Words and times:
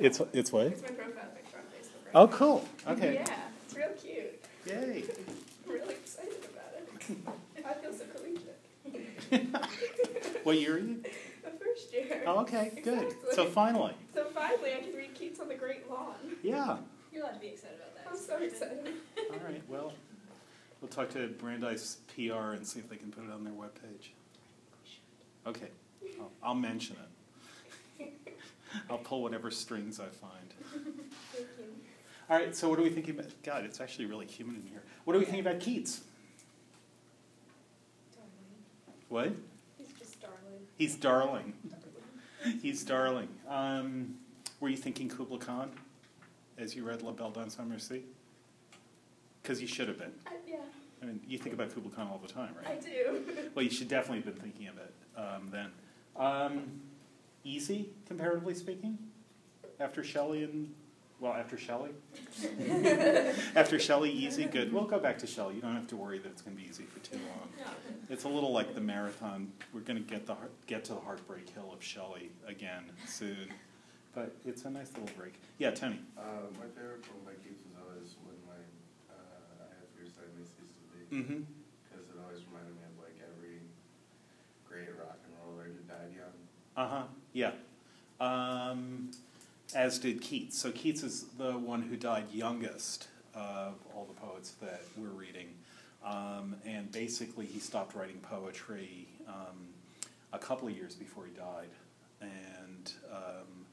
It's 0.00 0.20
it's 0.32 0.52
what? 0.52 0.66
It's 0.68 0.82
my 0.82 0.88
profile 0.88 1.24
picture 1.34 1.58
on 1.58 1.64
Facebook. 1.64 2.04
Right 2.06 2.14
Oh, 2.14 2.28
cool. 2.28 2.64
Okay. 2.88 3.14
Yeah, 3.14 3.34
it's 3.66 3.74
real 3.76 3.88
cute. 4.00 4.44
Yay. 4.66 5.04
I'm 5.66 5.72
really 5.72 5.94
excited 5.94 6.36
about 6.52 6.72
it. 6.76 7.64
I 7.66 7.72
feel 7.74 7.92
so 7.92 8.04
collegiate. 8.14 8.60
What 10.44 10.58
year 10.58 10.76
are 10.76 10.78
you? 10.78 11.02
The 11.44 11.50
first 11.62 11.92
year. 11.92 12.22
Oh, 12.26 12.40
okay. 12.40 12.80
Good. 12.82 13.14
So 13.32 13.44
finally, 13.46 13.92
So 14.14 14.24
finally, 14.26 14.72
I 14.74 14.80
can 14.80 14.94
read 14.94 15.14
Keats 15.14 15.40
on 15.40 15.48
the 15.48 15.54
Great 15.54 15.88
Lawn. 15.90 16.14
yeah. 16.42 16.78
You're 17.12 17.22
allowed 17.24 17.34
to 17.34 17.40
be 17.40 17.48
excited 17.48 17.76
about 17.76 17.94
that. 17.96 18.06
I'm 18.10 18.16
so 18.18 18.36
excited. 18.42 18.94
All 19.30 19.38
right. 19.46 19.62
Well, 19.68 19.92
we'll 20.80 20.88
talk 20.90 21.10
to 21.10 21.26
Brandeis 21.28 21.98
PR 22.14 22.52
and 22.52 22.66
see 22.66 22.78
if 22.80 22.88
they 22.88 22.96
can 22.96 23.10
put 23.10 23.24
it 23.24 23.30
on 23.30 23.44
their 23.44 23.52
webpage. 23.52 24.10
Okay. 25.46 25.68
I'll, 26.20 26.30
I'll 26.42 26.54
mention 26.54 26.96
it. 26.96 27.08
I'll 28.90 28.98
pull 28.98 29.22
whatever 29.22 29.50
strings 29.50 30.00
I 30.00 30.06
find. 30.06 30.54
Thank 31.32 31.46
you. 31.58 31.64
All 32.30 32.36
right. 32.36 32.54
So 32.54 32.68
what 32.68 32.78
are 32.78 32.82
we 32.82 32.90
thinking 32.90 33.18
about? 33.18 33.30
God, 33.42 33.64
it's 33.64 33.80
actually 33.80 34.06
really 34.06 34.26
humid 34.26 34.56
in 34.56 34.66
here. 34.70 34.82
What 35.04 35.16
are 35.16 35.18
we 35.18 35.24
thinking 35.24 35.46
about 35.46 35.60
Keats? 35.60 36.02
Darling. 38.14 39.08
What? 39.08 39.32
He's 39.78 39.92
just 39.98 40.20
darling. 40.20 40.66
He's 40.76 40.96
darling. 40.96 41.54
He's 42.62 42.84
darling. 42.84 43.28
Um, 43.48 44.16
were 44.60 44.68
you 44.68 44.76
thinking 44.76 45.08
Kubla 45.08 45.38
Khan 45.38 45.70
as 46.56 46.74
you 46.74 46.84
read 46.84 47.02
La 47.02 47.12
Belle 47.12 47.30
Dame 47.30 47.50
sans 47.50 47.68
Merci? 47.68 48.02
Because 49.42 49.60
you 49.60 49.66
should 49.66 49.88
have 49.88 49.98
been. 49.98 50.12
I, 50.26 50.32
yeah, 50.46 50.56
I 51.02 51.06
mean, 51.06 51.20
you 51.26 51.38
think 51.38 51.54
about 51.54 51.74
Kubla 51.74 51.90
Khan 51.90 52.08
all 52.08 52.18
the 52.18 52.32
time, 52.32 52.54
right? 52.56 52.76
I 52.76 52.80
do. 52.80 53.22
Well, 53.54 53.64
you 53.64 53.70
should 53.70 53.88
definitely 53.88 54.22
have 54.22 54.26
been 54.26 54.42
thinking 54.42 54.68
of 54.68 54.76
it 54.78 54.94
um, 55.16 55.48
then. 55.50 55.70
Um, 56.16 56.80
easy, 57.48 57.90
comparatively 58.06 58.54
speaking, 58.54 58.98
after 59.80 60.02
Shelley 60.04 60.44
and 60.44 60.72
well, 61.20 61.32
after 61.32 61.58
Shelley. 61.58 61.90
after 63.56 63.78
Shelley, 63.78 64.10
easy, 64.10 64.44
good. 64.44 64.72
We'll 64.72 64.84
go 64.84 65.00
back 65.00 65.18
to 65.18 65.26
Shelley. 65.26 65.56
You 65.56 65.60
don't 65.62 65.74
have 65.74 65.88
to 65.88 65.96
worry 65.96 66.18
that 66.20 66.28
it's 66.28 66.42
going 66.42 66.56
to 66.56 66.62
be 66.62 66.68
easy 66.68 66.84
for 66.84 67.00
too 67.00 67.16
long. 67.16 67.48
No. 67.58 67.64
It's 68.08 68.22
a 68.22 68.28
little 68.28 68.52
like 68.52 68.74
the 68.74 68.80
marathon. 68.80 69.50
We're 69.74 69.80
going 69.80 69.96
to 70.02 70.08
get 70.08 70.26
the 70.26 70.36
get 70.68 70.84
to 70.84 70.94
the 70.94 71.00
heartbreak 71.00 71.48
hill 71.50 71.72
of 71.72 71.82
Shelley 71.82 72.30
again 72.46 72.84
soon, 73.06 73.52
but 74.14 74.32
it's 74.46 74.64
a 74.64 74.70
nice 74.70 74.92
little 74.92 75.10
break. 75.16 75.34
Yeah, 75.58 75.72
Tony. 75.72 75.98
Uh, 76.16 76.22
my 76.54 76.66
favorite 76.76 77.04
from 77.04 77.16
my 77.26 77.32
kids 77.42 77.58
was 77.66 77.82
always 77.82 78.14
when 78.22 78.38
my 78.46 78.62
uh, 79.10 79.64
I 79.66 79.74
had 79.74 79.90
your 79.98 80.06
side 80.06 80.30
ceased 80.38 80.54
to 80.54 80.86
be, 80.94 81.16
Mm-hmm. 81.18 81.42
because 81.90 82.06
it 82.10 82.16
always 82.22 82.44
reminded 82.46 82.76
me 82.78 82.82
of 82.86 82.94
like 83.02 83.18
every 83.26 83.58
great 84.70 84.94
rock 85.02 85.18
and 85.26 85.34
roller 85.42 85.64
who 85.66 85.82
died 85.90 86.14
young. 86.14 86.36
Uh 86.76 86.88
huh. 86.88 87.02
Yeah. 87.32 87.52
Um, 88.20 89.10
as 89.74 89.98
did 89.98 90.20
Keats. 90.20 90.58
So 90.58 90.70
Keats 90.72 91.02
is 91.02 91.24
the 91.36 91.52
one 91.52 91.82
who 91.82 91.96
died 91.96 92.24
youngest 92.32 93.08
of 93.34 93.74
all 93.94 94.06
the 94.06 94.18
poets 94.20 94.52
that 94.62 94.82
we're 94.96 95.08
reading, 95.08 95.48
um, 96.04 96.56
and 96.64 96.90
basically 96.90 97.46
he 97.46 97.60
stopped 97.60 97.94
writing 97.94 98.18
poetry 98.22 99.06
um, 99.28 99.68
a 100.32 100.38
couple 100.38 100.66
of 100.68 100.74
years 100.74 100.94
before 100.94 101.24
he 101.26 101.32
died, 101.32 101.68
and 102.20 102.92
um, 103.12 103.66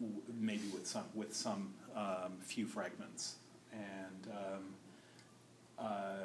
w- 0.00 0.22
maybe 0.40 0.62
with 0.72 0.86
some 0.86 1.04
with 1.14 1.34
some 1.34 1.74
um, 1.94 2.32
few 2.40 2.64
fragments, 2.66 3.36
and 3.72 4.32
um, 4.32 4.64
uh, 5.78 6.24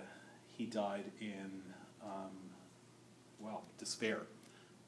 he 0.57 0.65
died 0.65 1.05
in 1.19 1.61
well 3.39 3.63
despair 3.79 4.19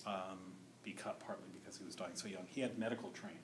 um, 0.06 0.53
because, 0.84 1.16
partly 1.20 1.48
because 1.54 1.78
he 1.78 1.86
was 1.86 1.96
dying 1.96 2.16
so 2.16 2.28
young. 2.28 2.46
He 2.48 2.62
had 2.62 2.78
medical 2.78 3.10
training, 3.12 3.40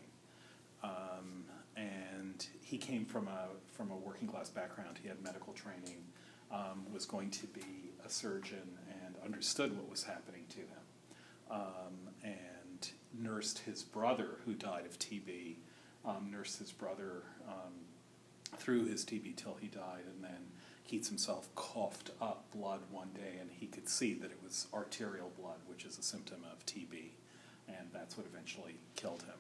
um, 0.84 1.46
and 1.76 2.46
he 2.62 2.78
came 2.78 3.06
from 3.06 3.28
a 3.28 3.48
from 3.74 3.92
a 3.92 3.96
working 3.96 4.28
class 4.28 4.50
background. 4.50 5.00
He 5.02 5.08
had 5.08 5.22
medical 5.24 5.54
training, 5.54 6.04
um, 6.52 6.86
was 6.94 7.06
going 7.06 7.32
to 7.32 7.48
be 7.48 7.92
a 8.06 8.10
surgeon, 8.10 8.78
and 9.04 9.16
understood 9.24 9.76
what 9.76 9.90
was 9.90 10.04
happening 10.04 10.44
to 10.50 10.60
him, 10.60 10.86
um, 11.52 12.14
and 12.24 12.90
nursed 13.18 13.60
his 13.60 13.84
brother 13.84 14.38
who 14.46 14.54
died 14.54 14.86
of 14.86 15.00
TB. 15.00 15.56
Um, 16.06 16.32
nursed 16.32 16.60
his 16.60 16.72
brother 16.72 17.24
um, 17.46 17.74
through 18.58 18.86
his 18.86 19.04
TB 19.04 19.36
till 19.36 19.58
he 19.60 19.68
died, 19.68 20.06
and 20.08 20.24
then 20.24 20.48
Keats 20.90 21.08
himself 21.08 21.54
coughed 21.54 22.10
up 22.20 22.50
blood 22.52 22.80
one 22.90 23.10
day, 23.14 23.38
and 23.40 23.52
he 23.52 23.68
could 23.68 23.88
see 23.88 24.16
that 24.16 24.32
it 24.32 24.40
was 24.44 24.66
arterial 24.74 25.32
blood, 25.40 25.60
which 25.68 25.86
is 25.86 26.00
a 26.00 26.02
symptom 26.02 26.40
of 26.52 26.66
TB, 26.66 27.12
and 27.78 27.88
that's 27.94 28.18
what 28.18 28.26
eventually 28.26 28.76
killed 28.96 29.24
him. 29.24 29.36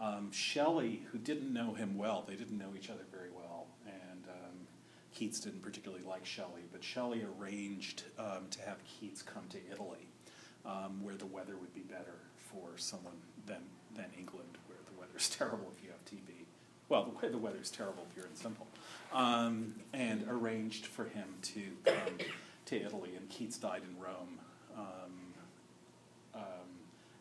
Um, 0.00 0.32
Shelley, 0.32 1.02
who 1.12 1.18
didn't 1.18 1.52
know 1.52 1.74
him 1.74 1.98
well, 1.98 2.24
they 2.26 2.34
didn't 2.34 2.56
know 2.58 2.72
each 2.76 2.88
other 2.88 3.04
very 3.12 3.28
well, 3.30 3.66
and 3.86 4.24
um, 4.28 4.66
Keats 5.14 5.40
didn't 5.40 5.62
particularly 5.62 6.02
like 6.02 6.24
Shelley, 6.24 6.62
but 6.72 6.82
Shelley 6.82 7.24
arranged 7.38 8.04
um, 8.18 8.46
to 8.50 8.60
have 8.62 8.78
Keats 8.84 9.22
come 9.22 9.44
to 9.50 9.58
Italy, 9.70 10.08
um, 10.64 11.02
where 11.02 11.16
the 11.16 11.26
weather 11.26 11.56
would 11.56 11.74
be 11.74 11.80
better 11.80 12.16
for 12.36 12.70
someone 12.76 13.16
than, 13.46 13.62
than 13.94 14.06
England, 14.18 14.58
where 14.66 14.78
the 14.86 14.98
weather's 14.98 15.28
terrible 15.38 15.70
if 15.76 15.84
you 15.84 15.90
have 15.90 16.04
TB. 16.06 16.46
Well, 16.88 17.12
the, 17.20 17.28
the 17.28 17.38
weather's 17.38 17.70
terrible 17.70 18.04
if 18.10 18.16
you're 18.16 18.26
in 18.26 18.34
Simple. 18.34 18.66
Um, 19.12 19.74
and 19.92 20.24
arranged 20.28 20.86
for 20.86 21.04
him 21.04 21.26
to 21.42 21.62
come 21.84 22.26
to 22.66 22.76
Italy, 22.76 23.10
and 23.16 23.28
Keats 23.28 23.58
died 23.58 23.82
in 23.88 24.00
Rome. 24.02 24.39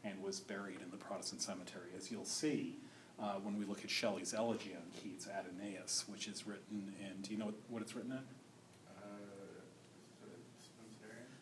And 0.09 0.23
was 0.23 0.39
buried 0.39 0.79
in 0.83 0.89
the 0.89 0.97
Protestant 0.97 1.41
cemetery, 1.41 1.89
as 1.95 2.11
you'll 2.11 2.25
see 2.25 2.77
uh, 3.21 3.33
when 3.43 3.59
we 3.59 3.65
look 3.65 3.83
at 3.83 3.89
Shelley's 3.89 4.33
elegy 4.33 4.71
on 4.75 4.81
Keats, 4.99 5.27
Adonais, 5.27 6.05
which 6.07 6.27
is 6.27 6.47
written 6.47 6.93
in. 6.99 7.21
Do 7.21 7.31
you 7.31 7.37
know 7.37 7.45
what, 7.45 7.55
what 7.69 7.81
it's 7.81 7.95
written 7.95 8.11
in? 8.11 8.17
Uh, 8.17 9.01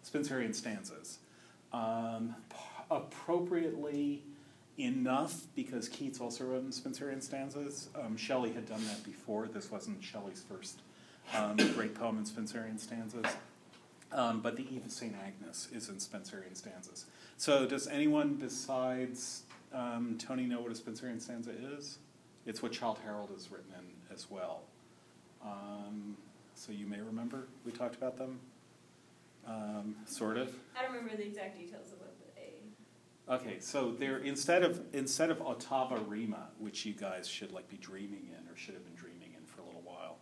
Spencerian? 0.03 0.51
Spenserian 0.51 0.55
stanzas. 0.55 1.19
Um, 1.71 2.35
appropriately 2.91 4.23
enough, 4.77 5.43
because 5.55 5.87
Keats 5.87 6.19
also 6.19 6.43
wrote 6.43 6.63
in 6.63 6.71
Spenserian 6.71 7.21
stanzas. 7.21 7.89
Um, 7.95 8.17
Shelley 8.17 8.51
had 8.53 8.67
done 8.67 8.83
that 8.87 9.03
before. 9.03 9.47
This 9.47 9.71
wasn't 9.71 10.03
Shelley's 10.03 10.43
first 10.49 10.79
um, 11.35 11.55
great 11.73 11.95
poem 11.95 12.17
in 12.17 12.25
Spenserian 12.25 12.79
stanzas. 12.79 13.25
Um, 14.11 14.41
but 14.41 14.55
the 14.55 14.63
Eve 14.73 14.85
of 14.85 14.91
St. 14.91 15.13
Agnes 15.25 15.67
is 15.73 15.89
in 15.89 15.95
Spenserian 15.95 16.55
stanzas. 16.55 17.05
So, 17.35 17.65
does 17.65 17.87
anyone 17.87 18.35
besides 18.35 19.43
um, 19.73 20.17
Tony 20.17 20.45
know 20.45 20.61
what 20.61 20.71
a 20.71 20.75
Spenserian 20.75 21.21
stanza 21.21 21.51
is? 21.77 21.99
It's 22.45 22.63
what 22.63 22.71
Childe 22.71 22.99
Harold 23.03 23.29
has 23.33 23.51
written 23.51 23.73
in 23.77 24.15
as 24.15 24.31
well. 24.31 24.61
Um, 25.43 26.15
so, 26.55 26.71
you 26.71 26.87
may 26.87 27.01
remember 27.01 27.47
we 27.65 27.71
talked 27.73 27.95
about 27.95 28.17
them, 28.17 28.39
um, 29.45 29.95
sort 30.05 30.37
of. 30.37 30.55
I 30.77 30.83
don't 30.83 30.93
remember 30.93 31.17
the 31.17 31.27
exact 31.27 31.57
details 31.57 31.91
of 31.91 31.99
what 31.99 32.15
the 32.17 32.41
A. 32.41 33.35
Okay, 33.35 33.59
so 33.59 33.91
there 33.91 34.19
instead 34.19 34.63
of 34.63 34.81
instead 34.93 35.29
of 35.29 35.39
ottava 35.39 36.01
rima, 36.07 36.47
which 36.59 36.85
you 36.85 36.93
guys 36.93 37.27
should 37.27 37.51
like 37.51 37.67
be 37.69 37.77
dreaming 37.77 38.29
in 38.29 38.49
or 38.49 38.55
should 38.55 38.73
have 38.73 38.85
been 38.85 38.95
dreaming 38.95 39.33
in 39.37 39.45
for 39.45 39.61
a 39.61 39.65
little 39.65 39.83
while, 39.83 40.17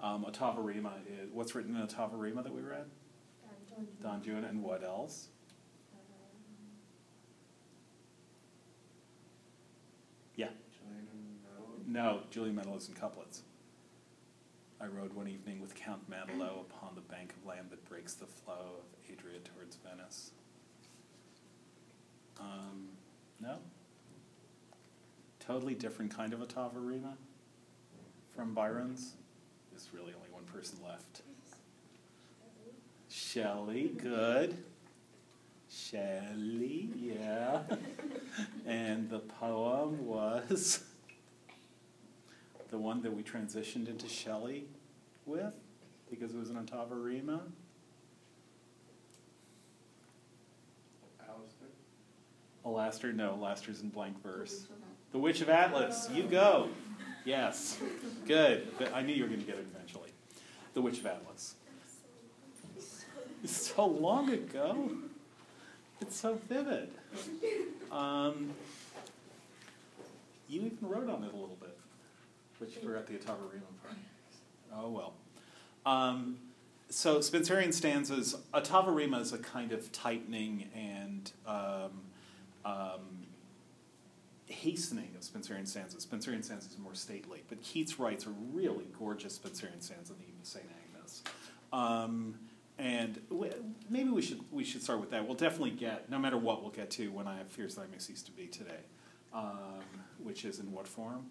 um, 0.00 0.24
ottava 0.24 0.64
rima 0.64 0.94
is 1.06 1.28
what's 1.32 1.54
written 1.54 1.76
in 1.76 1.86
ottava 1.86 2.18
rima 2.18 2.42
that 2.42 2.54
we 2.54 2.62
read. 2.62 2.86
Don 4.02 4.22
Juan 4.22 4.44
and 4.44 4.62
what 4.62 4.82
else? 4.82 5.28
Yeah. 10.34 10.48
No? 11.86 12.20
Julian 12.30 12.58
and 12.58 12.66
Maddalo 12.66 12.88
in 12.88 12.94
couplets. 12.94 13.42
I 14.80 14.86
rode 14.86 15.14
one 15.14 15.28
evening 15.28 15.60
with 15.60 15.74
Count 15.74 16.10
Maddalo 16.10 16.60
upon 16.60 16.94
the 16.94 17.00
bank 17.00 17.32
of 17.32 17.46
land 17.46 17.68
that 17.70 17.84
breaks 17.88 18.14
the 18.14 18.26
flow 18.26 18.80
of 18.80 19.12
Adria 19.12 19.38
towards 19.40 19.76
Venice. 19.76 20.32
Um, 22.38 22.88
no? 23.40 23.56
Totally 25.40 25.74
different 25.74 26.14
kind 26.14 26.34
of 26.34 26.40
ottava 26.40 26.74
rima 26.74 27.16
from 28.34 28.52
Byron's. 28.52 29.14
There's 29.70 29.88
really 29.94 30.12
only 30.14 30.28
one 30.30 30.44
person 30.44 30.78
left. 30.84 31.22
Shelley, 33.36 33.88
good. 33.88 34.56
Shelley, 35.68 36.88
yeah. 36.96 37.64
and 38.66 39.10
the 39.10 39.18
poem 39.18 40.06
was 40.06 40.82
the 42.70 42.78
one 42.78 43.02
that 43.02 43.12
we 43.12 43.22
transitioned 43.22 43.90
into 43.90 44.08
Shelley 44.08 44.64
with 45.26 45.54
because 46.08 46.34
it 46.34 46.38
was 46.38 46.48
an 46.48 46.56
ottava 46.56 46.92
rima. 46.92 47.42
Alastor? 51.22 52.64
Alastor, 52.64 53.14
no, 53.14 53.38
Alastor's 53.38 53.82
in 53.82 53.90
blank 53.90 54.22
verse. 54.22 54.66
The 55.12 55.18
Witch 55.18 55.42
of 55.42 55.50
Atlas, 55.50 56.08
you 56.10 56.22
go. 56.22 56.70
Yes, 57.26 57.78
good. 58.26 58.66
I 58.94 59.02
knew 59.02 59.12
you 59.12 59.24
were 59.24 59.28
going 59.28 59.40
to 59.40 59.46
get 59.46 59.56
it 59.56 59.66
eventually. 59.74 60.14
The 60.72 60.80
Witch 60.80 61.00
of 61.00 61.04
Atlas. 61.04 61.56
So 63.44 63.86
long 63.86 64.30
ago. 64.30 64.90
It's 66.00 66.16
so 66.16 66.38
vivid. 66.48 66.90
Um, 67.90 68.50
You 70.48 70.62
even 70.62 70.78
wrote 70.82 71.08
on 71.08 71.24
it 71.24 71.32
a 71.32 71.36
little 71.36 71.56
bit, 71.60 71.76
but 72.58 72.68
you 72.74 72.80
forgot 72.80 73.06
the 73.06 73.14
ottava 73.14 73.50
rima 73.52 73.64
part. 73.82 73.96
Oh 74.74 74.90
well. 74.90 75.12
Um, 75.84 76.38
so 76.88 77.18
Spenserian 77.18 77.72
stanzas, 77.72 78.36
ottava 78.54 78.94
rima 78.94 79.18
is 79.18 79.32
a 79.32 79.38
kind 79.38 79.72
of 79.72 79.90
tightening 79.92 80.68
and 80.74 81.32
um, 81.46 82.02
um, 82.64 83.26
hastening 84.46 85.10
of 85.16 85.22
Spenserian 85.22 85.66
stanzas. 85.66 86.06
Spenserian 86.06 86.44
stanzas 86.44 86.76
are 86.76 86.82
more 86.82 86.94
stately, 86.94 87.42
but 87.48 87.60
Keats 87.62 87.98
writes 87.98 88.26
a 88.26 88.30
really 88.52 88.86
gorgeous 88.98 89.38
Spenserian 89.38 89.82
stanza 89.82 90.12
in 90.12 90.18
the 90.18 90.40
of 90.40 90.46
St. 90.46 90.64
Agnes. 90.64 91.22
And 92.78 93.20
w- 93.30 93.52
maybe 93.88 94.10
we 94.10 94.20
should 94.20 94.40
we 94.52 94.62
should 94.64 94.82
start 94.82 95.00
with 95.00 95.10
that. 95.10 95.24
We'll 95.26 95.34
definitely 95.36 95.70
get, 95.70 96.10
no 96.10 96.18
matter 96.18 96.36
what, 96.36 96.62
we'll 96.62 96.72
get 96.72 96.90
to 96.92 97.08
when 97.10 97.26
I 97.26 97.36
have 97.38 97.48
fears 97.48 97.74
that 97.76 97.82
I 97.82 97.86
may 97.86 97.98
cease 97.98 98.22
to 98.24 98.32
be 98.32 98.46
today, 98.46 98.80
um, 99.32 99.80
which 100.22 100.44
is 100.44 100.58
in 100.58 100.70
what 100.72 100.86
form? 100.86 101.26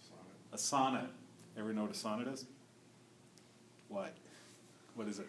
Sonnet. 0.00 0.24
A 0.52 0.58
sonnet. 0.58 1.10
Ever 1.56 1.72
know 1.72 1.82
what 1.82 1.92
a 1.92 1.94
sonnet 1.94 2.26
is? 2.26 2.46
What? 3.88 4.14
What 4.96 5.06
is 5.06 5.20
it? 5.20 5.26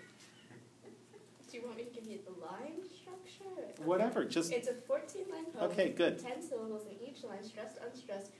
Do 1.51 1.57
you 1.57 1.63
want 1.65 1.77
me 1.77 1.83
to 1.83 1.89
give 1.91 2.07
you 2.09 2.17
the 2.25 2.31
line 2.43 2.81
structure? 2.83 3.83
Whatever. 3.83 4.25
Just 4.25 4.51
It's 4.51 4.67
a 4.67 4.73
fourteen 4.73 5.25
line 5.31 5.45
poem. 5.45 5.71
Okay, 5.71 5.89
good. 5.89 6.17
Ten 6.17 6.41
syllables 6.41 6.85
in 6.89 7.07
each 7.07 7.23
line, 7.23 7.43
stressed, 7.43 7.77
unstressed. 7.85 8.31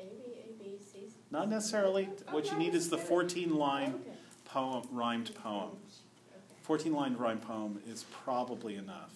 A, 0.00 0.04
B, 0.04 0.32
A, 0.48 0.62
B, 0.62 0.78
C. 0.80 1.00
not 1.30 1.48
necessarily. 1.50 2.04
What 2.30 2.50
you 2.50 2.56
need 2.58 2.74
is 2.74 2.88
the 2.88 2.98
14 2.98 3.54
line 3.54 3.94
Okay. 3.94 4.16
Poem, 4.52 4.82
rhymed 4.90 5.34
poem. 5.34 5.70
14 6.60 6.92
line 6.92 7.16
rhymed 7.16 7.42
poem 7.42 7.80
is 7.88 8.04
probably 8.24 8.76
enough 8.76 9.12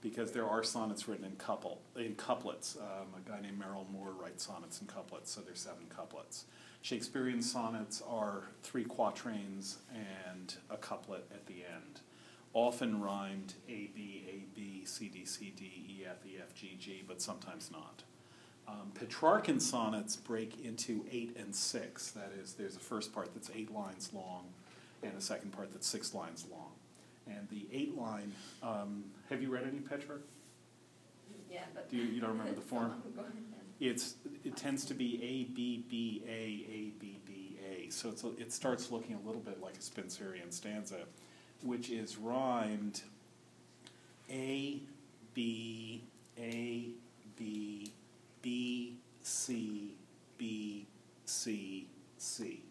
because 0.00 0.30
there 0.30 0.46
are 0.46 0.62
sonnets 0.62 1.08
written 1.08 1.24
in 1.24 1.32
couple 1.36 1.80
in 1.96 2.14
couplets. 2.14 2.76
Um, 2.76 3.08
a 3.16 3.28
guy 3.28 3.40
named 3.40 3.58
Merrill 3.58 3.86
Moore 3.90 4.12
writes 4.20 4.46
sonnets 4.46 4.80
in 4.80 4.86
couplets, 4.86 5.30
so 5.30 5.40
there's 5.40 5.60
seven 5.60 5.86
couplets. 5.88 6.44
Shakespearean 6.82 7.42
sonnets 7.42 8.02
are 8.08 8.50
three 8.62 8.84
quatrains 8.84 9.78
and 9.92 10.54
a 10.70 10.76
couplet 10.76 11.26
at 11.32 11.46
the 11.46 11.64
end, 11.64 12.00
often 12.52 13.00
rhymed 13.00 13.54
A 13.68 13.90
B 13.94 14.24
A 14.28 14.54
B 14.54 14.84
C 14.84 15.08
D 15.08 15.24
C 15.24 15.52
D 15.56 15.64
E 15.88 16.04
F 16.06 16.24
E 16.26 16.36
F 16.40 16.54
G 16.54 16.76
G, 16.78 17.02
but 17.06 17.20
sometimes 17.20 17.70
not. 17.72 18.04
Um, 18.68 18.92
Petrarchan 18.94 19.60
sonnets 19.60 20.16
break 20.16 20.64
into 20.64 21.04
eight 21.10 21.36
and 21.38 21.54
six. 21.54 22.10
That 22.10 22.32
is, 22.40 22.52
there's 22.52 22.76
a 22.76 22.80
first 22.80 23.14
part 23.14 23.30
that's 23.34 23.50
eight 23.54 23.72
lines 23.72 24.10
long, 24.12 24.48
and 25.02 25.12
a 25.16 25.20
second 25.20 25.52
part 25.52 25.72
that's 25.72 25.86
six 25.86 26.14
lines 26.14 26.46
long. 26.50 26.70
And 27.26 27.48
the 27.50 27.66
eight 27.72 27.96
line, 27.96 28.32
um, 28.62 29.04
have 29.30 29.42
you 29.42 29.50
read 29.50 29.64
any 29.64 29.80
Petrarch? 29.80 30.22
Yeah, 31.50 31.60
but. 31.74 31.90
Do 31.90 31.96
you, 31.96 32.04
you 32.04 32.20
don't 32.20 32.30
remember 32.30 32.54
the 32.54 32.60
form? 32.62 32.94
It's, 33.80 34.14
it 34.44 34.56
tends 34.56 34.84
to 34.86 34.94
be 34.94 35.22
A, 35.22 35.54
B, 35.54 35.84
B, 35.88 36.22
A, 36.26 36.30
A, 36.32 36.92
B, 37.00 37.18
B, 37.26 37.56
A. 37.70 37.90
So 37.90 38.08
it's, 38.08 38.24
a- 38.24 38.36
it 38.38 38.52
starts 38.52 38.90
looking 38.90 39.14
a 39.16 39.26
little 39.26 39.40
bit 39.40 39.60
like 39.62 39.74
a 39.74 39.78
Spenserian 39.78 40.52
stanza, 40.52 40.96
which 41.62 41.90
is 41.90 42.16
rhymed 42.18 43.02
A, 44.30 44.80
B, 45.34 46.02
A, 46.38 46.88
B, 47.36 47.92
B, 48.42 48.94
C, 49.22 49.94
B, 50.38 50.86
C, 51.24 51.86
C. 52.16 52.62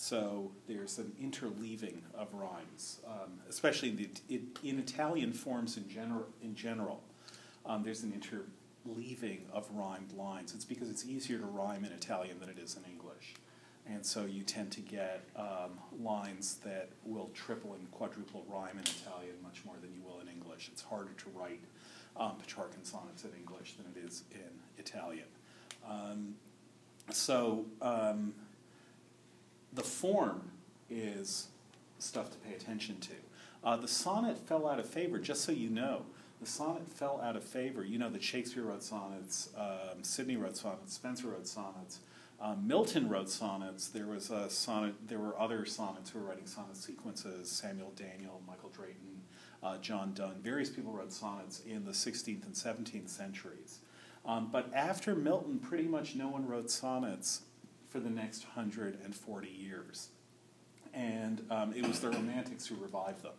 So 0.00 0.50
there's 0.66 0.96
an 0.98 1.12
interleaving 1.22 1.98
of 2.14 2.32
rhymes, 2.32 3.00
um, 3.06 3.32
especially 3.50 3.90
in, 3.90 3.96
the, 3.96 4.40
in 4.66 4.78
Italian 4.78 5.34
forms 5.34 5.76
in, 5.76 5.84
gener- 5.84 6.24
in 6.42 6.54
general. 6.54 7.02
Um, 7.66 7.82
there's 7.82 8.02
an 8.02 8.18
interleaving 8.18 9.40
of 9.52 9.68
rhymed 9.74 10.14
lines. 10.14 10.54
It's 10.54 10.64
because 10.64 10.88
it's 10.88 11.04
easier 11.04 11.36
to 11.36 11.44
rhyme 11.44 11.84
in 11.84 11.92
Italian 11.92 12.40
than 12.40 12.48
it 12.48 12.58
is 12.58 12.78
in 12.78 12.90
English. 12.90 13.34
And 13.86 14.04
so 14.04 14.24
you 14.24 14.42
tend 14.42 14.72
to 14.72 14.80
get 14.80 15.22
um, 15.36 15.78
lines 16.02 16.60
that 16.64 16.88
will 17.04 17.28
triple 17.34 17.74
and 17.74 17.88
quadruple 17.90 18.46
rhyme 18.48 18.78
in 18.78 18.84
Italian 18.84 19.34
much 19.42 19.62
more 19.66 19.76
than 19.82 19.92
you 19.92 20.00
will 20.02 20.20
in 20.20 20.28
English. 20.28 20.70
It's 20.72 20.82
harder 20.82 21.12
to 21.12 21.30
write 21.34 21.60
um, 22.16 22.32
Petrarchan 22.42 22.84
sonnets 22.84 23.24
in 23.24 23.32
English 23.38 23.74
than 23.74 23.84
it 23.94 24.08
is 24.08 24.24
in 24.32 24.50
Italian. 24.78 25.28
Um, 25.86 26.36
so 27.10 27.66
um, 27.82 28.32
the 29.72 29.82
form 29.82 30.50
is 30.88 31.48
stuff 31.98 32.30
to 32.30 32.38
pay 32.38 32.54
attention 32.54 32.98
to. 33.00 33.12
Uh, 33.62 33.76
the 33.76 33.88
sonnet 33.88 34.38
fell 34.38 34.66
out 34.66 34.78
of 34.78 34.88
favor, 34.88 35.18
just 35.18 35.42
so 35.42 35.52
you 35.52 35.68
know. 35.68 36.02
The 36.40 36.46
sonnet 36.46 36.90
fell 36.90 37.20
out 37.22 37.36
of 37.36 37.44
favor. 37.44 37.84
You 37.84 37.98
know 37.98 38.08
that 38.08 38.22
Shakespeare 38.22 38.62
wrote 38.62 38.82
sonnets, 38.82 39.50
um, 39.56 40.02
Sidney 40.02 40.36
wrote 40.36 40.56
sonnets, 40.56 40.94
Spenser 40.94 41.28
wrote 41.28 41.46
sonnets, 41.46 41.98
um, 42.40 42.66
Milton 42.66 43.08
wrote 43.08 43.28
sonnets. 43.28 43.88
There 43.88 44.06
was 44.06 44.30
a 44.30 44.48
sonnet. 44.48 44.94
There 45.06 45.18
were 45.18 45.38
other 45.38 45.66
sonnets 45.66 46.10
who 46.10 46.20
were 46.20 46.26
writing 46.26 46.46
sonnet 46.46 46.76
sequences. 46.76 47.50
Samuel 47.50 47.92
Daniel, 47.94 48.40
Michael 48.48 48.70
Drayton, 48.70 49.22
uh, 49.62 49.76
John 49.78 50.14
Donne. 50.14 50.40
Various 50.42 50.70
people 50.70 50.92
wrote 50.92 51.12
sonnets 51.12 51.60
in 51.60 51.84
the 51.84 51.92
16th 51.92 52.46
and 52.46 52.54
17th 52.54 53.10
centuries. 53.10 53.80
Um, 54.24 54.48
but 54.50 54.72
after 54.74 55.14
Milton, 55.14 55.58
pretty 55.58 55.84
much 55.84 56.14
no 56.14 56.28
one 56.28 56.46
wrote 56.46 56.70
sonnets 56.70 57.42
for 57.90 58.00
the 58.00 58.10
next 58.10 58.44
140 58.44 59.48
years. 59.48 60.08
And 60.94 61.44
um, 61.50 61.74
it 61.74 61.86
was 61.86 62.00
the 62.00 62.10
Romantics 62.10 62.66
who 62.66 62.76
revived 62.76 63.22
them. 63.22 63.32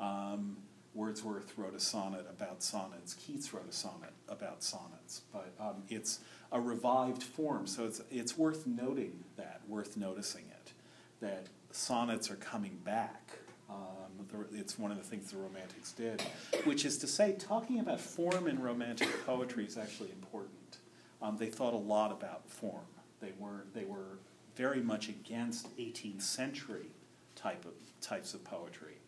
Um, 0.00 0.56
Wordsworth 0.94 1.58
wrote 1.58 1.74
a 1.74 1.80
sonnet 1.80 2.24
about 2.30 2.62
sonnets. 2.62 3.14
Keats 3.14 3.52
wrote 3.52 3.68
a 3.68 3.72
sonnet 3.72 4.12
about 4.28 4.62
sonnets. 4.62 5.22
But 5.32 5.52
um, 5.58 5.82
it's 5.88 6.20
a 6.52 6.60
revived 6.60 7.22
form, 7.22 7.66
so 7.66 7.84
it's, 7.84 8.00
it's 8.10 8.38
worth 8.38 8.66
noting 8.66 9.24
that, 9.36 9.62
worth 9.66 9.96
noticing 9.96 10.44
it, 10.50 10.72
that 11.20 11.48
sonnets 11.72 12.30
are 12.30 12.36
coming 12.36 12.78
back. 12.84 13.32
Um, 13.68 14.46
it's 14.52 14.78
one 14.78 14.92
of 14.92 14.98
the 14.98 15.02
things 15.02 15.32
the 15.32 15.38
Romantics 15.38 15.90
did, 15.92 16.22
which 16.64 16.84
is 16.84 16.96
to 16.98 17.08
say, 17.08 17.32
talking 17.32 17.80
about 17.80 18.00
form 18.00 18.46
in 18.46 18.62
Romantic 18.62 19.08
poetry 19.26 19.64
is 19.64 19.76
actually 19.76 20.10
important. 20.12 20.78
Um, 21.20 21.38
they 21.38 21.46
thought 21.46 21.72
a 21.72 21.78
lot 21.78 22.12
about 22.12 22.48
form. 22.48 22.84
They 23.24 23.32
were 23.38 23.64
they 23.72 23.84
were 23.84 24.18
very 24.54 24.82
much 24.82 25.08
against 25.08 25.74
18th 25.78 26.20
century 26.20 26.90
type 27.34 27.64
of 27.64 27.72
types 28.02 28.34
of 28.34 28.44
poetry. 28.44 28.98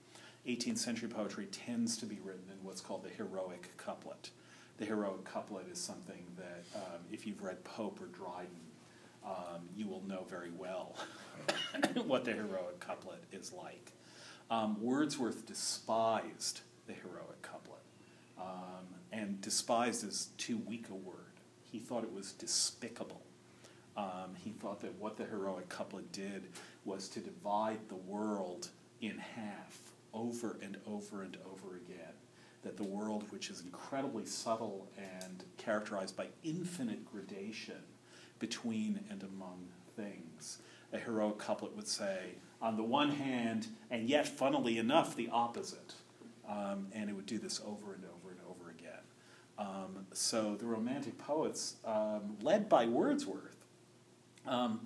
18th 0.47 0.79
century 0.79 1.09
poetry 1.09 1.47
tends 1.47 1.97
to 1.99 2.07
be 2.07 2.19
written 2.25 2.45
in 2.51 2.65
what's 2.65 2.81
called 2.81 3.05
the 3.05 3.11
heroic 3.11 3.77
couplet. 3.77 4.31
The 4.79 4.87
heroic 4.87 5.25
couplet 5.25 5.67
is 5.71 5.79
something 5.79 6.25
that, 6.37 6.65
um, 6.75 7.01
if 7.11 7.27
you've 7.27 7.43
read 7.43 7.63
Pope 7.65 8.01
or 8.01 8.07
Dryden, 8.07 8.61
um, 9.25 9.69
you 9.76 9.87
will 9.88 10.02
know 10.07 10.25
very 10.29 10.50
well 10.57 10.95
what 12.07 12.25
the 12.25 12.33
heroic 12.33 12.81
couplet 12.81 13.23
is 13.33 13.52
like. 13.52 13.93
Um, 14.50 14.81
Wordsworth 14.81 15.45
despised 15.45 16.61
the 16.87 16.93
heroic 16.93 17.43
couplet, 17.43 17.83
um, 18.38 18.87
and 19.12 19.40
despised 19.40 20.05
is 20.07 20.29
too 20.38 20.59
weak 20.59 20.87
a 20.90 20.95
word. 20.95 21.17
He 21.61 21.81
thought 21.81 22.05
it 22.05 22.12
was 22.12 22.33
despicable. 22.33 23.25
Um, 23.97 24.35
he 24.37 24.50
thought 24.50 24.81
that 24.83 24.95
what 24.99 25.17
the 25.17 25.25
heroic 25.25 25.69
couplet 25.69 26.12
did 26.12 26.49
was 26.85 27.09
to 27.11 27.21
divide 27.21 27.79
the 27.88 27.97
world 27.97 28.69
in 29.00 29.19
half 29.19 29.79
over 30.12 30.59
and 30.62 30.76
over 30.87 31.23
and 31.23 31.37
over 31.47 31.76
again. 31.76 32.12
That 32.62 32.76
the 32.76 32.85
world, 32.85 33.25
which 33.31 33.49
is 33.49 33.61
incredibly 33.61 34.26
subtle 34.26 34.88
and 34.99 35.45
characterized 35.57 36.17
by 36.17 36.26
infinite 36.43 37.11
gradation 37.11 37.83
between 38.38 39.00
and 39.09 39.23
among 39.23 39.69
things, 39.97 40.59
a 40.93 40.99
heroic 40.99 41.38
couplet 41.38 41.75
would 41.76 41.88
say, 41.88 42.35
on 42.61 42.76
the 42.76 42.83
one 42.83 43.11
hand, 43.11 43.69
and 43.91 44.09
yet, 44.09 44.26
funnily 44.26 44.79
enough, 44.79 45.15
the 45.17 45.29
opposite. 45.31 45.95
Um, 46.49 46.88
and 46.93 47.11
it 47.11 47.12
would 47.15 47.26
do 47.26 47.38
this 47.38 47.61
over 47.61 47.95
and 47.95 48.05
over 48.05 48.31
and 48.31 48.41
over 48.49 48.71
again. 48.71 49.03
Um, 49.59 50.07
so 50.12 50.55
the 50.55 50.67
Romantic 50.67 51.19
poets, 51.19 51.76
um, 51.85 52.37
led 52.41 52.69
by 52.69 52.87
Wordsworth, 52.87 53.56
um, 54.47 54.81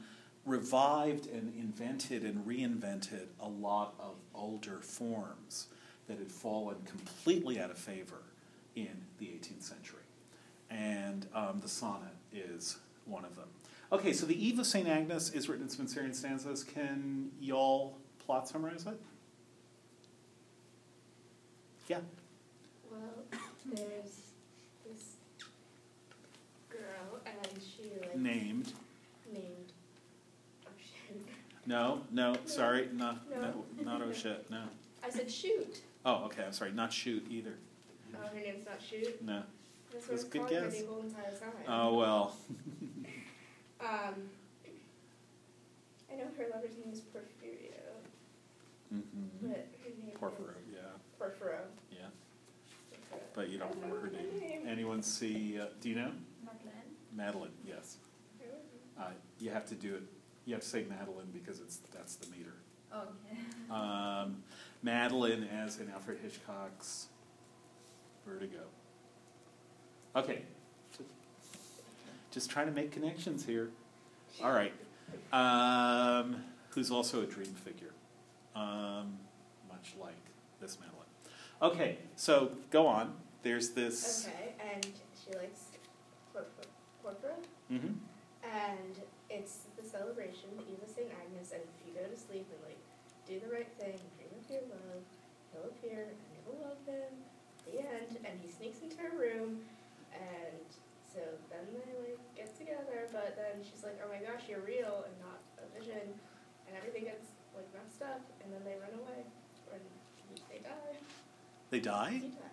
revived 0.45 1.27
and 1.27 1.53
invented 1.59 2.23
and 2.23 2.47
reinvented 2.47 3.27
a 3.41 3.49
lot 3.49 3.95
of 3.99 4.15
older 4.35 4.79
forms 4.81 5.67
that 6.09 6.19
had 6.19 6.31
fallen 6.31 6.77
completely 6.87 7.61
out 7.61 7.71
of 7.71 7.79
favor 7.79 8.23
in 8.75 9.05
the 9.19 9.27
18th 9.27 9.63
century. 9.63 9.99
And 10.71 11.27
um, 11.35 11.61
the 11.61 11.69
sonnet 11.69 12.15
is 12.33 12.79
one 13.05 13.25
of 13.25 13.37
them. 13.37 13.49
Okay, 13.93 14.13
so 14.13 14.25
the 14.25 14.47
Eve 14.47 14.59
of 14.61 14.67
St. 14.67 14.87
Agnes 14.87 15.31
is 15.31 15.49
written 15.49 15.67
in 15.67 15.71
Spenserian 15.71 16.15
stanzas. 16.15 16.63
Can 16.63 17.31
y'all 17.41 17.97
plot 18.25 18.49
summarize 18.49 18.87
it? 18.87 19.01
Yeah. 21.89 21.99
Well, 22.89 23.01
there's 23.67 24.21
this 24.87 25.17
girl, 26.69 27.21
and 27.27 27.61
she 27.61 27.91
like 28.01 28.17
named. 28.17 28.73
Oh 31.73 31.97
shit! 31.99 32.13
No, 32.13 32.33
no, 32.33 32.39
sorry, 32.47 32.89
not, 32.93 33.29
no, 33.31 33.41
No. 33.41 33.65
not 33.85 34.03
oh 34.03 34.13
shit, 34.13 34.51
no. 34.51 34.63
I 35.05 35.11
said 35.11 35.31
shoot. 35.31 35.81
Oh, 36.05 36.25
okay, 36.27 36.45
I'm 36.45 36.53
sorry, 36.53 36.73
not 36.73 36.93
shoot 36.93 37.25
either. 37.31 37.55
Oh, 38.15 38.27
her 38.35 38.41
name's 38.41 38.67
not 38.67 38.81
shoot. 38.83 39.23
No. 39.23 39.43
That's 39.93 40.07
That's 40.07 40.23
a 40.23 40.27
what 40.27 40.33
good 40.33 40.41
I 40.41 40.45
was 40.45 40.51
calling 40.53 40.65
guess. 40.65 40.73
medieval 40.75 41.01
entire 41.01 41.31
time. 41.33 41.53
Oh, 41.69 41.95
well. 41.95 42.37
Um, 43.83 44.15
I 46.13 46.17
know 46.17 46.25
her 46.37 46.47
lover's 46.55 46.77
name 46.77 46.93
is 46.93 47.01
Porphyrio, 47.01 47.73
Mhm. 48.93 49.03
but 49.41 49.69
her 49.83 49.89
name 50.05 50.15
Porphyro, 50.17 50.51
is 50.51 50.75
yeah, 50.75 50.81
Porphyro. 51.19 51.61
yeah. 51.91 52.09
Porphyro. 53.09 53.27
But 53.33 53.49
you 53.49 53.57
don't 53.59 53.75
remember 53.77 54.01
her 54.01 54.11
know 54.11 54.19
her 54.19 54.25
name. 54.25 54.39
name. 54.41 54.63
Anyone 54.69 55.03
see, 55.03 55.59
uh, 55.59 55.69
do 55.81 55.89
you 55.89 55.95
know? 55.95 56.13
Madeleine. 56.45 56.95
Madeline, 57.17 57.53
yes. 57.67 57.97
Uh, 58.99 59.13
you 59.39 59.49
have 59.51 59.65
to 59.65 59.75
do 59.75 59.95
it, 59.95 60.03
you 60.47 60.55
have 60.55 60.63
to 60.63 60.69
say 60.69 60.85
Madeline 60.89 61.29
because 61.33 61.61
it's, 61.61 61.79
that's 61.95 62.17
the 62.17 62.31
meter. 62.31 62.55
Okay. 62.93 63.41
Um, 63.71 64.43
Madeline 64.83 65.45
as 65.45 65.79
in 65.79 65.89
Alfred 65.91 66.19
Hitchcock's 66.25 67.07
Vertigo. 68.27 68.63
Okay. 70.17 70.43
Just 72.33 72.51
trying 72.51 72.67
to 72.67 72.73
make 72.73 72.91
connections 72.91 73.45
here. 73.47 73.71
All 74.43 74.51
right. 74.53 74.73
Um, 75.33 76.43
who's 76.71 76.91
also 76.91 77.23
a 77.23 77.27
dream 77.27 77.55
figure, 77.65 77.93
um, 78.57 79.19
much 79.69 79.95
like 80.01 80.15
this 80.61 80.79
Madeline. 80.81 81.07
Okay, 81.63 81.99
so 82.17 82.51
go 82.71 82.87
on. 82.87 83.13
There's 83.43 83.71
this. 83.71 84.27
Okay, 84.29 84.55
and 84.75 84.85
she 84.85 85.37
likes 85.37 85.61
Porphyro. 86.33 86.67
Porphyro? 87.03 87.35
hmm 87.69 87.93
And 88.45 89.01
it's 89.29 89.57
the 89.59 89.70
celebration, 89.91 90.55
the 90.55 90.63
Eve 90.71 90.79
of 90.79 90.89
St. 90.89 91.11
Agnes, 91.11 91.51
and 91.51 91.63
if 91.67 91.79
you 91.83 91.93
go 91.99 92.07
to 92.07 92.15
sleep 92.15 92.47
and 92.55 92.63
like 92.63 92.79
do 93.27 93.43
the 93.43 93.51
right 93.51 93.69
thing, 93.75 93.99
dream 94.15 94.31
of 94.31 94.47
your 94.47 94.63
love, 94.71 95.03
he'll 95.51 95.67
appear 95.67 96.15
and 96.15 96.19
you'll 96.47 96.63
love 96.63 96.79
him. 96.87 97.11
The 97.67 97.83
end. 97.83 98.23
And 98.23 98.39
he 98.39 98.49
sneaks 98.49 98.81
into 98.81 99.03
her 99.03 99.13
room 99.19 99.67
and 100.15 100.67
so 101.11 101.21
then 101.51 101.67
they 101.75 101.91
like 101.99 102.23
get 102.39 102.55
together, 102.55 103.11
but 103.11 103.35
then 103.35 103.63
she's 103.67 103.83
like, 103.83 103.99
Oh 103.99 104.09
my 104.09 104.23
gosh, 104.23 104.47
you're 104.47 104.63
real 104.63 105.03
and 105.03 105.15
not 105.19 105.43
a 105.59 105.67
vision 105.75 106.07
and 106.67 106.73
everything 106.79 107.11
gets 107.11 107.35
like 107.55 107.67
messed 107.75 108.03
up 108.03 108.23
and 108.43 108.55
then 108.55 108.63
they 108.63 108.79
run 108.79 108.95
away. 108.95 109.27
And 109.75 109.83
they 110.51 110.63
die. 110.63 110.95
They 111.71 111.81
die? 111.81 112.23
He 112.23 112.31
dies. 112.31 112.51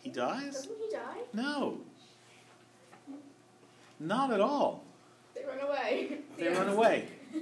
He 0.00 0.10
dies? 0.10 0.54
Doesn't 0.54 0.78
he 0.80 0.90
die? 0.96 1.20
No. 1.32 1.78
Not 4.00 4.32
at 4.32 4.40
all. 4.40 4.84
They 5.38 5.46
run 5.46 5.60
away. 5.60 6.18
They 6.36 6.48
The 6.48 6.50
run 6.54 6.68
away. 6.68 7.08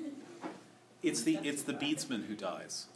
It's 1.02 1.22
the 1.22 1.38
it's 1.44 1.62
the 1.62 1.72
beadsman 1.72 2.24
who 2.24 2.34
dies. 2.34 2.86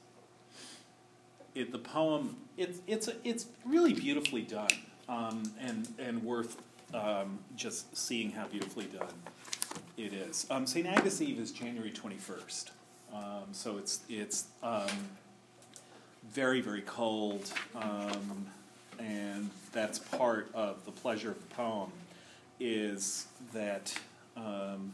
It 1.55 1.71
the 1.71 1.79
poem 1.79 2.39
it's 2.57 2.81
it's 2.89 3.09
it's 3.23 3.47
really 3.65 3.93
beautifully 3.93 4.43
done 4.43 4.71
um, 5.09 5.43
and 5.61 5.87
and 5.97 6.25
worth 6.25 6.57
um, 6.93 7.39
just 7.55 7.97
seeing 7.97 8.33
how 8.33 8.47
beautifully 8.49 8.87
done 8.87 9.15
it 9.97 10.13
is. 10.13 10.45
Um, 10.51 10.67
Saint 10.67 10.89
Agnes 10.89 11.21
Eve 11.23 11.39
is 11.39 11.53
January 11.53 11.93
twenty 11.93 12.17
first, 12.17 12.73
um, 13.15 13.45
so 13.53 13.79
it's 13.79 14.01
it's 14.09 14.47
um, 14.63 14.89
very 16.33 16.61
very 16.61 16.83
cold, 16.83 17.53
um, 17.77 18.47
and 18.99 19.51
that's 19.71 20.01
part 20.01 20.51
of 20.53 20.85
the 20.85 20.91
pleasure 20.93 21.31
of 21.31 21.41
the 21.49 21.55
poem 21.55 21.93
is 22.59 23.27
that 23.55 23.97
um, 24.37 24.93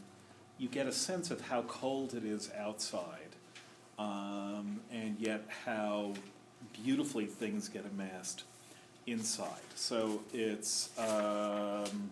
you 0.57 0.67
get 0.67 0.87
a 0.87 0.91
sense 0.91 1.31
of 1.31 1.41
how 1.41 1.63
cold 1.63 2.13
it 2.13 2.23
is 2.23 2.49
outside, 2.57 3.35
um, 3.99 4.79
and 4.91 5.17
yet 5.19 5.43
how 5.65 6.13
beautifully 6.73 7.25
things 7.25 7.69
get 7.69 7.85
amassed 7.85 8.43
inside. 9.05 9.49
So 9.75 10.21
it's 10.33 10.89
um, 10.97 12.09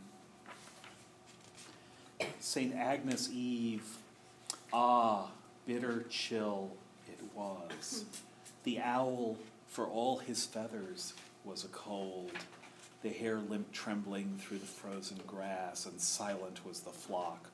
Saint 2.40 2.76
Agnes 2.76 3.30
Eve. 3.34 3.98
Ah, 4.72 5.28
bitter 5.66 6.06
chill 6.10 6.72
it 7.08 7.20
was. 7.36 8.06
The 8.64 8.80
owl, 8.80 9.38
for 9.68 9.86
all 9.86 10.18
his 10.18 10.44
feathers, 10.44 11.14
was 11.44 11.64
a 11.64 11.68
cold. 11.68 12.32
The 13.06 13.12
hare 13.12 13.38
limped 13.38 13.72
trembling 13.72 14.40
through 14.40 14.58
the 14.58 14.66
frozen 14.66 15.20
grass, 15.28 15.86
and 15.86 16.02
silent 16.02 16.66
was 16.66 16.80
the 16.80 16.90
flock 16.90 17.52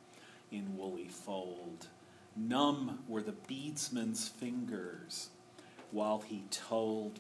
in 0.50 0.78
woolly 0.78 1.10
fold. 1.10 1.88
Numb 2.38 3.00
were 3.06 3.22
the 3.22 3.34
beadsman's 3.34 4.30
fingers 4.30 5.28
while 5.92 6.22
he 6.22 6.46
told 6.52 7.20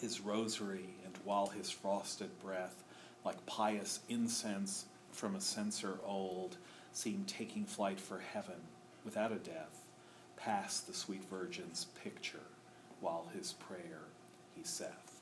his 0.00 0.22
rosary, 0.22 0.94
and 1.04 1.18
while 1.24 1.48
his 1.48 1.68
frosted 1.68 2.30
breath, 2.40 2.84
like 3.22 3.44
pious 3.44 4.00
incense 4.08 4.86
from 5.10 5.36
a 5.36 5.40
censer 5.42 5.98
old, 6.06 6.56
seemed 6.94 7.28
taking 7.28 7.66
flight 7.66 8.00
for 8.00 8.20
heaven 8.20 8.62
without 9.04 9.30
a 9.30 9.36
death, 9.36 9.82
past 10.38 10.86
the 10.86 10.94
sweet 10.94 11.28
Virgin's 11.28 11.88
picture, 12.02 12.48
while 13.00 13.28
his 13.34 13.52
prayer 13.52 14.04
he 14.56 14.64
saith. 14.64 15.20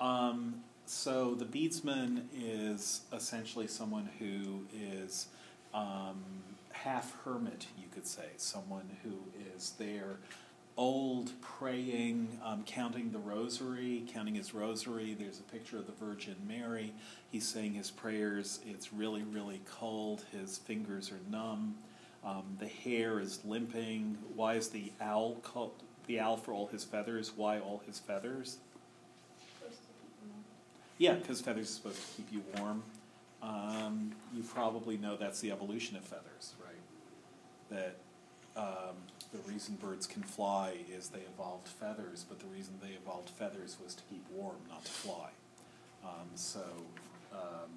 Um, 0.00 0.62
so 0.86 1.34
the 1.34 1.44
beadsman 1.44 2.28
is 2.36 3.02
essentially 3.12 3.66
someone 3.66 4.08
who 4.18 4.66
is 4.74 5.28
um, 5.72 6.22
half 6.72 7.16
hermit, 7.24 7.66
you 7.78 7.86
could 7.92 8.06
say, 8.06 8.26
someone 8.36 8.88
who 9.02 9.14
is 9.56 9.72
there 9.78 10.18
old, 10.76 11.30
praying, 11.40 12.38
um, 12.44 12.64
counting 12.66 13.12
the 13.12 13.18
rosary, 13.18 14.04
counting 14.12 14.34
his 14.34 14.54
rosary. 14.54 15.14
There's 15.18 15.38
a 15.38 15.44
picture 15.44 15.78
of 15.78 15.86
the 15.86 15.92
Virgin 15.92 16.36
Mary. 16.46 16.92
He's 17.30 17.46
saying 17.46 17.74
his 17.74 17.90
prayers. 17.90 18.60
It's 18.66 18.92
really, 18.92 19.22
really 19.22 19.60
cold. 19.70 20.24
His 20.32 20.58
fingers 20.58 21.12
are 21.12 21.20
numb. 21.30 21.76
Um, 22.24 22.56
the 22.58 22.66
hare 22.66 23.20
is 23.20 23.44
limping. 23.44 24.18
Why 24.34 24.54
is 24.54 24.68
the 24.68 24.90
owl 25.00 25.36
called 25.42 25.72
the 26.06 26.20
owl 26.20 26.36
for 26.36 26.52
all 26.52 26.66
his 26.66 26.84
feathers? 26.84 27.32
Why 27.36 27.58
all 27.58 27.82
his 27.86 27.98
feathers? 27.98 28.58
Supposed 29.58 29.80
to 29.80 29.88
keep 30.00 30.20
them 30.20 30.30
on. 30.34 30.44
Yeah, 30.98 31.14
because 31.14 31.40
feathers 31.40 31.70
are 31.70 31.72
supposed 31.72 31.96
to 31.96 32.16
keep 32.16 32.32
you 32.32 32.42
warm. 32.56 32.82
Um, 33.42 34.12
you 34.34 34.42
probably 34.42 34.96
know 34.96 35.16
that's 35.16 35.40
the 35.40 35.50
evolution 35.50 35.96
of 35.96 36.04
feathers, 36.04 36.54
right? 36.64 36.74
That 37.70 37.96
um, 38.56 38.96
the 39.32 39.38
reason 39.50 39.74
birds 39.74 40.06
can 40.06 40.22
fly 40.22 40.76
is 40.90 41.08
they 41.08 41.20
evolved 41.20 41.68
feathers, 41.68 42.24
but 42.28 42.38
the 42.38 42.46
reason 42.46 42.74
they 42.80 42.90
evolved 42.90 43.30
feathers 43.30 43.76
was 43.82 43.94
to 43.94 44.02
keep 44.08 44.24
warm, 44.32 44.56
not 44.70 44.84
to 44.84 44.90
fly. 44.90 45.30
Um, 46.04 46.28
so 46.36 46.62
um, 47.32 47.70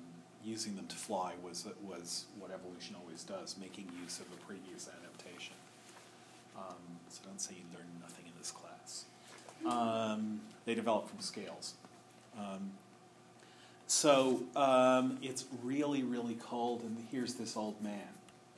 using 0.44 0.76
them 0.76 0.88
to 0.88 0.96
fly 0.96 1.34
was 1.44 1.68
was 1.84 2.26
what 2.40 2.52
evolution 2.52 2.96
always 3.02 3.24
does, 3.24 3.56
making 3.60 3.90
use 4.04 4.20
of 4.20 4.28
a 4.32 4.46
previous 4.46 4.88
adaptation. 4.88 5.56
Um, 6.58 7.00
so 7.10 7.22
don't 7.26 7.42
say 7.42 7.56
you 7.56 7.78
learned 7.78 7.90
nothing 8.02 8.26
in 8.26 8.34
this 8.38 8.52
class. 8.52 9.06
Um, 9.66 10.42
they 10.66 10.76
develop 10.76 11.10
from 11.10 11.20
scales. 11.20 11.74
Um, 12.38 12.72
so 13.88 14.44
um, 14.56 15.17
it's 15.22 15.46
really, 15.63 16.03
really 16.03 16.36
cold, 16.36 16.84
and 16.84 16.98
here's 17.10 17.36
this 17.36 17.56
old 17.58 17.82
man. 17.82 18.10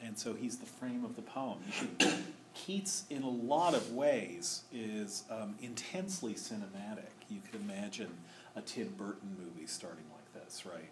And 0.03 0.17
so 0.17 0.33
he's 0.33 0.57
the 0.57 0.65
frame 0.65 1.05
of 1.05 1.15
the 1.15 1.21
poem. 1.21 1.59
Should, 1.71 2.13
Keats, 2.53 3.03
in 3.09 3.23
a 3.23 3.29
lot 3.29 3.73
of 3.73 3.93
ways, 3.93 4.63
is 4.73 5.23
um, 5.29 5.55
intensely 5.61 6.33
cinematic. 6.33 7.11
You 7.29 7.39
could 7.45 7.61
imagine 7.61 8.09
a 8.55 8.61
Tim 8.61 8.93
Burton 8.97 9.35
movie 9.37 9.67
starting 9.67 10.05
like 10.11 10.43
this, 10.43 10.65
right? 10.65 10.89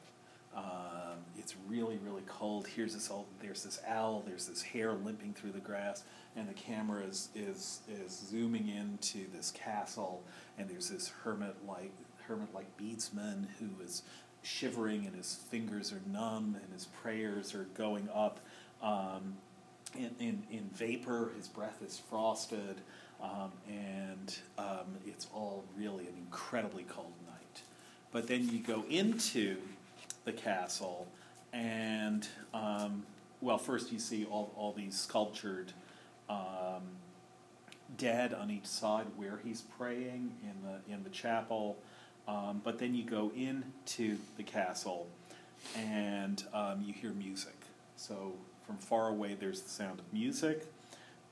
Um, 0.55 1.19
it's 1.37 1.55
really, 1.67 1.99
really 2.03 2.23
cold. 2.27 2.67
Here's 2.67 2.93
this 2.93 3.11
old. 3.11 3.25
There's 3.41 3.63
this 3.63 3.79
owl. 3.87 4.23
There's 4.25 4.47
this 4.47 4.61
hare 4.61 4.93
limping 4.93 5.33
through 5.33 5.51
the 5.51 5.59
grass, 5.59 6.03
and 6.35 6.49
the 6.49 6.53
camera 6.53 7.03
is 7.03 7.29
is 7.35 7.81
is 7.87 8.11
zooming 8.29 8.67
into 8.67 9.25
this 9.35 9.51
castle, 9.51 10.23
and 10.57 10.67
there's 10.69 10.89
this 10.89 11.09
hermit 11.23 11.55
like 11.67 11.91
hermit 12.27 12.53
like 12.53 12.75
beadsman 12.77 13.47
who 13.59 13.83
is 13.83 14.01
shivering, 14.47 15.05
and 15.05 15.15
his 15.15 15.39
fingers 15.49 15.91
are 15.91 16.01
numb, 16.11 16.55
and 16.61 16.73
his 16.73 16.85
prayers 16.85 17.53
are 17.53 17.67
going 17.75 18.07
up. 18.13 18.39
Um, 18.81 19.37
in, 19.95 20.11
in, 20.19 20.43
in 20.51 20.69
vapor, 20.73 21.31
his 21.35 21.47
breath 21.47 21.81
is 21.85 21.99
frosted, 22.09 22.81
um, 23.21 23.51
and 23.67 24.37
um, 24.57 24.97
it's 25.05 25.27
all 25.33 25.63
really 25.77 26.05
an 26.07 26.13
incredibly 26.17 26.83
cold 26.83 27.13
night. 27.25 27.61
But 28.11 28.27
then 28.27 28.47
you 28.49 28.59
go 28.59 28.83
into 28.89 29.57
the 30.25 30.33
castle, 30.33 31.07
and 31.53 32.27
um, 32.53 33.03
well, 33.41 33.57
first 33.57 33.91
you 33.91 33.99
see 33.99 34.25
all, 34.25 34.53
all 34.55 34.73
these 34.73 34.97
sculptured 34.97 35.73
um, 36.29 36.83
dead 37.97 38.33
on 38.33 38.51
each 38.51 38.65
side 38.65 39.05
where 39.15 39.39
he's 39.43 39.61
praying 39.61 40.33
in 40.43 40.55
the 40.63 40.93
in 40.93 41.03
the 41.03 41.09
chapel. 41.09 41.77
Um, 42.27 42.61
but 42.63 42.77
then 42.79 42.93
you 42.93 43.03
go 43.03 43.31
into 43.35 44.17
the 44.35 44.43
castle, 44.43 45.07
and 45.75 46.43
um, 46.53 46.83
you 46.85 46.93
hear 46.93 47.11
music. 47.11 47.55
So 47.95 48.33
from 48.65 48.77
far 48.77 49.07
away, 49.09 49.35
there's 49.39 49.61
the 49.61 49.69
sound 49.69 49.99
of 49.99 50.11
music, 50.13 50.65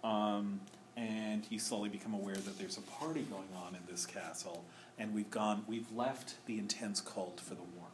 um, 0.03 0.61
and 0.95 1.45
you 1.49 1.59
slowly 1.59 1.89
become 1.89 2.13
aware 2.13 2.35
that 2.35 2.57
there's 2.57 2.77
a 2.77 2.81
party 2.81 3.21
going 3.23 3.49
on 3.65 3.75
in 3.75 3.81
this 3.89 4.05
castle. 4.05 4.63
And 4.97 5.13
we've 5.13 5.29
gone, 5.29 5.65
we've 5.67 5.91
left 5.91 6.35
the 6.45 6.57
intense 6.57 7.01
cold 7.01 7.41
for 7.41 7.53
the 7.53 7.63
warmth. 7.77 7.91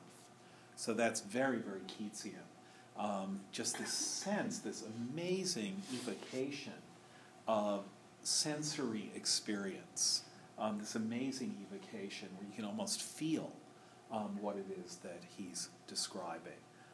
So 0.75 0.93
that's 0.93 1.21
very, 1.21 1.57
very 1.57 1.81
Keatsian. 1.81 2.45
Um, 2.97 3.39
just 3.51 3.79
this 3.79 3.91
sense, 3.91 4.59
this 4.59 4.83
amazing 5.11 5.81
evocation 5.91 6.73
of 7.47 7.85
sensory 8.21 9.11
experience, 9.15 10.23
um, 10.61 10.77
this 10.77 10.95
amazing 10.95 11.55
evocation 11.67 12.29
where 12.37 12.47
you 12.47 12.55
can 12.55 12.65
almost 12.65 13.01
feel 13.01 13.51
um, 14.11 14.37
what 14.39 14.55
it 14.55 14.65
is 14.85 14.97
that 14.97 15.21
he's 15.35 15.69
describing. 15.87 16.53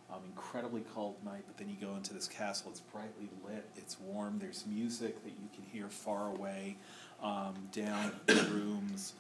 Um, 0.10 0.22
incredibly 0.26 0.84
cold 0.96 1.16
night, 1.26 1.44
but 1.46 1.58
then 1.58 1.68
you 1.70 1.76
go 1.86 1.94
into 1.96 2.14
this 2.14 2.30
castle, 2.30 2.72
it's 2.72 2.80
brightly 2.80 3.28
lit, 3.46 3.66
it's 3.76 4.00
warm, 4.00 4.40
there's 4.40 4.64
music 4.66 5.22
that 5.26 5.32
you 5.32 5.50
can 5.54 5.66
hear 5.70 5.90
far 5.90 6.30
away 6.30 6.78
um, 7.22 7.56
down 7.74 8.14
the 8.26 8.36
rooms. 8.50 9.14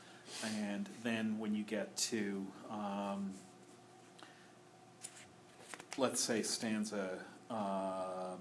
And 0.45 0.87
then 1.03 1.37
when 1.39 1.53
you 1.53 1.63
get 1.63 1.95
to, 1.97 2.45
um, 2.71 3.33
let's 5.97 6.21
say, 6.21 6.41
stanza 6.41 7.19
um, 7.51 8.39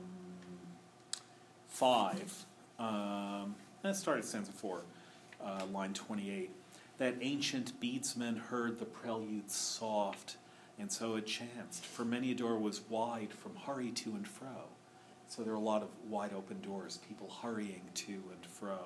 five, 1.69 2.33
um, 2.79 3.57
let's 3.83 3.99
start 3.99 4.19
at 4.19 4.25
stanza 4.25 4.53
four, 4.53 4.83
uh, 5.45 5.67
line 5.73 5.95
28. 5.95 6.51
That 6.99 7.17
ancient 7.21 7.79
beadsman 7.79 8.37
heard 8.37 8.79
the 8.79 8.87
prelude 8.87 9.51
soft, 9.51 10.37
and 10.79 10.91
so 10.91 11.17
it 11.17 11.27
chanced, 11.27 11.85
for 11.85 12.05
many 12.05 12.33
a 12.33 12.35
door 12.35 12.59
was 12.59 12.81
wide 12.89 13.33
from 13.33 13.55
hurry 13.57 13.91
to 13.91 14.11
and 14.11 14.27
fro. 14.27 14.69
So 15.29 15.43
there 15.43 15.53
are 15.53 15.57
a 15.57 15.61
lot 15.61 15.83
of 15.83 15.89
wide 16.09 16.33
open 16.35 16.61
doors, 16.61 16.99
people 17.09 17.31
hurrying 17.43 17.83
to 17.95 18.13
and 18.13 18.47
fro. 18.49 18.79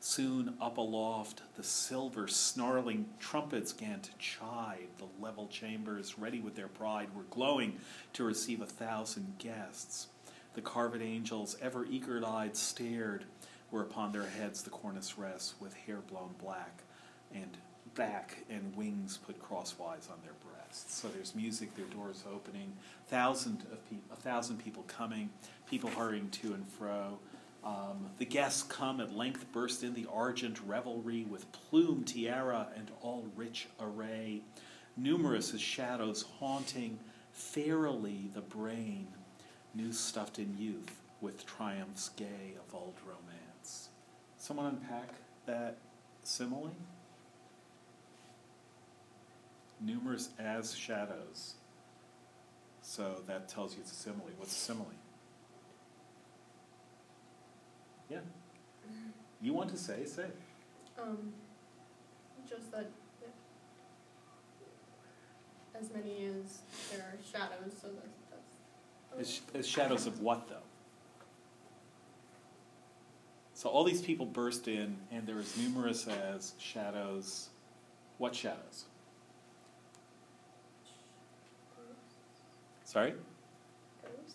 Soon 0.00 0.54
up 0.60 0.76
aloft, 0.76 1.42
the 1.56 1.62
silver 1.62 2.28
snarling 2.28 3.06
trumpets 3.18 3.72
gan 3.72 4.00
to 4.00 4.10
chide. 4.18 4.88
The 4.98 5.06
level 5.22 5.48
chambers, 5.48 6.18
ready 6.18 6.40
with 6.40 6.54
their 6.54 6.68
pride, 6.68 7.08
were 7.14 7.24
glowing 7.30 7.78
to 8.12 8.24
receive 8.24 8.60
a 8.60 8.66
thousand 8.66 9.38
guests. 9.38 10.08
The 10.54 10.60
carved 10.60 11.02
angels, 11.02 11.56
ever 11.60 11.84
eager 11.84 12.24
eyed, 12.24 12.56
stared, 12.56 13.24
where 13.70 13.82
upon 13.82 14.12
their 14.12 14.26
heads 14.26 14.62
the 14.62 14.70
cornice 14.70 15.18
rests, 15.18 15.54
with 15.60 15.74
hair 15.74 15.98
blown 16.08 16.34
black 16.40 16.82
and 17.34 17.56
back 17.94 18.44
and 18.50 18.74
wings 18.76 19.18
put 19.18 19.38
crosswise 19.40 20.08
on 20.10 20.18
their 20.22 20.34
breasts. 20.44 20.94
So 20.94 21.08
there's 21.08 21.34
music, 21.34 21.74
their 21.74 21.86
doors 21.86 22.24
opening, 22.32 22.72
thousand 23.08 23.62
of 23.72 23.88
pe- 23.88 23.96
a 24.12 24.16
thousand 24.16 24.58
people 24.58 24.84
coming, 24.86 25.30
people 25.68 25.90
hurrying 25.90 26.28
to 26.30 26.54
and 26.54 26.66
fro. 26.66 27.18
Um, 27.64 28.10
the 28.18 28.24
guests 28.24 28.62
come 28.62 29.00
at 29.00 29.16
length, 29.16 29.50
burst 29.52 29.82
in 29.82 29.94
the 29.94 30.06
argent 30.12 30.60
revelry 30.66 31.24
with 31.28 31.50
plume, 31.50 32.04
tiara, 32.04 32.68
and 32.76 32.90
all 33.00 33.26
rich 33.34 33.66
array. 33.80 34.42
Numerous 34.96 35.52
as 35.52 35.60
shadows 35.60 36.24
haunting 36.38 36.98
fairly 37.32 38.30
the 38.34 38.40
brain, 38.40 39.08
new 39.74 39.92
stuffed 39.92 40.38
in 40.38 40.56
youth 40.56 41.00
with 41.20 41.44
triumphs 41.44 42.10
gay 42.10 42.54
of 42.56 42.74
old 42.74 42.94
romance. 43.04 43.25
Someone 44.46 44.66
unpack 44.66 45.08
that 45.46 45.76
simile? 46.22 46.70
Numerous 49.80 50.28
as 50.38 50.72
shadows. 50.72 51.54
So 52.80 53.22
that 53.26 53.48
tells 53.48 53.74
you 53.74 53.80
it's 53.80 53.90
a 53.90 53.96
simile. 53.96 54.30
What's 54.36 54.52
a 54.52 54.54
simile? 54.54 54.86
Yeah. 58.08 58.18
You 59.42 59.52
want 59.52 59.68
to 59.70 59.76
say, 59.76 60.04
say. 60.04 60.26
Um, 60.96 61.32
just 62.48 62.70
that, 62.70 62.88
as 65.76 65.90
many 65.92 66.26
as 66.26 66.60
there 66.92 67.00
are 67.00 67.18
shadows, 67.32 67.72
so 67.82 67.88
that's, 67.88 68.20
that's. 68.30 69.40
As, 69.52 69.58
as 69.58 69.66
shadows 69.66 70.06
of 70.06 70.20
what, 70.20 70.48
though? 70.48 70.65
So 73.66 73.70
all 73.72 73.82
these 73.82 74.00
people 74.00 74.26
burst 74.26 74.68
in, 74.68 74.96
and 75.10 75.26
they're 75.26 75.40
as 75.40 75.56
numerous 75.56 76.06
as 76.06 76.52
shadows. 76.56 77.48
What 78.18 78.32
shadows? 78.32 78.84
Sorry? 82.84 83.14
Ghosts? 84.04 84.34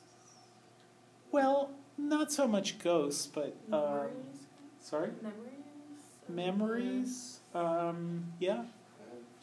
Well, 1.32 1.72
not 1.98 2.34
so 2.34 2.46
much 2.46 2.78
ghosts, 2.80 3.26
but 3.26 3.56
uh, 3.72 3.78
Memories? 3.80 4.12
sorry, 4.82 5.12
Memories? 6.28 6.28
memories. 6.28 7.40
Um, 7.56 8.26
yeah, 8.42 8.52
I 8.52 8.56
have 8.58 8.66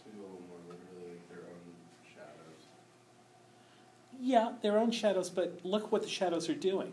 two 0.04 0.10
a 0.10 0.20
little 0.20 0.42
more 0.50 0.58
literally 0.68 1.16
their 1.30 1.38
own 1.38 1.72
shadows. 2.14 2.66
yeah, 4.20 4.52
their 4.60 4.76
own 4.76 4.90
shadows. 4.90 5.30
But 5.30 5.60
look 5.64 5.90
what 5.90 6.02
the 6.02 6.08
shadows 6.10 6.50
are 6.50 6.54
doing. 6.54 6.92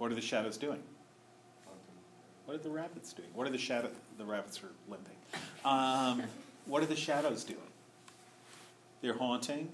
What 0.00 0.10
are 0.10 0.14
the 0.14 0.22
shadows 0.22 0.56
doing? 0.56 0.82
What 2.46 2.54
are 2.54 2.62
the 2.62 2.70
rabbits 2.70 3.12
doing? 3.12 3.28
What 3.34 3.46
are 3.46 3.50
the 3.50 3.58
shadow? 3.58 3.90
The 4.16 4.24
rabbits 4.24 4.62
are 4.62 4.70
limping. 4.88 5.14
Um, 5.62 6.22
what 6.64 6.82
are 6.82 6.86
the 6.86 6.96
shadows 6.96 7.44
doing? 7.44 7.60
They're 9.02 9.18
haunting. 9.18 9.68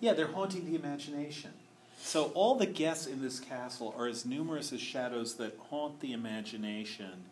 Yeah, 0.00 0.14
they're 0.14 0.28
haunting 0.28 0.64
the 0.64 0.76
imagination. 0.76 1.50
So 1.98 2.32
all 2.34 2.54
the 2.54 2.64
guests 2.64 3.06
in 3.06 3.20
this 3.20 3.38
castle 3.38 3.94
are 3.98 4.06
as 4.06 4.24
numerous 4.24 4.72
as 4.72 4.80
shadows 4.80 5.34
that 5.34 5.58
haunt 5.68 6.00
the 6.00 6.14
imagination. 6.14 7.24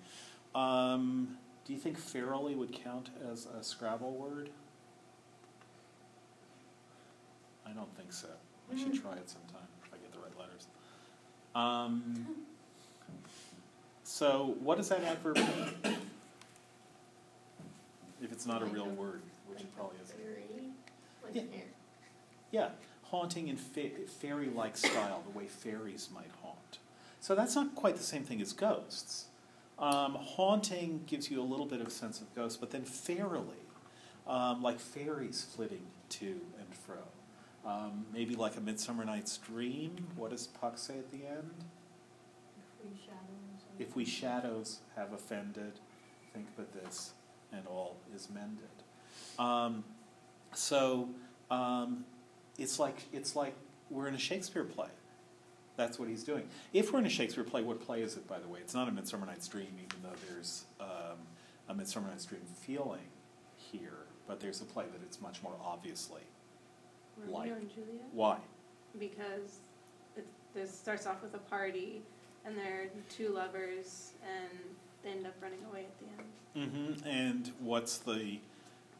Um, 0.54 1.38
do 1.64 1.72
you 1.72 1.78
think 1.78 1.98
ferally 1.98 2.54
would 2.54 2.74
count 2.74 3.08
as 3.32 3.46
a 3.46 3.64
Scrabble 3.64 4.12
word? 4.12 4.50
I 7.66 7.70
don't 7.70 7.96
think 7.96 8.12
so. 8.12 8.28
I 8.72 8.76
should 8.76 9.00
try 9.00 9.12
it 9.12 9.28
sometime 9.30 9.68
if 9.84 9.92
I 9.92 9.96
get 9.98 10.12
the 10.12 10.18
right 10.18 10.38
letters. 10.38 10.66
Um, 11.54 12.26
so 14.02 14.56
what 14.60 14.76
does 14.76 14.88
that 14.88 15.02
adverb 15.02 15.36
mean? 15.36 15.96
If 18.22 18.32
it's 18.32 18.46
not 18.46 18.62
a 18.62 18.66
real 18.66 18.86
word, 18.86 19.22
which 19.48 19.60
it 19.60 19.76
probably 19.76 19.96
isn't. 20.02 20.18
Yeah. 21.32 21.42
Yeah, 22.50 22.68
haunting 23.04 23.48
in 23.48 23.56
fa- 23.56 24.06
fairy-like 24.20 24.76
style, 24.76 25.22
the 25.30 25.38
way 25.38 25.46
fairies 25.46 26.08
might 26.14 26.30
haunt. 26.42 26.78
So 27.20 27.34
that's 27.34 27.54
not 27.54 27.74
quite 27.74 27.96
the 27.96 28.02
same 28.02 28.22
thing 28.22 28.40
as 28.40 28.52
ghosts. 28.52 29.26
Um, 29.78 30.14
haunting 30.14 31.02
gives 31.06 31.30
you 31.30 31.40
a 31.40 31.44
little 31.44 31.66
bit 31.66 31.80
of 31.80 31.88
a 31.88 31.90
sense 31.90 32.20
of 32.20 32.34
ghosts, 32.34 32.56
but 32.56 32.70
then 32.70 32.82
fairily, 32.82 33.60
um, 34.26 34.62
like 34.62 34.78
fairies 34.78 35.44
flitting 35.54 35.82
to 36.10 36.26
and 36.58 36.74
fro. 36.86 36.96
Um, 37.66 38.06
maybe 38.12 38.36
like 38.36 38.56
a 38.56 38.60
Midsummer 38.60 39.04
Night's 39.04 39.38
Dream. 39.38 40.06
What 40.16 40.30
does 40.30 40.46
Puck 40.46 40.78
say 40.78 40.98
at 40.98 41.10
the 41.10 41.26
end? 41.26 41.50
If 42.56 42.84
we 42.84 42.96
shadows. 42.96 43.80
If 43.80 43.96
we 43.96 44.04
shadows 44.04 44.78
have 44.94 45.12
offended, 45.12 45.72
think 46.32 46.46
but 46.56 46.72
this, 46.72 47.12
and 47.52 47.66
all 47.66 47.96
is 48.14 48.28
mended. 48.30 48.68
Um, 49.38 49.82
so 50.54 51.08
um, 51.50 52.04
it's 52.56 52.78
like 52.78 53.02
it's 53.12 53.34
like 53.34 53.54
we're 53.90 54.06
in 54.06 54.14
a 54.14 54.18
Shakespeare 54.18 54.64
play. 54.64 54.88
That's 55.76 55.98
what 55.98 56.08
he's 56.08 56.22
doing. 56.22 56.48
If 56.72 56.92
we're 56.92 57.00
in 57.00 57.06
a 57.06 57.10
Shakespeare 57.10 57.44
play, 57.44 57.62
what 57.62 57.80
play 57.80 58.00
is 58.00 58.16
it, 58.16 58.26
by 58.26 58.38
the 58.38 58.48
way? 58.48 58.60
It's 58.60 58.74
not 58.74 58.88
a 58.88 58.92
Midsummer 58.92 59.26
Night's 59.26 59.48
Dream, 59.48 59.74
even 59.74 60.02
though 60.02 60.16
there's 60.30 60.64
um, 60.80 61.18
a 61.68 61.74
Midsummer 61.74 62.08
Night's 62.08 62.24
Dream 62.24 62.42
feeling 62.60 63.10
here, 63.56 64.06
but 64.26 64.40
there's 64.40 64.60
a 64.62 64.64
play 64.64 64.84
that 64.84 65.02
it's 65.02 65.20
much 65.20 65.42
more 65.42 65.54
obviously. 65.62 66.22
Romeo 67.16 67.38
Like. 67.38 67.50
and 67.52 67.70
Juliet 67.74 68.04
Why? 68.12 68.38
because 68.98 69.58
it 70.16 70.26
this 70.54 70.70
starts 70.76 71.06
off 71.06 71.22
with 71.22 71.34
a 71.34 71.38
party 71.38 72.02
and 72.44 72.56
there 72.56 72.82
are 72.82 72.86
two 73.10 73.28
lovers 73.30 74.12
and 74.22 74.50
they 75.02 75.10
end 75.10 75.26
up 75.26 75.34
running 75.42 75.58
away 75.70 75.84
at 75.86 75.98
the 75.98 76.06
end. 76.62 76.72
Mm-hmm. 77.02 77.08
And 77.08 77.52
what's 77.60 77.98
the? 77.98 78.38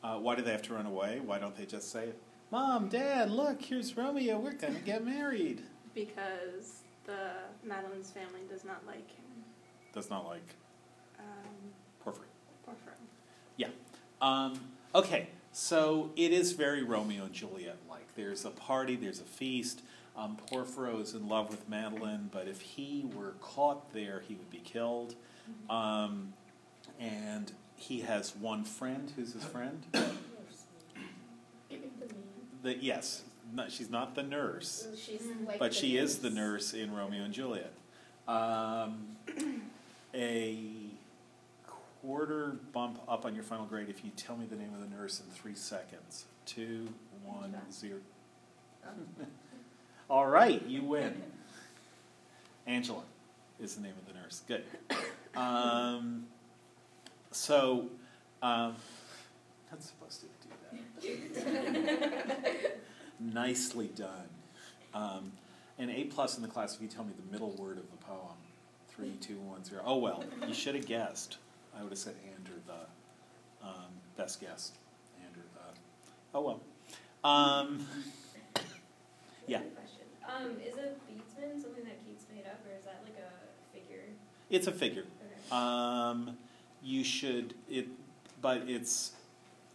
Uh, 0.05 0.19
why 0.19 0.35
do 0.37 0.43
they 0.43 0.53
have 0.53 0.63
to 0.63 0.75
run 0.75 0.87
away? 0.87 1.21
Why 1.25 1.39
don't 1.39 1.57
they 1.57 1.65
just 1.65 1.91
say, 1.91 2.11
"Mom, 2.51 2.89
Dad, 2.89 3.31
look, 3.31 3.63
here's 3.63 3.97
Romeo. 3.97 4.39
We're 4.39 4.53
gonna 4.53 4.79
get 4.81 5.05
married." 5.05 5.63
Because 5.95 6.83
the 7.07 7.31
Madeline's 7.65 8.11
family 8.11 8.41
does 8.51 8.65
not 8.65 8.87
like 8.87 9.09
him. 9.11 9.25
Does 9.95 10.11
not 10.11 10.27
like 10.27 10.55
Um, 11.19 11.25
Porphyry. 12.05 12.27
Yeah. 13.57 13.69
Um, 14.21 14.61
okay, 14.95 15.29
so 15.59 16.11
it 16.17 16.35
is 16.35 16.53
very 16.53 16.83
Romeo 16.83 17.25
and 17.25 17.33
Juliet 17.33 17.79
like. 17.89 18.15
There's 18.15 18.45
a 18.45 18.51
party, 18.51 18.95
there's 18.95 19.21
a 19.21 19.25
feast. 19.25 19.81
Um, 20.15 20.37
Porphyro 20.51 20.99
is 21.01 21.15
in 21.15 21.31
love 21.31 21.49
with 21.49 21.67
Madeline, 21.67 22.29
but 22.31 22.47
if 22.47 22.61
he 22.61 23.07
were 23.15 23.33
caught 23.41 23.95
there, 23.95 24.23
he 24.29 24.35
would 24.35 24.51
be 24.51 24.59
killed. 24.59 25.15
Um, 25.71 26.35
and 27.01 27.53
he 27.75 28.01
has 28.01 28.37
one 28.37 28.65
friend. 28.65 29.11
Who's 29.17 29.33
his 29.33 29.45
friend? 29.45 29.83
The. 32.63 32.77
Yes, 32.77 33.23
no, 33.55 33.69
she's 33.69 33.91
not 33.91 34.15
the 34.15 34.23
nurse. 34.25 34.89
She's 34.97 35.23
like 35.47 35.59
but 35.59 35.71
the 35.71 35.77
she 35.77 35.97
is 35.97 36.19
the 36.19 36.31
nurse. 36.31 36.73
nurse 36.73 36.83
in 36.83 36.93
Romeo 36.93 37.23
and 37.23 37.33
Juliet. 37.33 37.73
Um, 38.27 39.17
a 40.15 40.86
order 42.07 42.57
bump 42.73 43.01
up 43.09 43.25
on 43.25 43.35
your 43.35 43.45
final 43.45 43.67
grade 43.67 43.89
if 43.89 44.05
you 44.05 44.11
tell 44.17 44.37
me 44.37 44.47
the 44.47 44.57
name 44.57 44.73
of 44.75 44.81
the 44.81 44.95
nurse 44.95 45.21
in 45.21 45.27
three 45.33 45.55
seconds. 45.55 46.27
Two, 46.45 46.89
one, 47.25 47.55
zero. 47.73 48.01
All 50.11 50.27
right, 50.27 50.65
you 50.67 50.83
win. 50.83 51.21
Angela 52.67 53.03
is 53.61 53.75
the 53.75 53.83
name 53.83 53.95
of 53.99 54.13
the 54.13 54.19
nurse. 54.21 54.43
Good. 54.47 54.65
Um, 55.35 56.27
so, 57.31 57.87
um, 58.43 58.77
not 59.71 59.83
supposed 59.83 60.23
to 60.23 60.27
do 61.03 61.19
that. 62.41 62.81
Nicely 63.21 63.89
done. 63.89 64.29
Um, 64.95 65.33
an 65.79 65.91
A 65.91 66.05
plus 66.05 66.37
in 66.37 66.43
the 66.43 66.49
class 66.49 66.75
if 66.75 66.81
you 66.81 66.89
tell 66.89 67.05
me 67.05 67.13
the 67.17 67.33
middle 67.33 67.51
word 67.53 67.79
of 67.79 67.91
the 67.91 67.97
poem. 67.99 68.37
Three, 68.89 69.13
two, 69.21 69.39
one, 69.41 69.63
zero. 69.65 69.83
Oh 69.85 69.99
well, 69.99 70.25
you 70.47 70.55
should 70.55 70.75
have 70.75 70.87
guessed. 70.87 71.37
I 71.79 71.83
would 71.83 71.93
have 71.93 71.99
said 71.99 72.15
Andrew 72.37 72.57
the. 72.67 73.67
Um, 73.67 73.91
best 74.17 74.41
guess. 74.41 74.73
Andrew 75.27 75.43
the. 75.55 75.81
Oh 76.35 76.41
well. 76.43 76.61
Um, 77.25 77.87
Yeah. 79.47 79.61
Question. 79.61 80.03
Um, 80.27 80.57
is 80.61 80.75
a 80.75 80.91
beadsman 81.09 81.61
something 81.61 81.85
that 81.85 82.05
Keats 82.05 82.27
made 82.35 82.47
up, 82.47 82.61
or 82.67 82.77
is 82.77 82.85
that 82.85 83.01
like 83.05 83.17
a 83.19 83.77
figure? 83.77 84.03
it's 84.51 84.67
a 84.67 84.73
figure. 84.73 85.03
Okay. 85.03 85.57
Um, 85.57 86.37
you 86.83 87.05
should 87.05 87.55
it, 87.71 87.87
but 88.41 88.63
it's. 88.67 89.13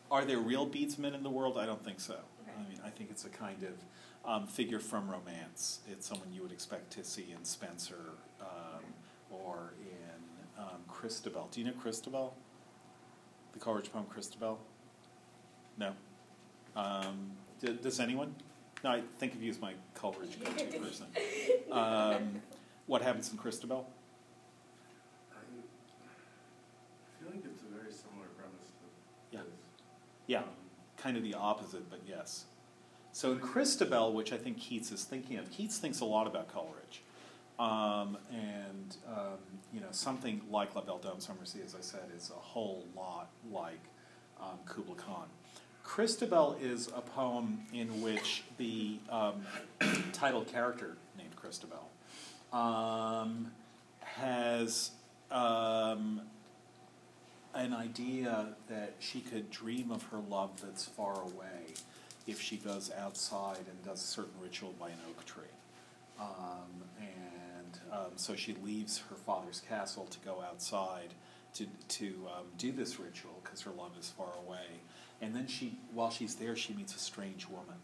Are 0.10 0.26
there 0.26 0.40
real 0.40 0.66
beadsmen 0.66 1.14
in 1.16 1.24
the 1.24 1.30
world? 1.30 1.58
I 1.58 1.66
don't 1.66 1.84
think 1.84 2.02
so. 2.02 2.16
Okay. 2.16 2.52
I 2.58 2.70
mean, 2.70 2.80
I 2.86 2.90
think 2.90 3.12
it's 3.12 3.24
a 3.24 3.30
kind 3.30 3.64
of 3.64 4.30
um, 4.30 4.46
figure 4.46 4.80
from 4.80 5.10
romance. 5.10 5.80
It's 5.90 6.06
someone 6.06 6.28
you 6.34 6.42
would 6.42 6.52
expect 6.52 6.92
to 6.94 7.04
see 7.06 7.28
in 7.32 7.46
Spenser 7.46 8.16
um, 8.42 8.84
or 9.32 9.74
um, 10.62 10.82
Christabel. 10.88 11.48
Do 11.52 11.60
you 11.60 11.66
know 11.68 11.74
Christabel? 11.74 12.34
The 13.54 13.60
Coleridge 13.60 13.92
poem 13.92 14.06
Christabel? 14.10 14.60
No. 15.78 15.94
Um, 16.76 17.32
d- 17.60 17.78
does 17.82 18.00
anyone? 18.00 18.36
No, 18.84 18.92
I 18.92 19.02
think 19.20 19.34
of 19.34 19.44
you 19.44 19.50
as 19.50 19.60
my 19.60 19.74
Coleridge 19.96 20.38
go-to 20.44 20.80
person. 20.80 21.06
Um, 21.72 22.42
what 22.88 23.02
happens 23.02 23.32
in 23.32 23.38
Christabel? 23.38 23.88
I, 25.32 25.36
I 25.38 27.24
feel 27.24 27.34
like 27.34 27.46
it's 27.46 27.62
a 27.62 27.66
very 27.78 27.92
similar 27.92 28.28
premise 28.38 28.70
to 28.70 29.36
Yeah. 29.38 29.44
this. 29.44 29.60
Yeah. 30.28 30.40
Um, 30.40 30.46
kind 30.98 31.18
of 31.18 31.24
the 31.24 31.34
opposite, 31.34 31.90
but 31.90 32.00
yes. 32.08 32.46
So 33.12 33.34
in 33.34 33.40
Christabel, 33.40 34.14
which 34.14 34.32
I 34.32 34.38
think 34.38 34.58
Keats 34.60 34.92
is 34.92 35.04
thinking 35.04 35.38
of, 35.38 35.50
Keats 35.52 35.78
thinks 35.78 36.00
a 36.00 36.06
lot 36.06 36.28
about 36.28 36.48
Coleridge. 36.48 37.02
Um, 37.62 38.18
and, 38.32 38.96
um, 39.08 39.38
you 39.72 39.82
know, 39.82 39.92
something 39.92 40.42
like 40.50 40.74
La 40.74 40.82
Belle 40.82 40.98
Dame 40.98 41.20
sans 41.20 41.38
Merci, 41.38 41.60
as 41.64 41.76
I 41.76 41.82
said, 41.82 42.10
is 42.18 42.32
a 42.32 42.40
whole 42.40 42.86
lot 42.96 43.30
like 43.52 43.84
um, 44.42 44.58
Kubla 44.66 44.96
Khan. 44.96 45.28
Christabel 45.84 46.58
is 46.60 46.88
a 46.88 47.02
poem 47.02 47.60
in 47.72 48.02
which 48.02 48.44
the 48.58 48.98
um, 49.12 49.46
title 50.14 50.44
character, 50.44 50.98
named 51.16 51.36
Christabel, 51.36 51.88
um, 52.52 53.52
has 54.00 54.90
um, 55.30 56.22
an 57.54 57.74
idea 57.76 58.56
that 58.70 58.96
she 58.98 59.20
could 59.20 59.52
dream 59.52 59.92
of 59.92 60.02
her 60.06 60.20
love 60.32 60.50
that's 60.64 60.86
far 60.86 61.22
away 61.22 61.76
if 62.26 62.42
she 62.42 62.58
goes 62.58 62.90
outside 62.98 63.66
and 63.70 63.86
does 63.86 64.02
a 64.02 64.08
certain 64.08 64.34
ritual 64.42 64.74
by 64.80 64.90
an 64.90 64.98
oak 65.08 65.24
tree. 65.26 65.44
Um, 66.20 66.84
um, 67.92 68.12
so 68.16 68.36
she 68.36 68.56
leaves 68.64 69.04
her 69.10 69.16
father's 69.16 69.62
castle 69.68 70.06
to 70.06 70.20
go 70.20 70.44
outside 70.48 71.14
to, 71.56 71.66
to 71.90 72.28
um, 72.36 72.46
do 72.58 72.72
this 72.72 73.00
ritual 73.00 73.40
because 73.44 73.62
her 73.62 73.72
love 73.72 73.92
is 74.00 74.10
far 74.10 74.32
away. 74.48 74.66
And 75.22 75.36
then 75.36 75.48
she, 75.48 75.78
while 75.94 76.10
she's 76.10 76.36
there, 76.36 76.56
she 76.56 76.74
meets 76.74 76.96
a 76.96 77.00
strange 77.00 77.48
woman. 77.48 77.76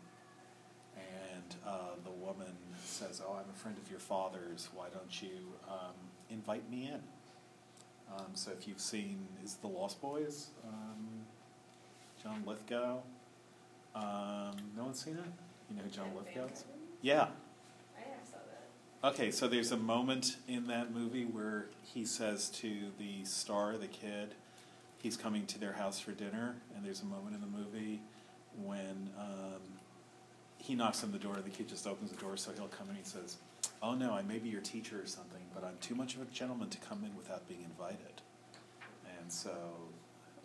And 0.96 1.56
uh, 1.66 1.96
the 2.04 2.12
woman 2.12 2.54
says, 2.84 3.22
Oh, 3.26 3.34
I'm 3.34 3.50
a 3.50 3.58
friend 3.58 3.78
of 3.78 3.90
your 3.92 4.00
father's. 4.00 4.70
Why 4.74 4.88
don't 4.94 5.22
you 5.22 5.54
um, 5.70 5.94
invite 6.32 6.70
me 6.72 6.88
in? 6.88 7.02
Um, 8.16 8.28
so 8.34 8.52
if 8.58 8.68
you've 8.68 8.80
seen, 8.80 9.28
is 9.44 9.54
it 9.54 9.62
The 9.62 9.68
Lost 9.68 10.02
Boys? 10.02 10.48
Um, 10.68 11.26
John 12.24 12.44
Lithgow. 12.46 13.00
Um, 13.96 14.56
no 14.76 14.86
one's 14.86 15.04
seen 15.04 15.16
it? 15.16 15.24
You 15.70 15.76
know 15.78 15.84
who 15.84 15.90
John 15.90 16.12
Lithgow 16.16 16.46
is? 16.52 16.64
Yeah. 17.02 17.24
I 17.24 17.26
yeah, 18.00 18.16
saw 18.24 18.38
that. 18.38 18.68
Okay, 19.04 19.30
so 19.30 19.48
there's 19.48 19.72
a 19.72 19.78
moment 19.78 20.38
in 20.48 20.66
that 20.68 20.92
movie 20.92 21.26
where 21.26 21.68
he 21.84 22.04
says 22.04 22.50
to 22.50 22.92
the 22.98 23.24
star, 23.26 23.78
the 23.78 23.86
kid, 23.86 24.34
he's 24.98 25.16
coming 25.16 25.46
to 25.46 25.60
their 25.60 25.74
house 25.74 26.00
for 26.00 26.14
dinner, 26.14 26.56
and 26.76 26.84
there's 26.84 27.04
a 27.04 27.06
moment 27.06 27.36
in 27.36 27.42
the 27.42 27.48
movie 27.48 28.02
when 28.64 29.12
um, 29.20 29.62
he 30.58 30.74
knocks 30.74 31.04
on 31.04 31.12
the 31.12 31.20
door, 31.20 31.36
the 31.44 31.52
kid 31.52 31.70
just 31.70 31.86
opens 31.86 32.10
the 32.10 32.18
door, 32.18 32.38
so 32.38 32.52
he'll 32.54 32.68
come 32.70 32.90
in 32.90 32.96
and 32.96 32.98
he 32.98 33.04
says, 33.04 33.38
Oh 33.84 33.94
no, 33.94 34.14
I 34.14 34.24
may 34.24 34.40
be 34.40 34.50
your 34.50 34.62
teacher 34.62 35.00
or 35.00 35.06
something, 35.06 35.44
but 35.54 35.64
I'm 35.64 35.78
too 35.80 35.94
much 35.94 36.16
of 36.16 36.24
a 36.24 36.26
gentleman 36.26 36.70
to 36.70 36.80
come 36.80 37.04
in 37.06 37.16
without 37.16 37.48
being 37.48 37.64
invited. 37.64 38.24
And 39.20 39.32
so 39.32 39.52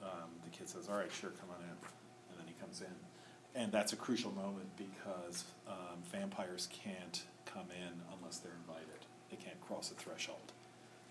um, 0.02 0.28
the 0.44 0.50
kid 0.50 0.68
says, 0.68 0.90
All 0.90 0.96
right, 0.96 1.10
sure, 1.10 1.30
come 1.30 1.48
on 1.56 1.62
in. 1.62 1.70
And 1.70 2.38
then 2.38 2.46
he 2.46 2.54
comes 2.60 2.82
in. 2.82 3.11
And 3.54 3.70
that's 3.70 3.92
a 3.92 3.96
crucial 3.96 4.32
moment 4.32 4.68
because 4.76 5.44
um, 5.68 5.98
vampires 6.10 6.68
can't 6.72 7.22
come 7.44 7.66
in 7.70 7.92
unless 8.18 8.38
they're 8.38 8.52
invited. 8.66 8.88
They 9.30 9.36
can't 9.36 9.60
cross 9.60 9.90
a 9.90 9.94
threshold. 9.94 10.52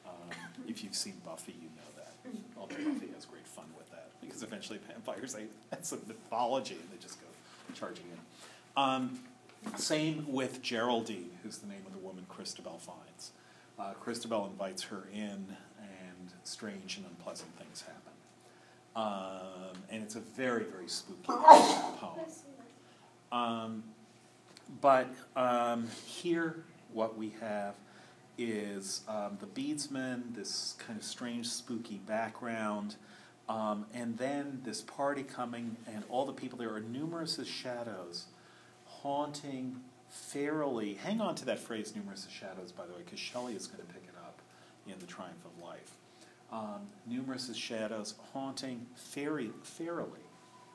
Um, 0.06 0.30
if 0.67 0.84
you've 0.84 0.95
seen 0.95 1.21
Buffy, 1.23 1.54
you 1.54 1.69
know 1.75 1.91
that. 1.97 2.15
Although 2.58 2.75
Buffy 2.93 3.12
has 3.13 3.25
great 3.25 3.47
fun 3.47 3.65
with 3.77 3.89
that 3.91 4.10
because 4.21 4.43
eventually 4.43 4.80
vampires, 4.88 5.34
they, 5.34 5.45
that's 5.69 5.91
a 5.91 5.97
mythology 6.08 6.75
and 6.75 6.89
they 6.91 7.01
just 7.01 7.19
go 7.21 7.27
charging 7.75 8.06
in. 8.06 8.82
Um, 8.82 9.19
same 9.77 10.25
with 10.32 10.62
Geraldine, 10.62 11.30
who's 11.43 11.60
the 11.60 11.67
name 11.67 11.84
of 11.86 11.93
the 11.93 11.99
woman 11.99 12.25
Christabel 12.30 12.80
finds. 12.80 13.32
Uh, 13.77 13.93
Christabel 13.93 14.47
invites 14.47 14.84
her 14.84 15.04
in, 15.13 15.45
and 15.80 16.32
strange 16.43 16.97
and 16.97 17.06
unpleasant 17.06 17.56
things 17.58 17.82
happen. 17.82 18.00
Um, 18.95 19.73
and 19.89 20.04
it's 20.04 20.15
a 20.15 20.19
very, 20.19 20.63
very 20.65 20.88
spooky 20.88 21.27
poem. 21.27 22.19
Um, 23.32 23.84
but 24.82 25.08
um, 25.36 25.88
here, 26.06 26.63
what 26.93 27.17
we 27.17 27.34
have 27.41 27.75
is 28.38 29.01
um, 29.08 29.38
the 29.39 29.45
beadsman, 29.45 30.34
this 30.36 30.75
kind 30.86 30.97
of 30.97 31.06
strange, 31.06 31.47
spooky 31.47 31.97
background, 31.97 32.95
um, 33.49 33.86
and 33.93 34.17
then 34.17 34.62
this 34.63 34.82
party 34.82 35.23
coming, 35.23 35.75
and 35.88 36.04
all 36.10 36.25
the 36.25 36.34
people 36.34 36.58
there 36.58 36.73
are 36.73 36.80
numerous 36.80 37.38
as 37.39 37.47
shadows, 37.47 38.25
haunting 38.86 39.82
fairly. 40.10 40.95
Hang 40.95 41.21
on 41.21 41.36
to 41.36 41.45
that 41.45 41.60
phrase, 41.60 41.93
numerous 41.95 42.25
as 42.25 42.32
shadows, 42.32 42.71
by 42.71 42.86
the 42.86 42.93
way, 42.93 42.99
because 43.04 43.19
Shelley 43.19 43.54
is 43.54 43.67
going 43.67 43.86
to 43.86 43.93
pick 43.93 44.04
it 44.04 44.15
up 44.17 44.39
in 44.88 44.99
The 44.99 45.06
Triumph 45.06 45.43
of 45.45 45.63
Life. 45.63 45.91
Um, 46.51 46.89
numerous 47.07 47.49
as 47.49 47.57
shadows, 47.57 48.15
haunting 48.33 48.85
fairy, 48.95 49.51
fairly. 49.63 50.19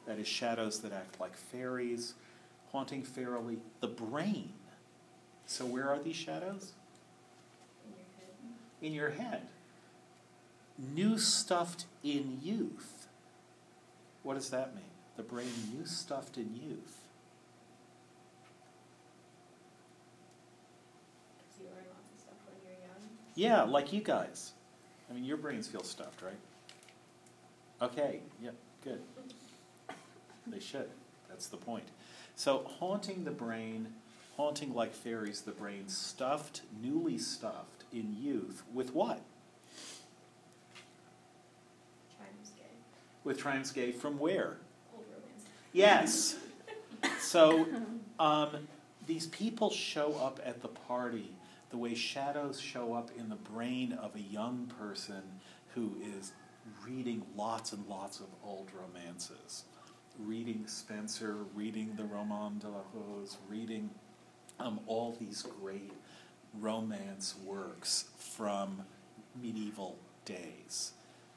That 0.07 0.19
is, 0.19 0.27
shadows 0.27 0.81
that 0.81 0.93
act 0.93 1.21
like 1.21 1.37
fairies, 1.37 2.15
haunting 2.73 3.03
fairly 3.03 3.59
the 3.81 3.89
brain. 3.89 4.53
So, 5.45 5.67
where 5.67 5.89
are 5.89 5.99
these 5.99 6.17
shadows? 6.17 6.73
In 7.85 7.93
your 7.93 8.07
head. 8.19 8.33
In 8.81 8.93
your 8.93 9.11
head. 9.11 9.43
New 10.95 11.19
stuffed 11.19 11.87
in 12.03 12.39
youth. 12.43 13.07
What 14.23 14.35
does 14.35 14.51
that 14.51 14.75
mean? 14.75 14.85
The 15.17 15.23
brain 15.23 15.49
new 15.75 15.87
stuffed 15.87 16.37
in 16.37 16.55
youth. 16.55 16.99
Because 21.39 21.61
you 21.61 21.67
learn 21.67 21.85
lots 21.93 22.11
of 22.13 22.21
stuff 22.21 22.35
when 22.47 22.57
you're 22.65 22.81
young. 22.81 23.09
Yeah, 23.35 23.63
like 23.63 23.93
you 23.93 24.01
guys. 24.01 24.53
I 25.11 25.15
mean, 25.15 25.25
your 25.25 25.37
brains 25.37 25.69
feel 25.69 25.83
stuffed, 25.83 26.23
right? 26.23 26.39
Okay, 27.81 28.21
yeah, 28.43 28.51
good. 28.83 29.01
They 30.47 30.61
should. 30.61 30.89
That's 31.29 31.47
the 31.49 31.57
point. 31.57 31.85
So, 32.35 32.67
haunting 32.79 33.25
the 33.25 33.31
brain, 33.31 33.89
haunting 34.37 34.75
like 34.75 34.95
fairies 34.95 35.43
the 35.43 35.53
brain, 35.53 35.89
stuffed, 35.89 36.63
newly 36.83 37.19
stuffed 37.19 37.85
in 37.93 38.17
youth 38.21 38.63
with 38.73 38.95
what? 38.95 39.21
Gay. 42.57 42.65
With 43.25 43.39
Triumphs 43.39 43.73
Gay 43.73 43.93
from 43.93 44.19
where? 44.19 44.57
Old 44.95 45.05
romance. 45.11 45.47
Yes. 45.73 46.37
So, 47.21 47.67
um, 48.19 48.69
these 49.07 49.27
people 49.27 49.71
show 49.71 50.15
up 50.15 50.41
at 50.45 50.63
the 50.63 50.69
party 50.69 51.36
the 51.71 51.77
way 51.77 51.95
shadows 51.95 52.61
show 52.61 52.95
up 52.95 53.11
in 53.19 53.29
the 53.29 53.37
brain 53.37 53.93
of 53.93 54.15
a 54.15 54.21
young 54.21 54.71
person 54.79 55.23
who 55.75 55.97
is 56.19 56.33
reading 56.87 57.23
lots 57.37 57.73
and 57.73 57.87
lots 57.87 58.21
of 58.21 58.27
old 58.45 58.71
romances. 58.75 59.65
Reading 60.19 60.65
Spenser, 60.67 61.45
reading 61.55 61.95
the 61.97 62.05
Roman 62.05 62.59
de 62.59 62.69
la 62.69 62.81
Rose, 62.95 63.37
reading 63.49 63.91
um, 64.59 64.81
all 64.87 65.15
these 65.21 65.43
great 65.61 65.93
romance 66.59 67.35
works 67.45 68.07
from 68.17 68.83
medieval 69.41 69.99
days. 70.25 70.93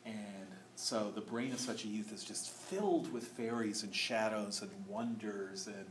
And 0.06 0.48
so 0.76 1.12
the 1.13 1.22
brain 1.22 1.52
of 1.52 1.60
such 1.60 1.84
a 1.84 1.88
youth 1.88 2.13
is 2.13 2.24
just 2.24 2.50
filled 2.50 3.12
with 3.12 3.26
fairies 3.26 3.84
and 3.84 3.94
shadows 3.94 4.62
and 4.62 4.72
wonders 4.88 5.68
and 5.68 5.86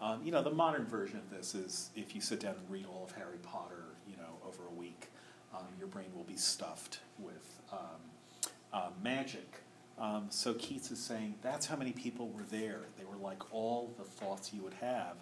um, 0.00 0.20
you 0.24 0.30
know 0.30 0.42
the 0.42 0.50
modern 0.50 0.86
version 0.86 1.18
of 1.18 1.30
this 1.30 1.54
is 1.54 1.90
if 1.96 2.14
you 2.14 2.20
sit 2.20 2.40
down 2.40 2.54
and 2.54 2.70
read 2.70 2.86
all 2.86 3.04
of 3.04 3.12
Harry 3.12 3.38
Potter, 3.42 3.84
you 4.08 4.16
know, 4.16 4.46
over 4.46 4.62
a 4.70 4.74
week, 4.74 5.08
um, 5.54 5.66
your 5.78 5.88
brain 5.88 6.06
will 6.14 6.24
be 6.24 6.36
stuffed 6.36 7.00
with 7.18 7.60
um, 7.72 7.78
uh, 8.72 8.90
magic. 9.02 9.62
Um, 9.98 10.26
so 10.30 10.54
Keats 10.54 10.92
is 10.92 11.00
saying 11.00 11.34
that's 11.42 11.66
how 11.66 11.76
many 11.76 11.92
people 11.92 12.28
were 12.28 12.44
there. 12.44 12.82
They 12.96 13.04
were 13.04 13.16
like 13.16 13.52
all 13.52 13.92
the 13.98 14.04
thoughts 14.04 14.52
you 14.52 14.62
would 14.62 14.74
have 14.74 15.16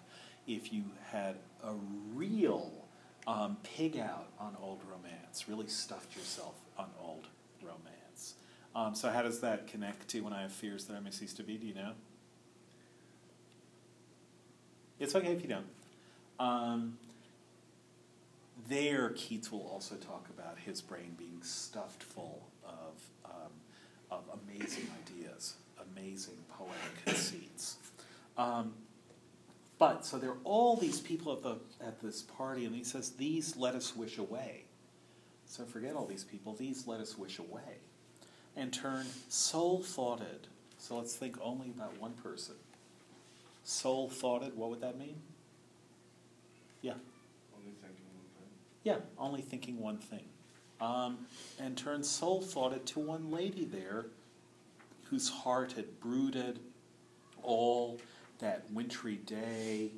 if 0.45 0.71
you 0.71 0.83
had 1.11 1.35
a 1.63 1.73
real 2.13 2.71
um, 3.27 3.57
pig 3.63 3.97
out 3.97 4.27
on 4.39 4.55
old 4.61 4.81
romance, 4.89 5.49
really 5.49 5.67
stuffed 5.67 6.15
yourself 6.15 6.55
on 6.77 6.87
old 7.01 7.27
romance. 7.61 8.35
Um, 8.75 8.95
so 8.95 9.09
how 9.09 9.21
does 9.21 9.41
that 9.41 9.67
connect 9.67 10.07
to 10.09 10.21
when 10.21 10.33
I 10.33 10.43
have 10.43 10.53
fears 10.53 10.85
that 10.85 10.95
I 10.95 10.99
may 10.99 11.11
cease 11.11 11.33
to 11.33 11.43
be? 11.43 11.57
Do 11.57 11.67
you 11.67 11.73
know? 11.73 11.93
It's 14.99 15.15
okay 15.15 15.31
if 15.31 15.41
you 15.41 15.49
don't. 15.49 15.67
Um, 16.39 16.97
there, 18.67 19.09
Keats 19.11 19.51
will 19.51 19.67
also 19.67 19.95
talk 19.95 20.27
about 20.29 20.57
his 20.59 20.81
brain 20.81 21.15
being 21.17 21.41
stuffed 21.41 22.03
full 22.03 22.47
of, 22.65 23.01
um, 23.25 23.51
of 24.11 24.23
amazing 24.43 24.87
ideas, 25.05 25.55
amazing 25.93 26.37
poetic 26.57 26.75
conceits. 27.05 27.77
Um, 28.37 28.73
but 29.79 30.05
so 30.05 30.17
there 30.17 30.31
are 30.31 30.37
all 30.43 30.75
these 30.75 30.99
people 30.99 31.33
at 31.33 31.43
the 31.43 31.57
at 31.85 32.01
this 32.01 32.23
party, 32.23 32.65
and 32.65 32.75
he 32.75 32.83
says, 32.83 33.11
"These 33.11 33.55
let 33.55 33.75
us 33.75 33.95
wish 33.95 34.17
away." 34.17 34.63
So 35.45 35.65
forget 35.65 35.95
all 35.95 36.07
these 36.07 36.23
people; 36.23 36.53
these 36.53 36.87
let 36.87 36.99
us 36.99 37.15
wish 37.15 37.37
away, 37.37 37.77
and 38.55 38.73
turn 38.73 39.05
sole 39.29 39.83
thoughted. 39.83 40.47
So 40.79 40.97
let's 40.97 41.15
think 41.15 41.37
only 41.41 41.69
about 41.69 41.99
one 41.99 42.13
person. 42.13 42.55
Sole 43.67 44.07
thoughted. 44.07 44.55
What 44.55 44.69
would 44.69 44.79
that 44.79 44.97
mean? 44.97 45.17
Yeah. 46.81 46.93
Only 47.53 47.73
thinking 47.81 48.05
one 48.15 48.29
thing. 48.37 48.49
Yeah, 48.83 48.95
only 49.19 49.41
thinking 49.41 49.79
one 49.81 49.97
thing. 49.97 50.23
Um, 50.79 51.17
and 51.59 51.75
turned 51.77 52.05
sole 52.05 52.41
thoughted 52.41 52.85
to 52.85 52.99
one 52.99 53.29
lady 53.29 53.65
there 53.65 54.05
whose 55.09 55.27
heart 55.27 55.73
had 55.73 55.99
brooded 55.99 56.59
all 57.43 57.99
that 58.39 58.71
wintry 58.71 59.17
day 59.17 59.91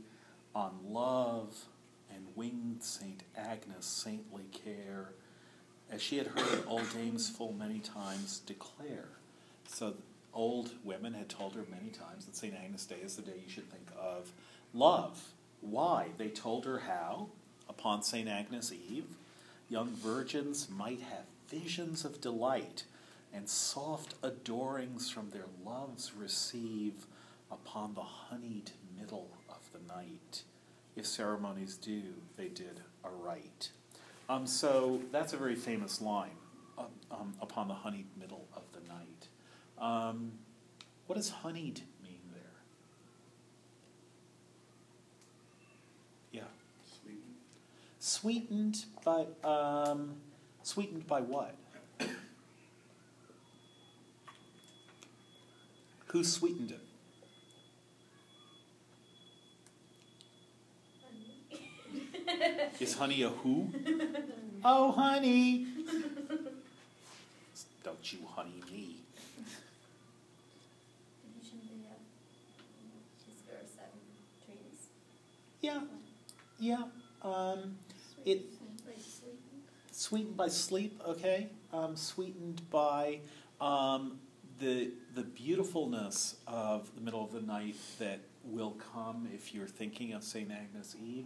on 0.55 0.71
love 0.84 1.65
and 2.12 2.25
winged 2.36 2.82
Saint 2.82 3.21
Agnes' 3.38 3.86
saintly 3.86 4.45
care, 4.51 5.12
as 5.91 6.01
she 6.01 6.17
had 6.17 6.25
heard 6.25 6.63
old 6.65 6.91
dames 6.91 7.29
full 7.29 7.53
many 7.53 7.77
times 7.77 8.39
declare. 8.39 9.10
So 9.67 9.93
old 10.39 10.71
women 10.86 11.13
had 11.13 11.28
told 11.28 11.54
her 11.54 11.65
many 11.69 11.89
times 11.89 12.25
that 12.25 12.34
Saint 12.34 12.56
Agnes' 12.56 12.86
Day 12.86 13.02
is 13.04 13.17
the 13.17 13.21
day 13.21 13.34
you 13.43 13.52
should 13.52 13.69
think 13.69 13.89
of 13.99 14.32
love. 14.73 15.21
Why? 15.60 16.12
They 16.17 16.30
told 16.30 16.65
her 16.65 16.80
how, 16.80 17.28
upon 17.67 18.04
St. 18.04 18.30
Agnes' 18.30 18.71
Eve, 18.71 19.04
young 19.67 19.89
virgins 19.89 20.69
might 20.69 21.02
have 21.02 21.25
visions 21.49 22.06
of 22.06 22.21
delight 22.21 22.86
and 23.34 23.49
soft 23.49 24.15
adorings 24.23 25.12
from 25.12 25.30
their 25.32 25.47
loves 25.65 26.13
receive 26.15 27.06
upon 27.52 27.93
the 27.93 28.02
honeyed 28.02 28.71
middle 28.97 29.28
of 29.49 29.69
the 29.73 29.93
night. 29.93 30.43
If 30.95 31.06
ceremonies 31.06 31.75
do, 31.75 32.02
they 32.38 32.47
did 32.47 32.80
aright. 33.04 33.71
Um, 34.30 34.47
so 34.47 35.02
that's 35.12 35.34
a 35.34 35.38
very 35.38 35.56
famous 35.56 35.99
line, 36.02 36.38
uh, 36.78 36.84
um, 37.12 37.34
upon 37.41 37.67
the 37.67 37.73
honeyed 37.73 38.08
middle 38.17 38.47
of. 38.56 38.68
Um, 39.79 40.33
what 41.07 41.15
does 41.15 41.29
honeyed 41.29 41.81
mean 42.03 42.19
there? 42.33 42.41
Yeah. 46.31 46.41
Sweeten. 47.01 47.35
Sweetened 47.99 48.85
by 49.03 49.25
um, 49.43 50.15
sweetened 50.63 51.07
by 51.07 51.21
what? 51.21 51.55
Who 56.07 56.23
sweetened 56.23 56.71
it? 56.71 56.81
Is 62.79 62.95
honey 62.95 63.21
a 63.23 63.29
who? 63.29 63.69
oh, 64.65 64.91
honey! 64.91 65.67
Don't 67.83 68.13
you 68.13 68.19
honey 68.35 68.63
me? 68.71 68.95
Maybe 71.23 71.43
shouldn't 71.43 71.69
they 71.69 71.87
have, 71.89 72.01
just 73.25 73.45
there 73.47 73.57
are 73.57 73.67
seven 73.67 73.99
trees, 74.45 74.87
Yeah, 75.61 75.81
yeah. 76.60 76.84
Um, 77.22 77.78
it 78.26 78.45
sweetened 79.91 80.38
by 80.38 80.48
sleep. 80.48 81.02
Okay. 81.08 81.50
Um, 81.74 81.95
sweetened 81.95 82.62
by 82.69 83.19
um, 83.62 84.19
the 84.60 84.91
the 85.15 85.24
beautifulness 85.24 86.36
of 86.48 86.93
the 86.95 87.02
middle 87.02 87.24
of 87.24 87.32
the 87.32 87.41
night 87.41 87.76
that 88.00 88.19
will 88.43 88.72
come 88.93 89.28
if 89.34 89.54
you're 89.54 89.67
thinking 89.67 90.13
of 90.13 90.24
Saint 90.24 90.52
Agnes 90.52 90.95
Eve. 91.02 91.26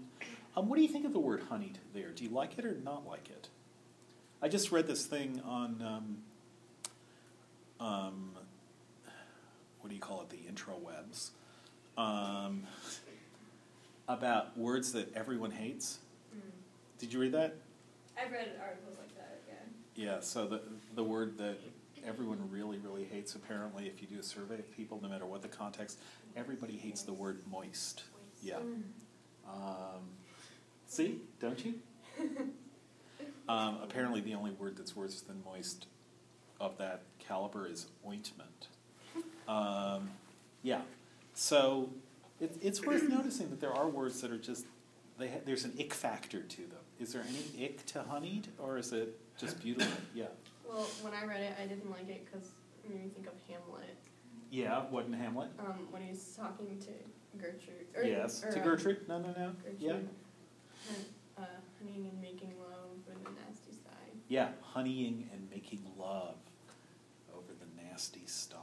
Um, 0.56 0.68
what 0.68 0.76
do 0.76 0.82
you 0.82 0.88
think 0.88 1.06
of 1.06 1.14
the 1.14 1.20
word 1.20 1.44
honeyed 1.50 1.80
there? 1.94 2.10
Do 2.10 2.24
you 2.24 2.30
like 2.30 2.58
it 2.58 2.66
or 2.66 2.76
not 2.84 3.08
like 3.08 3.30
it? 3.30 3.50
I 4.42 4.50
just 4.50 4.72
read 4.72 4.88
this 4.88 5.06
thing 5.06 5.42
on 5.46 5.82
um, 5.82 6.18
um, 7.80 8.32
what 9.80 9.90
do 9.90 9.96
you 9.96 10.02
call 10.02 10.22
it? 10.22 10.30
The 10.30 10.38
intrawebs 10.38 11.32
um, 11.98 12.64
about 14.08 14.58
words 14.58 14.92
that 14.94 15.16
everyone 15.16 15.52
hates. 15.52 16.00
Did 17.00 17.12
you 17.12 17.20
read 17.20 17.34
that? 17.34 17.56
I've 18.18 18.32
read 18.32 18.52
articles 18.62 18.96
like 19.00 19.14
that, 19.16 19.42
yeah. 19.48 20.14
Yeah, 20.14 20.20
so 20.22 20.46
the, 20.46 20.62
the 20.96 21.04
word 21.04 21.38
that 21.38 21.58
everyone 22.06 22.40
really, 22.50 22.78
really 22.78 23.04
hates, 23.04 23.36
apparently, 23.36 23.88
if 23.88 24.02
you 24.02 24.08
do 24.08 24.20
a 24.20 24.24
survey 24.24 24.56
of 24.56 24.72
people, 24.72 25.00
no 25.02 25.10
matter 25.10 25.26
what 25.26 25.42
the 25.42 25.48
context, 25.48 26.00
everybody 26.36 26.78
hates 26.78 27.02
the 27.04 27.14
word 27.14 27.42
moist. 27.52 28.04
Yeah. 28.42 28.58
Um, 29.48 30.04
see, 30.88 31.20
don't 31.40 31.64
you? 31.66 31.76
Um, 33.50 33.80
apparently, 33.84 34.22
the 34.22 34.36
only 34.36 34.52
word 34.52 34.78
that's 34.78 34.96
worse 34.96 35.20
than 35.20 35.44
moist 35.44 35.88
of 36.62 36.78
that 36.78 37.02
caliber 37.20 37.68
is 37.68 37.88
ointment. 38.08 38.68
Um, 39.46 40.10
yeah, 40.62 40.80
so 41.34 41.90
it, 42.40 42.58
it's 42.62 42.86
worth 42.86 43.08
noticing 43.10 43.50
that 43.50 43.62
there 43.62 43.74
are 43.74 43.88
words 43.88 44.22
that 44.22 44.32
are 44.32 44.38
just, 44.38 44.66
they 45.18 45.28
ha- 45.28 45.42
there's 45.46 45.66
an 45.66 45.74
ick 45.80 45.94
factor 45.94 46.42
to 46.42 46.58
them. 46.58 46.80
Is 47.00 47.14
there 47.14 47.24
any 47.28 47.66
ick 47.66 47.86
to 47.88 48.04
honeyed, 48.04 48.48
or 48.60 48.78
is 48.78 48.92
it 48.92 49.20
just 49.38 49.62
beautiful? 49.62 49.92
Yeah. 50.16 50.26
Well, 50.68 50.88
when 51.02 51.14
I 51.14 51.26
read 51.26 51.42
it, 51.42 51.54
I 51.62 51.68
didn't 51.68 51.92
like 51.92 52.10
it 52.10 52.26
because 52.26 52.50
it 52.84 52.90
made 52.90 53.04
me 53.04 53.10
think 53.10 53.28
of 53.28 53.34
Hamlet. 53.48 53.98
Yeah, 54.50 54.84
wasn't 54.90 55.16
Hamlet? 55.16 55.50
Um, 55.60 55.88
when 55.92 56.02
he's 56.02 56.36
talking 56.36 56.80
to 56.80 57.38
Gertrude. 57.38 57.88
Or, 57.96 58.04
yes. 58.04 58.44
or, 58.44 58.52
to 58.52 58.60
uh, 58.60 58.64
Gertrude? 58.64 59.08
No, 59.08 59.20
no, 59.20 59.28
no. 59.30 59.52
Gertrude. 59.64 59.76
Yeah. 59.80 59.92
And, 59.92 61.06
uh, 61.38 61.42
honeying 61.80 62.08
and 62.08 62.22
making 62.22 62.54
love 62.60 62.90
with 63.08 63.24
the 63.24 63.30
nasty 63.46 63.72
side. 63.72 64.18
Yeah, 64.28 64.50
honeying 64.62 65.30
and 65.34 65.48
making 65.50 65.84
love 65.98 66.36
over 67.36 67.52
the 67.60 67.84
nasty 67.84 68.24
sty. 68.26 68.58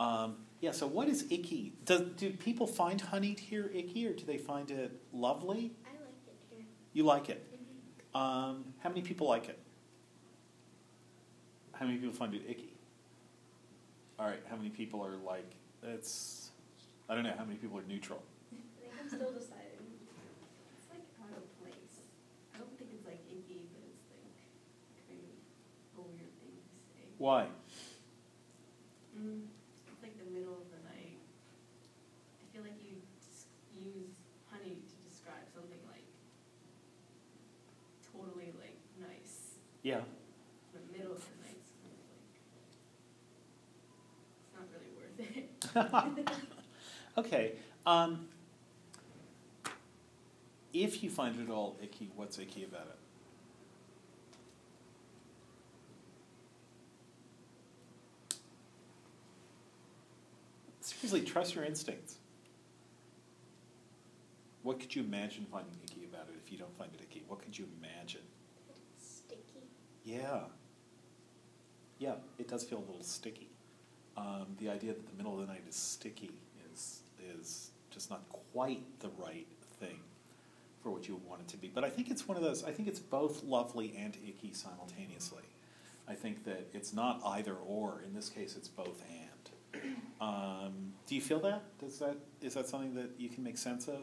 Um, 0.00 0.36
yeah, 0.60 0.72
so 0.72 0.86
what 0.86 1.08
is 1.08 1.26
icky? 1.30 1.74
Does, 1.84 2.00
do 2.16 2.30
people 2.30 2.66
find 2.66 3.00
honeyed 3.00 3.38
here 3.38 3.70
icky, 3.72 4.06
or 4.06 4.14
do 4.14 4.24
they 4.24 4.38
find 4.38 4.70
it 4.70 4.98
lovely? 5.12 5.72
I 5.84 5.90
like 5.90 6.08
it 6.26 6.36
here. 6.50 6.64
You 6.94 7.04
like 7.04 7.28
it. 7.28 7.46
Um, 8.14 8.64
how 8.80 8.88
many 8.88 9.02
people 9.02 9.28
like 9.28 9.48
it? 9.48 9.58
How 11.72 11.86
many 11.86 11.98
people 11.98 12.14
find 12.14 12.34
it 12.34 12.42
icky? 12.48 12.72
All 14.18 14.26
right, 14.26 14.42
how 14.48 14.56
many 14.56 14.70
people 14.70 15.04
are 15.04 15.16
like, 15.24 15.52
it's, 15.82 16.50
I 17.08 17.14
don't 17.14 17.24
know, 17.24 17.34
how 17.36 17.44
many 17.44 17.56
people 17.56 17.78
are 17.78 17.84
neutral? 17.86 18.22
I 18.52 18.56
think 18.56 18.64
I'm 19.00 19.08
still 19.08 19.32
deciding. 19.32 19.86
It's 20.76 20.88
like 20.90 21.04
out 21.22 21.36
of 21.36 21.44
place. 21.60 22.00
I 22.54 22.58
don't 22.58 22.76
think 22.78 22.90
it's 22.92 23.06
like 23.06 23.20
icky, 23.28 23.68
but 23.72 23.80
it's 23.84 24.08
like 24.12 24.36
kind 25.08 25.20
of 25.24 26.04
a 26.04 26.08
weird 26.08 26.32
thing 26.40 26.52
to 26.56 26.76
say. 26.88 27.00
Why? 27.16 27.46
Mm, 29.16 29.48
it's 29.88 30.02
like 30.02 30.18
the 30.20 30.28
middle 30.28 30.60
of 30.60 30.68
the 30.68 30.80
night. 30.84 31.16
I 31.16 32.44
feel 32.52 32.60
like 32.60 32.76
you 32.84 33.00
just 33.16 33.48
use 33.72 34.20
honey 34.52 34.84
to 34.84 34.94
describe 35.08 35.48
something 35.56 35.80
like 35.88 36.04
totally 38.12 38.52
like 38.60 38.76
nice. 39.00 39.56
Yeah. 39.80 40.04
The 40.76 40.84
middle 40.92 41.16
of 41.16 41.24
the 41.24 41.36
night's 41.40 41.72
kind 41.80 41.96
of 41.96 42.04
like 42.04 42.36
it's 42.36 42.76
not 44.52 44.68
really 44.72 44.92
worth 44.92 45.16
it. 45.20 45.59
okay. 47.18 47.52
Um, 47.86 48.28
if 50.72 51.02
you 51.02 51.10
find 51.10 51.38
it 51.40 51.50
all 51.50 51.76
icky, 51.82 52.10
what's 52.14 52.38
icky 52.38 52.64
about 52.64 52.86
it? 52.86 52.96
Seriously, 60.80 61.22
trust 61.22 61.54
your 61.54 61.64
instincts. 61.64 62.16
What 64.62 64.78
could 64.78 64.94
you 64.94 65.02
imagine 65.02 65.46
finding 65.50 65.72
icky 65.82 66.04
about 66.04 66.28
it 66.28 66.34
if 66.44 66.52
you 66.52 66.58
don't 66.58 66.76
find 66.76 66.90
it 66.94 67.00
icky? 67.02 67.24
What 67.26 67.40
could 67.42 67.58
you 67.58 67.66
imagine? 67.78 68.20
Sticky. 68.98 69.64
Yeah. 70.04 70.40
Yeah, 71.98 72.14
it 72.38 72.48
does 72.48 72.64
feel 72.64 72.78
a 72.78 72.86
little 72.86 73.02
sticky. 73.02 73.49
Um, 74.20 74.46
the 74.58 74.68
idea 74.68 74.92
that 74.92 75.06
the 75.08 75.16
middle 75.16 75.40
of 75.40 75.46
the 75.46 75.52
night 75.52 75.62
is 75.68 75.74
sticky 75.76 76.32
is 76.72 77.00
is 77.36 77.70
just 77.90 78.10
not 78.10 78.22
quite 78.52 78.82
the 79.00 79.08
right 79.18 79.46
thing 79.78 80.00
for 80.82 80.90
what 80.90 81.08
you 81.08 81.14
would 81.14 81.24
want 81.26 81.40
it 81.42 81.48
to 81.48 81.56
be. 81.56 81.68
But 81.74 81.84
I 81.84 81.90
think 81.90 82.10
it's 82.10 82.28
one 82.28 82.36
of 82.36 82.42
those. 82.42 82.62
I 82.64 82.70
think 82.70 82.88
it's 82.88 83.00
both 83.00 83.42
lovely 83.44 83.94
and 83.98 84.16
icky 84.26 84.52
simultaneously. 84.52 85.44
I 86.08 86.14
think 86.14 86.44
that 86.44 86.68
it's 86.74 86.92
not 86.92 87.20
either 87.24 87.54
or. 87.54 88.02
In 88.06 88.14
this 88.14 88.28
case, 88.28 88.56
it's 88.56 88.68
both 88.68 89.02
and. 89.10 89.82
Um, 90.20 90.92
do 91.06 91.14
you 91.14 91.20
feel 91.22 91.40
that? 91.40 91.62
Does 91.78 91.98
that 92.00 92.16
is 92.42 92.52
that 92.52 92.68
something 92.68 92.94
that 92.94 93.12
you 93.16 93.30
can 93.30 93.42
make 93.42 93.56
sense 93.56 93.88
of? 93.88 94.02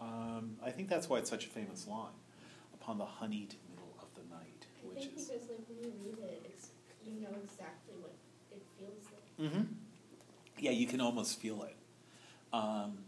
Um, 0.00 0.56
I 0.64 0.70
think 0.70 0.88
that's 0.88 1.06
why 1.06 1.18
it's 1.18 1.28
such 1.28 1.44
a 1.44 1.50
famous 1.50 1.86
line. 1.86 2.16
Upon 2.72 2.96
the 2.96 3.04
honeyed 3.04 3.56
middle 3.68 3.94
of 4.00 4.08
the 4.14 4.22
night, 4.34 4.64
I 4.82 4.88
which 4.88 5.04
think 5.04 5.18
is. 5.18 5.26
because 5.28 5.48
like 5.50 5.68
when 5.68 5.84
you 5.84 5.92
read 6.02 6.18
it, 6.18 6.42
it's 6.46 6.68
you 7.04 7.20
know 7.20 7.28
exactly 7.44 7.92
what 8.00 8.08
it 8.08 8.16
feels 8.16 8.18
like. 8.18 8.19
Mm-hmm. 9.40 9.62
Yeah, 10.58 10.72
you 10.72 10.86
can 10.86 11.00
almost 11.00 11.40
feel 11.40 11.62
it. 11.62 11.76
Um, 12.52 12.98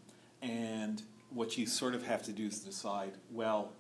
and 0.41 1.03
what 1.31 1.59
you 1.59 1.67
sort 1.67 1.95
of 1.95 2.05
have 2.05 2.23
to 2.25 2.33
do 2.33 2.47
is 2.47 2.61
decide, 2.61 3.13
well, 3.31 3.73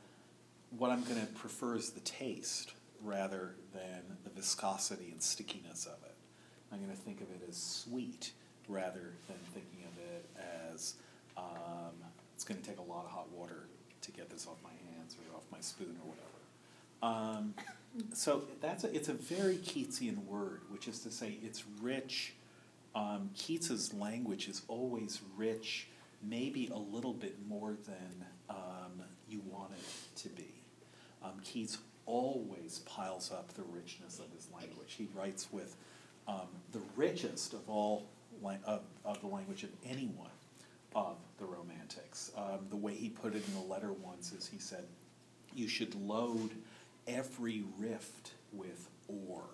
what 0.77 0.91
I'm 0.91 1.03
going 1.05 1.21
to 1.21 1.27
prefer 1.33 1.77
is 1.77 1.91
the 1.91 2.01
taste 2.01 2.73
rather 3.03 3.55
than 3.73 4.17
the 4.25 4.31
viscosity 4.31 5.11
and 5.13 5.23
stickiness 5.23 5.87
of 5.87 5.99
it. 6.05 6.15
I'm 6.73 6.79
going 6.79 6.91
to 6.91 6.97
think 6.97 7.21
of 7.21 7.31
it 7.31 7.43
as 7.49 7.57
sweet 7.57 8.33
rather 8.69 9.13
than 9.29 9.37
thinking 9.53 9.85
of 9.85 9.99
it 9.99 10.27
as 10.73 10.95
um, 11.37 11.93
it's 12.35 12.45
going 12.45 12.61
to 12.61 12.67
take 12.69 12.79
a 12.79 12.83
lot 12.83 13.05
of 13.05 13.11
hot 13.11 13.31
water 13.33 13.65
to 14.03 14.11
get 14.11 14.31
this 14.31 14.47
off 14.47 14.57
my 14.63 14.71
hands 14.95 15.17
or 15.17 15.37
off 15.37 15.45
my 15.51 15.61
spoon 15.61 15.97
or 16.05 16.11
whatever. 16.11 16.33
Um, 17.03 17.55
so 18.15 18.45
that's 18.61 18.85
a, 18.85 18.95
it's 18.95 19.09
a 19.09 19.13
very 19.13 19.57
Keatsian 19.57 20.25
word, 20.25 20.61
which 20.71 20.89
is 20.89 21.01
to 21.01 21.11
say 21.11 21.39
it's 21.43 21.65
rich. 21.81 22.35
Um, 22.95 23.31
Keats's 23.35 23.95
language 23.95 24.49
is 24.49 24.63
always 24.69 25.21
rich, 25.37 25.89
maybe 26.23 26.71
a 26.73 26.79
little 26.79 27.15
bit 27.15 27.37
more 27.47 27.77
than 27.87 28.27
um, 28.51 29.03
you 29.29 29.41
want 29.47 29.73
it 29.73 30.21
to 30.23 30.29
be. 30.31 30.53
Um, 31.23 31.41
Keats 31.43 31.79
always 32.07 32.81
piles 32.81 33.31
up 33.31 33.53
the 33.55 33.63
richness 33.63 34.19
of 34.19 34.27
his 34.35 34.49
language. 34.55 34.95
He 34.99 35.09
writes 35.15 35.49
with 35.53 35.77
um, 36.29 36.49
the 36.73 36.81
richest 36.97 37.55
of 37.55 37.69
all 37.69 38.09
of, 38.67 38.81
of 39.05 39.21
the 39.21 39.27
language 39.27 39.63
of 39.63 39.71
anyone 39.89 40.31
of 40.95 41.17
the 41.39 41.45
Romantics. 41.45 42.33
Um, 42.37 42.67
the 42.71 42.77
way 42.77 42.95
he 42.95 43.09
put 43.09 43.35
it 43.35 43.43
in 43.49 43.57
a 43.57 43.65
letter 43.65 43.93
once 43.93 44.33
is 44.33 44.47
he 44.47 44.59
said, 44.59 44.85
"You 45.55 45.69
should 45.69 45.95
load 45.95 46.51
every 47.07 47.65
rift 47.79 48.33
with 48.53 48.89
ore." 49.09 49.49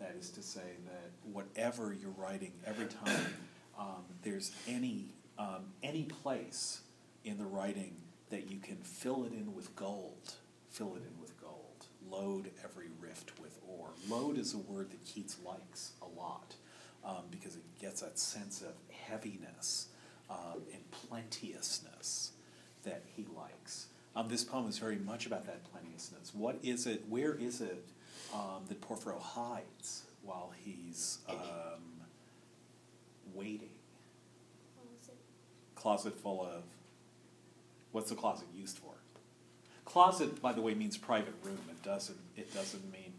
That 0.00 0.16
is 0.18 0.30
to 0.30 0.42
say 0.42 0.76
that 0.86 1.10
whatever 1.22 1.92
you're 1.92 2.14
writing, 2.16 2.52
every 2.66 2.86
time 2.86 3.34
um, 3.78 4.04
there's 4.22 4.52
any 4.68 5.14
um, 5.38 5.72
any 5.82 6.04
place 6.04 6.80
in 7.24 7.38
the 7.38 7.44
writing 7.44 7.96
that 8.30 8.50
you 8.50 8.58
can 8.58 8.76
fill 8.76 9.24
it 9.24 9.32
in 9.32 9.54
with 9.54 9.74
gold, 9.76 10.34
fill 10.70 10.94
it 10.96 11.02
in 11.02 11.20
with 11.20 11.40
gold. 11.40 11.86
Load 12.10 12.50
every 12.62 12.88
rift 13.00 13.32
with 13.40 13.58
ore. 13.66 13.90
Load 14.08 14.38
is 14.38 14.54
a 14.54 14.58
word 14.58 14.90
that 14.90 15.04
Keats 15.04 15.38
likes 15.44 15.92
a 16.02 16.20
lot 16.20 16.54
um, 17.04 17.24
because 17.30 17.56
it 17.56 17.62
gets 17.80 18.02
that 18.02 18.18
sense 18.18 18.62
of 18.62 18.74
heaviness 18.90 19.88
um, 20.30 20.62
and 20.72 20.90
plenteousness 20.90 22.32
that 22.84 23.02
he 23.16 23.26
likes. 23.36 23.86
Um, 24.16 24.28
this 24.28 24.44
poem 24.44 24.68
is 24.68 24.78
very 24.78 24.96
much 24.96 25.26
about 25.26 25.46
that 25.46 25.64
plenteousness. 25.72 26.32
What 26.34 26.58
is 26.62 26.86
it? 26.86 27.04
Where 27.08 27.34
is 27.34 27.60
it 27.60 27.84
um, 28.34 28.64
that 28.68 28.80
Porphyro 28.80 29.18
hides 29.18 30.04
while 30.22 30.52
he's 30.64 31.18
um, 31.28 32.02
waiting? 33.32 33.70
Closet 35.74 36.18
full 36.18 36.42
of. 36.42 36.64
What's 37.92 38.10
the 38.10 38.16
closet 38.16 38.48
used 38.54 38.78
for? 38.78 38.92
Closet, 39.84 40.40
by 40.42 40.52
the 40.52 40.60
way, 40.60 40.74
means 40.74 40.96
private 40.96 41.34
room. 41.44 41.58
It 41.68 41.82
doesn't. 41.82 42.18
It 42.36 42.52
doesn't 42.52 42.90
mean 42.90 43.12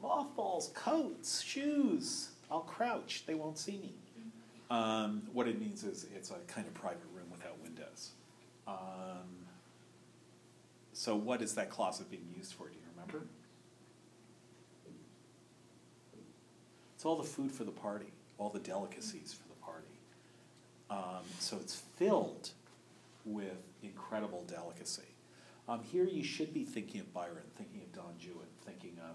mothballs, 0.00 0.70
coats, 0.74 1.42
shoes. 1.42 2.30
I'll 2.50 2.60
crouch. 2.60 3.24
They 3.26 3.34
won't 3.34 3.58
see 3.58 3.72
me. 3.72 3.94
Um, 4.70 5.22
what 5.32 5.48
it 5.48 5.58
means 5.58 5.82
is 5.82 6.06
it's 6.14 6.30
a 6.30 6.36
kind 6.46 6.66
of 6.66 6.74
private 6.74 7.08
room 7.14 7.26
without 7.30 7.58
windows. 7.62 8.10
Um, 8.66 9.46
so, 10.92 11.16
what 11.16 11.40
is 11.40 11.54
that 11.54 11.70
closet 11.70 12.10
being 12.10 12.28
used 12.36 12.52
for? 12.52 12.68
Do 12.68 12.74
you 12.74 12.82
remember? 12.94 13.26
It's 16.98 17.04
all 17.04 17.14
the 17.14 17.22
food 17.22 17.52
for 17.52 17.62
the 17.62 17.70
party, 17.70 18.12
all 18.38 18.48
the 18.50 18.58
delicacies 18.58 19.32
for 19.32 19.46
the 19.46 19.64
party. 19.64 19.86
Um, 20.90 21.22
so 21.38 21.56
it's 21.60 21.76
filled 21.96 22.50
with 23.24 23.62
incredible 23.84 24.44
delicacy. 24.48 25.14
Um, 25.68 25.84
here 25.84 26.02
you 26.02 26.24
should 26.24 26.52
be 26.52 26.64
thinking 26.64 27.00
of 27.00 27.14
Byron, 27.14 27.44
thinking 27.56 27.82
of 27.82 27.92
Don 27.92 28.14
Juan, 28.20 28.48
thinking 28.66 28.96
of 28.98 29.14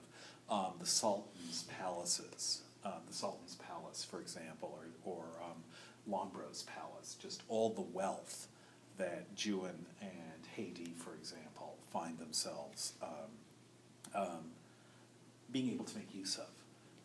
um, 0.50 0.76
the 0.80 0.86
Sultan's 0.86 1.64
palaces, 1.78 2.62
um, 2.86 3.02
the 3.06 3.14
Sultan's 3.14 3.56
palace, 3.56 4.06
for 4.10 4.22
example, 4.22 4.80
or, 5.06 5.12
or 5.14 5.26
um, 5.44 5.62
Lambro's 6.10 6.64
palace, 6.64 7.18
just 7.22 7.44
all 7.50 7.70
the 7.70 7.82
wealth 7.82 8.48
that 8.96 9.26
Juan 9.36 9.88
and 10.00 10.48
Haidée, 10.58 10.96
for 10.96 11.16
example, 11.16 11.76
find 11.92 12.18
themselves 12.18 12.94
um, 13.02 13.10
um, 14.16 14.52
being 15.52 15.70
able 15.74 15.84
to 15.84 15.98
make 15.98 16.16
use 16.16 16.38
of, 16.38 16.48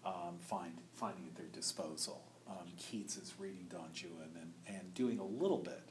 um, 0.04 0.38
find, 0.40 0.72
finding 0.94 1.26
at 1.26 1.36
their 1.36 1.46
disposal. 1.46 2.22
Um, 2.48 2.66
Keats 2.78 3.16
is 3.16 3.34
reading 3.38 3.66
Don 3.70 3.90
Juan 3.94 4.30
and, 4.40 4.52
and 4.66 4.94
doing 4.94 5.18
a 5.18 5.24
little 5.24 5.58
bit 5.58 5.82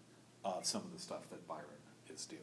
of 0.43 0.65
some 0.65 0.81
of 0.81 0.93
the 0.93 0.99
stuff 0.99 1.29
that 1.29 1.47
Byron 1.47 1.65
is 2.13 2.25
doing. 2.25 2.41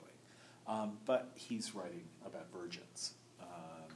Um, 0.67 0.99
but 1.05 1.31
he's 1.35 1.75
writing 1.75 2.05
about 2.25 2.47
virgins, 2.53 3.15
um, 3.43 3.93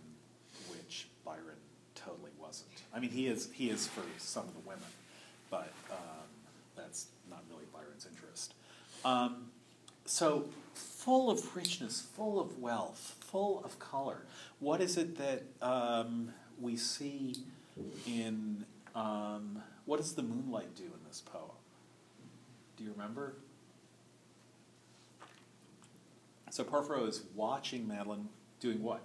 which 0.71 1.09
Byron 1.25 1.57
totally 1.95 2.33
wasn't. 2.39 2.71
I 2.95 3.01
mean, 3.01 3.11
he 3.11 3.27
is, 3.27 3.49
he 3.53 3.71
is 3.71 3.87
for 3.87 4.03
some 4.19 4.45
of 4.45 4.55
the 4.55 4.61
women, 4.61 4.89
but 5.51 5.73
um, 5.91 6.29
that's 6.77 7.07
not 7.31 7.43
really 7.51 7.65
Byron's 7.73 8.07
interest. 8.07 8.55
Um, 9.05 9.51
so, 10.05 10.49
full 10.75 11.31
of 11.31 11.55
richness, 11.57 12.01
full 12.01 12.41
of 12.41 12.59
wealth, 12.59 13.17
full 13.21 13.63
of 13.65 13.79
color. 13.79 14.27
What 14.59 14.81
is 14.81 14.97
it 14.97 15.17
that 15.19 15.43
um, 15.63 16.33
we 16.61 16.77
see 16.77 17.37
in. 18.07 18.65
Um, 18.95 19.63
what 19.85 19.99
does 19.99 20.15
the 20.15 20.23
moonlight 20.23 20.75
do 20.75 20.85
in 20.85 21.07
this 21.07 21.21
poem? 21.21 21.45
Do 22.77 22.85
you 22.85 22.93
remember? 22.93 23.35
So 26.51 26.65
Porphyro 26.65 27.05
is 27.07 27.23
watching 27.35 27.87
Madeline 27.87 28.29
doing 28.61 28.83
what? 28.83 29.03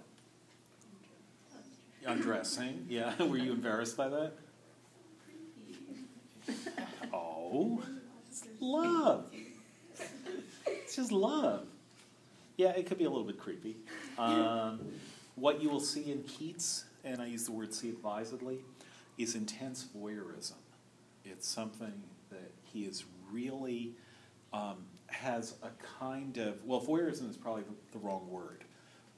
Undressing. 2.06 2.86
Yeah. 2.88 3.14
Were 3.22 3.36
you 3.36 3.52
embarrassed 3.52 3.96
by 3.96 4.08
that? 4.08 4.32
Oh, 7.12 7.82
it's 8.28 8.44
love. 8.60 9.30
It's 10.66 10.96
just 10.96 11.12
love. 11.12 11.66
Yeah, 12.56 12.70
it 12.70 12.86
could 12.86 12.98
be 12.98 13.04
a 13.04 13.10
little 13.10 13.26
bit 13.26 13.38
creepy. 13.38 13.76
Um, 14.16 14.78
what 15.34 15.60
you 15.60 15.68
will 15.68 15.80
see 15.80 16.12
in 16.12 16.22
Keats, 16.22 16.84
and 17.04 17.20
I 17.20 17.26
use 17.26 17.46
the 17.46 17.52
word 17.52 17.74
see 17.74 17.90
advisedly, 17.90 18.58
is 19.18 19.34
intense 19.34 19.86
voyeurism. 19.96 20.54
It's 21.24 21.46
something 21.48 22.02
that 22.30 22.50
he 22.64 22.84
is 22.84 23.04
really 23.30 23.92
um, 24.52 24.84
has 25.06 25.54
a 25.62 25.70
kind 25.98 26.38
of 26.38 26.64
well, 26.64 26.80
voyeurism 26.80 27.28
is 27.30 27.36
probably 27.36 27.64
the, 27.92 27.98
wrong 27.98 28.28
word. 28.30 28.64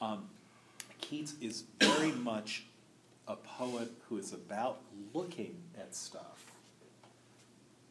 Um, 0.01 0.29
Keats 1.01 1.35
is 1.41 1.65
very 1.81 2.13
much 2.23 2.65
a 3.29 3.37
poet 3.37 3.91
who 4.09 4.19
is 4.19 4.33
about 4.33 4.81
looking 5.13 5.57
at 5.79 5.95
stuff, 5.95 6.53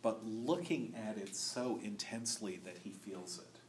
but 0.02 0.26
looking 0.26 0.94
at 1.08 1.18
it 1.18 1.36
so 1.36 1.80
intensely 1.84 2.60
that 2.64 2.78
he 2.84 2.92
feels 2.92 3.40
it. 3.40 3.60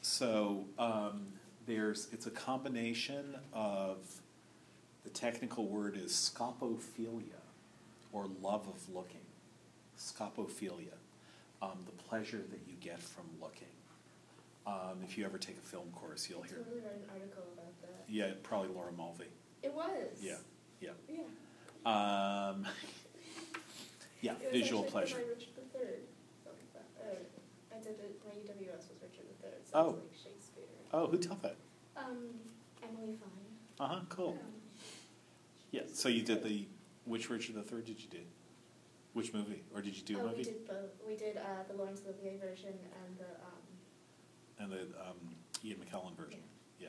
So 0.00 0.64
um, 0.78 1.26
there's 1.66 2.08
it's 2.12 2.26
a 2.26 2.30
combination 2.30 3.36
of 3.52 3.98
the 5.04 5.10
technical 5.10 5.66
word 5.66 5.96
is 5.96 6.12
scopophilia, 6.12 7.40
or 8.12 8.26
love 8.40 8.66
of 8.68 8.94
looking. 8.94 9.20
Scopophilia, 9.98 10.94
um, 11.60 11.78
the 11.86 11.92
pleasure 12.08 12.42
that 12.50 12.60
you 12.66 12.74
get 12.80 13.00
from 13.00 13.24
looking. 13.40 13.66
Um, 14.66 15.02
if 15.02 15.18
you 15.18 15.24
ever 15.24 15.38
take 15.38 15.56
a 15.58 15.60
film 15.60 15.90
course, 15.94 16.28
you'll 16.30 16.42
I 16.44 16.46
hear. 16.48 16.56
totally 16.58 16.80
read 16.80 16.94
an 17.02 17.10
article 17.10 17.42
about 17.54 17.80
that. 17.82 18.04
Yeah, 18.08 18.30
probably 18.42 18.68
Laura 18.74 18.92
Mulvey. 18.92 19.26
It 19.62 19.72
was. 19.74 19.88
Yeah, 20.20 20.36
yeah. 20.80 20.90
Yeah. 21.08 22.48
Um, 22.50 22.66
Yeah, 24.20 24.34
It 24.40 24.52
was 24.52 24.60
visual 24.62 24.84
pleasure. 24.84 25.16
My 25.16 25.22
Richard 25.34 25.48
the 25.56 25.78
Third 25.78 25.98
film, 26.44 26.54
but, 26.72 26.84
uh, 27.02 27.74
I 27.74 27.82
did 27.82 27.98
it, 27.98 28.20
my 28.24 28.30
UWS 28.30 28.86
was 28.88 29.02
Richard 29.02 29.24
the 29.28 29.42
Third, 29.48 29.58
so 29.66 29.72
Oh. 29.74 29.88
it's 29.88 29.98
like 29.98 30.32
Shakespeare. 30.34 30.64
Oh, 30.92 31.06
who 31.08 31.18
taught 31.18 31.42
that? 31.42 31.56
Um, 31.96 32.28
Emily 32.84 33.16
Fine. 33.18 33.80
Uh 33.80 33.88
huh. 33.94 34.00
Cool. 34.08 34.38
Um, 34.40 34.61
Yeah. 35.72 35.82
So 35.92 36.08
you 36.08 36.22
did 36.22 36.44
the 36.44 36.66
which 37.04 37.28
Richard 37.28 37.56
the 37.56 37.62
Third 37.62 37.86
did 37.86 38.00
you 38.00 38.08
do? 38.08 38.22
Which 39.12 39.34
movie, 39.34 39.64
or 39.74 39.82
did 39.82 39.94
you 39.96 40.02
do 40.02 40.18
a 40.18 40.20
oh, 40.22 40.26
movie? 40.28 40.38
we 40.38 40.44
did 40.44 40.66
both. 40.66 40.92
We 41.06 41.16
did 41.16 41.36
uh, 41.36 41.64
the 41.68 41.76
Laurence 41.76 42.00
Olivier 42.06 42.38
version 42.38 42.72
and 42.72 43.18
the 43.18 43.32
um, 43.44 43.60
And 44.58 44.72
the 44.72 44.82
um, 45.00 45.36
Ian 45.64 45.78
McKellen 45.78 46.16
version. 46.16 46.40
Yeah. 46.78 46.88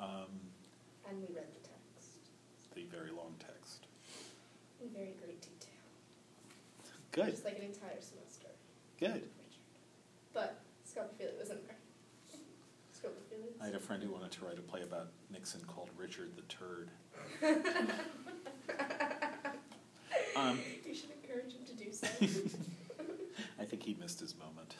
Um, 0.00 0.32
and 1.08 1.20
we 1.20 1.28
read 1.34 1.46
the 1.54 1.60
text 1.60 1.76
the 2.76 2.84
very 2.92 3.10
long 3.10 3.34
text. 3.40 3.88
in 4.82 4.90
very 4.90 5.16
great 5.24 5.40
detail. 5.40 5.80
Good. 7.10 7.32
Just 7.32 7.44
like 7.44 7.56
an 7.56 7.64
entire 7.64 7.98
semester. 7.98 8.52
Good. 9.00 9.24
of 9.24 9.32
Richard. 9.40 9.64
But 10.34 10.60
Scopophilia 10.84 11.40
was 11.40 11.48
in 11.48 11.56
there. 11.66 11.75
I 13.60 13.66
had 13.66 13.74
a 13.74 13.80
friend 13.80 14.02
who 14.02 14.10
wanted 14.10 14.30
to 14.32 14.44
write 14.44 14.58
a 14.58 14.62
play 14.62 14.82
about 14.82 15.08
Nixon 15.30 15.60
called 15.66 15.88
Richard 15.96 16.30
the 16.36 16.42
Turd. 16.42 16.90
Um, 20.36 20.60
you 20.86 20.94
should 20.94 21.10
encourage 21.22 21.54
him 21.54 21.64
to 21.66 21.72
do 21.72 21.90
so. 21.90 22.06
I 23.58 23.64
think 23.64 23.82
he 23.82 23.96
missed 23.98 24.20
his 24.20 24.34
moment. 24.38 24.74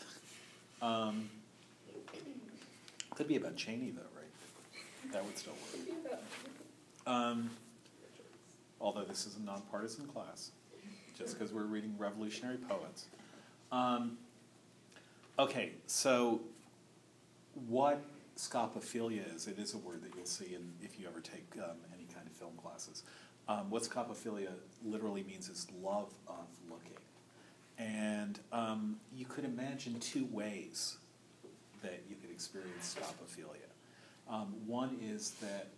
Um, 0.83 1.31
could 3.15 3.27
be 3.27 3.37
about 3.37 3.57
Cheney, 3.57 3.91
though, 3.91 4.03
right? 4.15 5.13
That 5.13 5.25
would 5.25 5.39
still 5.39 5.55
work. 5.55 5.73
Could 5.73 5.87
be 5.87 5.93
about 6.07 6.21
Um, 7.07 7.51
although 8.83 9.05
this 9.05 9.27
is 9.27 9.37
a 9.37 9.41
nonpartisan 9.41 10.07
class, 10.09 10.51
just 11.17 11.39
because 11.39 11.55
we're 11.55 11.63
reading 11.63 11.95
revolutionary 11.97 12.59
poets. 12.59 13.07
Um, 13.73 14.19
okay, 15.39 15.73
so 15.87 16.43
what 17.67 18.05
scopophilia 18.37 19.35
is, 19.35 19.47
it 19.47 19.59
is 19.59 19.75
a 19.75 19.79
word 19.79 20.03
that 20.03 20.13
you'll 20.15 20.27
see 20.27 20.55
in, 20.55 20.73
if 20.83 20.99
you 20.99 21.07
ever 21.07 21.21
take 21.21 21.47
um, 21.59 21.77
any 21.95 22.07
kind 22.15 22.27
of 22.27 22.33
film 22.33 22.53
classes. 22.57 23.03
Um, 23.49 23.71
what 23.71 23.83
scopophilia 23.83 24.51
literally 24.85 25.23
means 25.23 25.49
is 25.49 25.67
love 25.83 26.13
of 26.27 26.47
looking. 26.69 26.99
And 27.79 28.39
um, 28.53 28.97
you 29.15 29.27
could 29.27 29.45
imagine 29.45 30.01
two 30.01 30.27
ways 30.31 30.99
that 31.83 32.03
you 32.09 32.17
could 32.17 32.31
experience 32.31 32.97
scopophilia. 32.99 33.71
Um, 34.29 34.55
one 34.67 34.99
is 35.03 35.33
that 35.43 35.69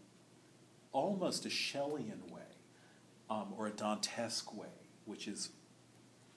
almost 0.92 1.44
a 1.44 1.50
Shelleyan 1.50 2.30
way, 2.32 2.40
um, 3.28 3.52
or 3.56 3.66
a 3.66 3.70
Dantesque 3.70 4.54
way, 4.54 4.68
which 5.04 5.28
is 5.28 5.50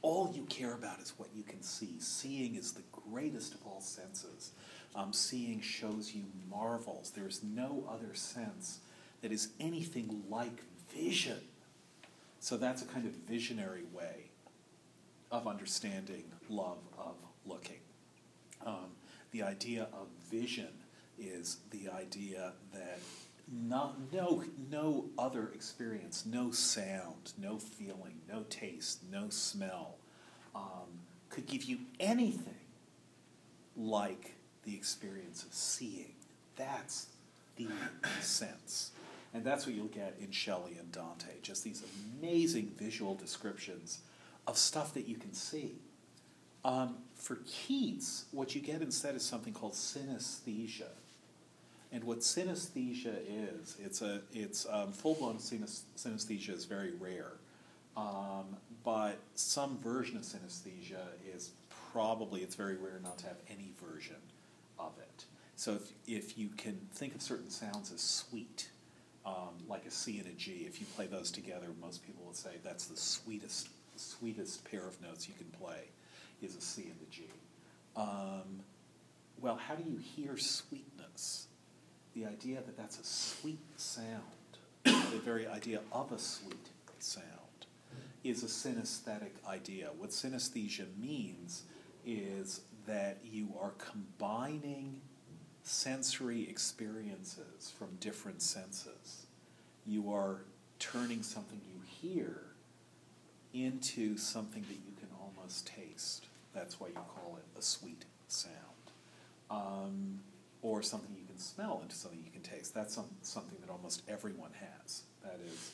all 0.02 0.32
you 0.34 0.44
care 0.44 0.74
about 0.74 1.00
is 1.00 1.14
what 1.18 1.30
you 1.36 1.44
can 1.44 1.62
see. 1.62 2.00
Seeing 2.00 2.56
is 2.56 2.74
the 2.74 2.84
greatest 2.92 3.54
of 3.54 3.66
all 3.66 3.82
senses. 3.82 4.52
Um, 4.96 5.14
seeing 5.14 5.62
shows 5.62 6.14
you 6.14 6.24
marvels. 6.50 7.12
There's 7.16 7.42
no 7.44 7.84
other 7.90 8.14
sense 8.14 8.80
that 9.22 9.32
is 9.32 9.50
anything 9.60 10.24
like 10.30 10.64
vision. 10.94 11.40
So 12.40 12.58
that's 12.58 12.82
a 12.82 12.86
kind 12.86 13.06
of 13.06 13.12
visionary 13.12 13.84
way 13.94 14.32
of 15.32 15.48
understanding 15.48 16.24
love 16.50 16.80
of 16.98 17.16
looking. 17.46 17.80
Um, 18.66 18.92
the 19.32 19.44
idea 19.44 19.88
of 19.94 20.08
vision 20.30 20.68
is 21.18 21.58
the 21.70 21.90
idea 21.90 22.54
that 22.74 23.00
not, 23.52 23.98
no, 24.14 24.44
no 24.70 25.06
other 25.18 25.50
experience, 25.54 26.26
no 26.26 26.52
sound, 26.52 27.34
no 27.38 27.58
feeling, 27.58 28.22
no 28.30 28.44
taste, 28.50 29.02
no 29.12 29.30
smell 29.30 29.96
um, 30.56 31.02
could 31.30 31.48
give 31.48 31.64
you 31.64 31.80
anything 32.00 32.56
like 33.76 34.36
the 34.64 34.74
experience 34.76 35.44
of 35.44 35.54
seeing. 35.54 36.14
That's 36.56 37.08
the 37.56 37.68
sense. 38.22 38.92
And 39.34 39.44
that's 39.44 39.66
what 39.66 39.76
you'll 39.76 39.86
get 39.88 40.18
in 40.22 40.32
Shelley 40.32 40.78
and 40.78 40.92
Dante, 40.92 41.30
just 41.42 41.64
these 41.64 41.84
amazing 42.20 42.72
visual 42.78 43.16
descriptions 43.16 44.00
of 44.46 44.58
stuff 44.58 44.94
that 44.94 45.08
you 45.08 45.16
can 45.16 45.34
see. 45.34 45.76
Um, 46.66 46.98
for 47.16 47.40
Keats, 47.46 48.26
what 48.32 48.56
you 48.56 48.62
get 48.62 48.82
instead 48.82 49.16
is 49.16 49.24
something 49.24 49.54
called 49.54 49.74
synesthesia. 49.74 50.90
And 51.92 52.04
what 52.06 52.20
synesthesia 52.20 53.16
is, 53.28 53.76
it's 53.84 54.02
a 54.02 54.22
it's 54.34 54.66
um, 54.70 54.94
full 54.94 55.16
blown 55.16 55.40
synes- 55.40 55.84
synesthesia 55.98 56.54
is 56.54 56.66
very 56.66 56.94
rare, 56.94 57.34
um, 57.98 58.56
but 58.84 59.18
some 59.36 59.78
version 59.80 60.16
of 60.16 60.24
synesthesia 60.24 61.04
is 61.36 61.52
probably 61.92 62.42
it's 62.42 62.56
very 62.56 62.76
rare 62.76 63.00
not 63.04 63.18
to 63.20 63.28
have 63.28 63.38
any 63.50 63.74
version 63.92 64.16
of 64.80 64.94
it. 65.00 65.26
So 65.58 65.74
if 65.74 65.92
if 66.08 66.38
you 66.38 66.50
can 66.56 66.80
think 66.94 67.14
of 67.14 67.22
certain 67.22 67.50
sounds 67.50 67.92
as 67.92 68.02
sweet, 68.02 68.70
um, 69.26 69.56
like 69.68 69.86
a 69.86 69.92
C 69.92 70.18
and 70.20 70.28
a 70.28 70.34
G, 70.34 70.66
if 70.68 70.80
you 70.80 70.86
play 70.96 71.08
those 71.08 71.30
together, 71.30 71.68
most 71.82 72.06
people 72.06 72.24
would 72.26 72.38
say 72.38 72.52
that's 72.64 72.86
the 72.86 72.98
sweetest 72.98 73.68
sweetest 73.98 74.64
pair 74.64 74.88
of 74.88 75.00
notes 75.02 75.28
you 75.28 75.34
can 75.36 75.48
play 75.60 75.90
is 76.42 76.56
a 76.56 76.62
C 76.62 76.84
and 76.84 76.96
a 77.06 77.12
G. 77.12 77.24
Um, 77.98 78.62
well, 79.42 79.58
how 79.58 79.76
do 79.76 79.84
you 79.84 79.98
hear 79.98 80.38
sweetness? 80.38 81.48
The 82.16 82.26
idea 82.26 82.58
that 82.58 82.78
that's 82.78 83.00
a 83.00 83.04
sweet 83.04 83.62
sound, 83.78 84.22
the 84.84 85.22
very 85.24 85.48
idea 85.48 85.82
of 85.92 86.12
a 86.12 86.20
sweet 86.20 86.70
sound, 87.00 87.26
is 88.24 88.44
a 88.44 88.48
synesthetic 88.48 89.32
idea. 89.48 89.90
What 89.98 90.10
synesthesia 90.10 90.86
means 91.00 91.64
is 92.06 92.62
that 92.86 93.20
you 93.24 93.54
are 93.60 93.72
combining 93.78 95.02
sensory 95.64 96.50
experiences 96.50 97.72
from 97.78 97.96
different 98.00 98.42
senses. 98.42 99.26
You 99.86 100.12
are 100.12 100.42
turning 100.80 101.24
something 101.24 101.62
you 101.66 101.82
hear 101.88 102.42
into 103.54 104.18
something 104.18 104.64
that 104.64 104.70
you 104.86 104.94
can 105.00 105.10
almost 105.20 105.68
taste. 105.68 106.26
That's 106.54 106.80
why 106.80 106.88
you 106.88 106.96
call 106.96 107.38
it 107.38 107.58
a 107.58 107.62
sweet 107.62 108.06
sound. 108.28 108.56
Um, 109.50 110.20
or 110.62 110.82
something 110.82 111.16
you 111.16 111.26
smell 111.42 111.80
into 111.82 111.96
something 111.96 112.22
you 112.24 112.32
can 112.32 112.42
taste. 112.42 112.74
That's 112.74 112.94
some, 112.94 113.10
something 113.22 113.58
that 113.62 113.70
almost 113.70 114.04
everyone 114.08 114.52
has. 114.54 115.04
That 115.24 115.40
is, 115.46 115.72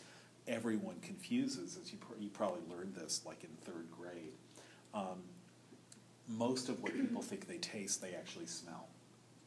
everyone 0.47 0.95
confuses, 1.01 1.77
as 1.81 1.91
you, 1.91 1.97
pr- 1.97 2.19
you 2.19 2.29
probably 2.29 2.61
learned 2.69 2.95
this 2.95 3.21
like 3.25 3.43
in 3.43 3.49
third 3.63 3.87
grade. 3.91 4.33
Um, 4.93 5.21
most 6.27 6.69
of 6.69 6.81
what 6.81 6.93
people 6.93 7.21
think 7.21 7.47
they 7.47 7.57
taste, 7.57 8.01
they 8.01 8.13
actually 8.13 8.47
smell. 8.47 8.87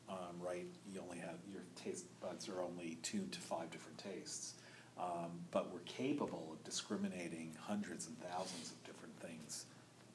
Um, 0.08 0.40
right? 0.40 0.66
You 0.92 1.00
only 1.00 1.18
have 1.18 1.36
your 1.52 1.62
taste 1.76 2.06
buds 2.20 2.48
are 2.48 2.60
only 2.62 2.98
tuned 3.02 3.30
to 3.32 3.40
five 3.40 3.70
different 3.70 3.98
tastes, 3.98 4.54
um, 4.98 5.30
but 5.52 5.72
we're 5.72 5.80
capable 5.80 6.48
of 6.52 6.64
discriminating 6.64 7.54
hundreds 7.60 8.08
and 8.08 8.18
thousands 8.18 8.72
of 8.72 8.82
different 8.84 9.16
things 9.20 9.66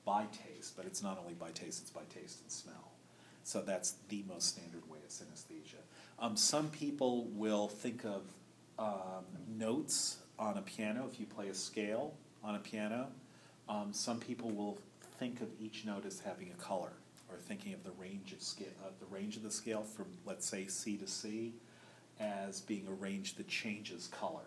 by 0.03 0.25
taste. 0.33 0.75
But 0.75 0.85
it's 0.85 1.01
not 1.01 1.17
only 1.17 1.33
by 1.33 1.51
taste; 1.51 1.81
it's 1.81 1.91
by 1.91 2.01
taste 2.13 2.41
and 2.41 2.51
smell. 2.51 2.91
So 3.45 3.61
that's 3.61 3.95
the 4.09 4.25
most 4.27 4.49
standard 4.49 4.89
way 4.89 4.97
of 5.05 5.11
synesthesia. 5.11 5.84
Um, 6.19 6.37
some 6.37 6.69
people 6.69 7.25
will 7.33 7.67
think 7.67 8.05
of 8.05 8.23
um, 8.79 9.25
notes 9.57 10.17
on 10.39 10.57
a 10.57 10.61
piano 10.61 11.07
if 11.11 11.19
you 11.19 11.25
play 11.25 11.49
a 11.49 11.53
scale 11.53 12.13
on 12.43 12.55
a 12.55 12.59
piano. 12.59 13.07
Um, 13.67 13.91
some 13.91 14.19
people 14.19 14.51
will 14.51 14.77
think 15.19 15.41
of 15.41 15.49
each 15.59 15.85
note 15.85 16.05
as 16.05 16.19
having 16.19 16.51
a 16.51 16.61
color, 16.61 16.93
or 17.29 17.37
thinking 17.37 17.73
of 17.73 17.83
the 17.83 17.91
range 17.91 18.31
of 18.33 18.41
scale, 18.41 18.67
uh, 18.83 18.89
the 18.99 19.05
range 19.07 19.37
of 19.37 19.43
the 19.43 19.51
scale 19.51 19.83
from 19.83 20.05
let's 20.25 20.45
say 20.45 20.67
C 20.67 20.97
to 20.97 21.07
C, 21.07 21.53
as 22.19 22.61
being 22.61 22.87
a 22.87 22.93
range 22.93 23.35
that 23.35 23.47
changes 23.47 24.07
color 24.07 24.45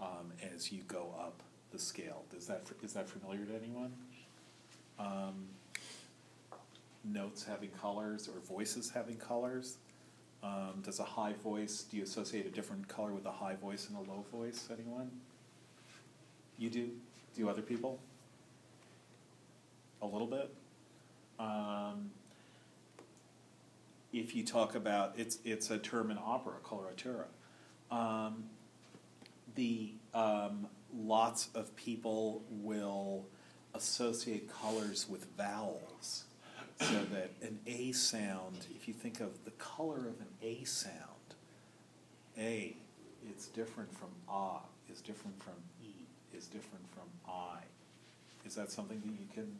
um, 0.00 0.32
as 0.54 0.72
you 0.72 0.82
go 0.88 1.14
up 1.18 1.42
the 1.72 1.78
scale. 1.78 2.24
Does 2.30 2.46
that 2.46 2.62
is 2.82 2.92
that 2.94 3.08
familiar 3.08 3.44
to 3.44 3.54
anyone? 3.54 3.92
Um, 4.98 5.46
notes 7.04 7.44
having 7.44 7.70
colors 7.70 8.28
or 8.28 8.40
voices 8.40 8.90
having 8.90 9.16
colors. 9.16 9.76
Um, 10.42 10.82
does 10.82 11.00
a 11.00 11.04
high 11.04 11.32
voice, 11.32 11.84
do 11.90 11.96
you 11.96 12.02
associate 12.02 12.46
a 12.46 12.50
different 12.50 12.86
color 12.88 13.12
with 13.12 13.26
a 13.26 13.32
high 13.32 13.56
voice 13.56 13.88
and 13.88 13.96
a 13.96 14.10
low 14.10 14.24
voice? 14.32 14.68
Anyone? 14.72 15.10
You 16.58 16.70
do? 16.70 16.90
Do 17.36 17.48
other 17.48 17.62
people? 17.62 17.98
A 20.02 20.06
little 20.06 20.26
bit? 20.26 20.54
Um, 21.38 22.10
if 24.12 24.34
you 24.34 24.44
talk 24.44 24.74
about, 24.74 25.14
it's, 25.16 25.38
it's 25.44 25.70
a 25.70 25.78
term 25.78 26.10
in 26.10 26.18
opera, 26.18 26.54
coloratura. 26.64 27.26
Um, 27.90 28.44
the 29.54 29.92
um, 30.14 30.68
lots 30.94 31.48
of 31.54 31.74
people 31.76 32.42
will 32.50 33.26
associate 33.74 34.50
colors 34.50 35.06
with 35.08 35.26
vowels 35.36 36.24
so 36.80 37.00
that 37.12 37.30
an 37.42 37.58
A 37.66 37.92
sound, 37.92 38.66
if 38.74 38.86
you 38.86 38.94
think 38.94 39.20
of 39.20 39.44
the 39.44 39.50
color 39.52 39.98
of 39.98 40.20
an 40.20 40.28
A 40.42 40.64
sound, 40.64 40.94
A, 42.38 42.76
it's 43.28 43.46
different 43.46 43.92
from 43.96 44.08
ah, 44.28 44.60
is 44.90 45.00
different 45.00 45.42
from 45.42 45.54
E, 45.82 46.06
is 46.36 46.46
different 46.46 46.84
from 46.92 47.04
I, 47.28 47.58
Is 48.44 48.54
that 48.54 48.70
something 48.70 49.00
that 49.00 49.12
you 49.12 49.26
can 49.34 49.56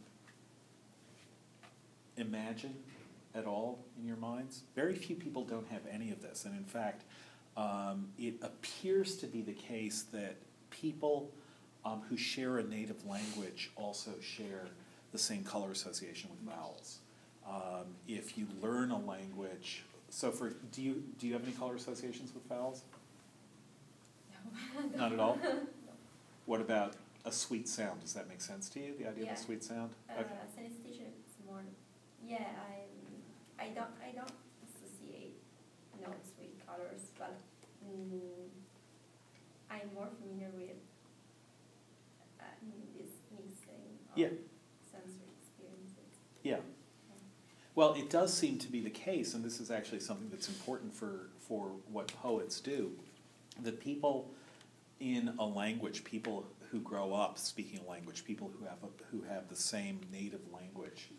imagine 2.17 2.75
at 3.35 3.47
all 3.47 3.79
in 3.99 4.07
your 4.07 4.17
minds? 4.17 4.63
Very 4.75 4.95
few 4.95 5.17
people 5.17 5.45
don't 5.45 5.69
have 5.69 5.83
any 5.91 6.11
of 6.11 6.23
this, 6.23 6.45
and 6.45 6.57
in 6.57 6.65
fact, 6.65 7.05
um, 7.57 8.09
it 8.19 8.35
appears 8.43 9.17
to 9.17 9.27
be 9.27 9.41
the 9.41 9.55
case 9.55 10.05
that 10.13 10.37
people 10.71 11.31
um, 11.85 12.03
who 12.09 12.17
share 12.17 12.59
a 12.59 12.63
native 12.63 13.07
language 13.07 13.71
also 13.77 14.11
share 14.21 14.67
the 15.13 15.19
same 15.19 15.43
color 15.45 15.71
association 15.71 16.29
with 16.31 16.41
vowels. 16.55 16.99
Um, 17.49 17.85
if 18.09 18.37
you 18.37 18.47
learn 18.61 18.91
a 18.91 18.99
language, 18.99 19.85
so 20.11 20.31
for 20.31 20.51
do 20.73 20.83
you 20.83 21.03
do 21.19 21.27
you 21.27 21.33
have 21.35 21.45
any 21.45 21.53
color 21.53 21.75
associations 21.77 22.33
with 22.35 22.45
vowels? 22.49 22.83
No. 24.31 24.99
Not 24.99 25.13
at 25.13 25.21
all. 25.21 25.39
What 26.47 26.61
about 26.61 26.95
a 27.25 27.33
sweet 27.33 27.69
sound? 27.69 28.03
Does 28.03 28.13
that 28.15 28.29
make 28.29 28.41
sense 28.41 28.69
to 28.71 28.79
you? 28.79 28.95
The 28.97 29.09
idea 29.09 29.25
of 29.25 29.31
a 29.31 29.37
sweet 29.37 29.65
sound? 29.65 29.91
Uh, 30.09 30.21
Okay. 30.21 30.31
synesthesia 30.55 31.09
is 31.11 31.35
more, 31.45 31.65
yeah, 32.25 32.47
I, 32.71 33.65
I 33.65 33.69
don't, 33.75 33.91
I 34.01 34.13
don't 34.15 34.31
associate 34.63 35.35
notes 36.01 36.31
with 36.39 36.55
colors, 36.65 37.11
but, 37.19 37.35
mm, 37.85 38.47
I'm 39.69 39.91
more 39.93 40.07
familiar 40.23 40.51
with, 40.55 40.79
uh, 42.39 42.45
this 42.97 43.11
mixing 43.35 43.99
Yeah. 44.15 44.27
of 44.29 44.39
sensory 44.89 45.27
experiences. 45.43 46.15
Yeah. 46.45 46.61
Well, 47.77 47.93
it 47.93 48.09
does 48.09 48.33
seem 48.33 48.57
to 48.61 48.73
be 48.73 48.81
the 48.81 48.89
case, 48.89 49.35
and 49.35 49.45
this 49.45 49.61
is 49.61 49.71
actually 49.71 50.01
something 50.01 50.31
that's 50.31 50.49
important 50.49 50.95
for, 50.95 51.29
for 51.39 51.73
what 51.93 52.09
poets 52.09 52.59
do, 52.59 52.91
that 53.63 53.81
people 53.81 54.31
in 54.99 55.35
a 55.39 55.45
language, 55.45 56.03
people 56.03 56.47
who 56.71 56.81
grow 56.81 57.13
up 57.13 57.39
speaking 57.39 57.81
a 57.87 57.91
language, 57.91 58.25
people 58.25 58.51
who 58.59 58.65
have, 58.65 58.79
a, 58.83 58.87
who 59.11 59.23
have 59.29 59.51
the 59.51 59.57
same 59.57 60.01
native 60.11 60.41
language, 60.51 61.11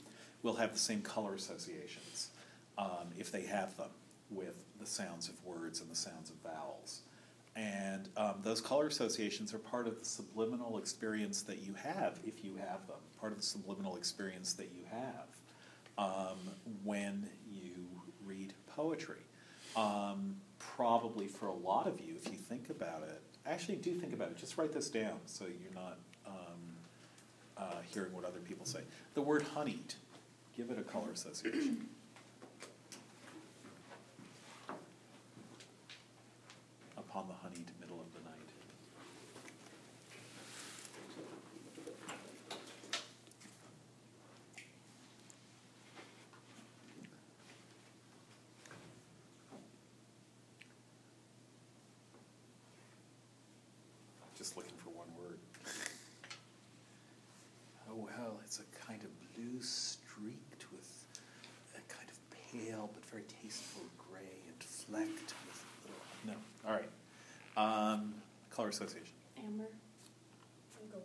will 0.41 0.55
have 0.55 0.73
the 0.73 0.79
same 0.79 1.03
color 1.03 1.35
associations 1.35 2.31
um, 2.79 3.09
if 3.19 3.31
they 3.31 3.43
have 3.43 3.77
them 3.77 3.91
with 4.31 4.65
the 4.79 4.85
sounds 4.87 5.29
of 5.29 5.35
words 5.45 5.79
and 5.79 5.91
the 5.91 5.95
sounds 5.95 6.31
of 6.31 6.37
vowels. 6.37 7.01
And 7.55 8.09
um, 8.17 8.39
those 8.41 8.61
color 8.61 8.87
associations 8.87 9.53
are 9.53 9.59
part 9.59 9.87
of 9.87 9.99
the 9.99 10.05
subliminal 10.05 10.79
experience 10.79 11.43
that 11.43 11.59
you 11.59 11.75
have 11.75 12.19
if 12.25 12.43
you 12.43 12.55
have 12.55 12.87
them, 12.87 12.97
part 13.19 13.31
of 13.31 13.37
the 13.37 13.45
subliminal 13.45 13.95
experience 13.95 14.53
that 14.53 14.71
you 14.75 14.85
have 14.89 15.36
um, 15.97 16.37
when 16.83 17.29
you 17.51 17.71
read 18.25 18.53
poetry. 18.75 19.21
Um, 19.75 20.37
probably 20.59 21.27
for 21.27 21.47
a 21.47 21.53
lot 21.53 21.87
of 21.87 21.99
you, 21.99 22.15
if 22.15 22.31
you 22.31 22.37
think 22.37 22.69
about 22.69 23.03
it, 23.03 23.21
actually 23.45 23.75
do 23.77 23.93
think 23.93 24.13
about 24.13 24.29
it. 24.29 24.37
Just 24.37 24.57
write 24.57 24.73
this 24.73 24.89
down 24.89 25.19
so 25.25 25.45
you're 25.45 25.73
not 25.75 25.97
um, 26.25 26.33
uh, 27.57 27.75
hearing 27.93 28.11
what 28.13 28.25
other 28.25 28.39
people 28.39 28.65
say. 28.65 28.79
The 29.13 29.21
word 29.21 29.43
honeyed, 29.53 29.93
give 30.55 30.69
it 30.71 30.79
a 30.79 30.83
color 30.83 31.11
association. 31.13 31.87
Upon 36.97 37.27
the 37.27 37.35
honeyed 37.35 37.71
middle 37.79 37.99
of 37.99 38.13
the 38.13 38.19
night. 38.19 38.33
Just 54.37 54.55
looking 54.55 54.77
for 54.77 54.91
one 54.91 55.07
word. 55.19 55.39
Oh, 57.89 57.95
well, 57.95 58.39
it's 58.43 58.59
a 58.59 58.85
kind 58.85 59.01
of 59.01 59.09
blue 59.33 59.59
streaked 59.61 60.71
with 60.71 61.05
a 61.75 61.81
kind 61.91 62.07
of 62.07 62.19
pale 62.87 62.93
but 62.93 63.05
very 63.09 63.23
tasteful 63.41 63.83
gray 63.97 64.21
and 64.47 64.63
flecked 64.63 65.33
with 65.45 65.65
little. 65.83 66.01
No, 66.25 66.69
all 66.69 66.73
right. 66.75 66.89
Um, 67.57 68.13
color 68.49 68.69
association. 68.69 69.13
Amber. 69.37 69.65
Gold. 70.91 71.03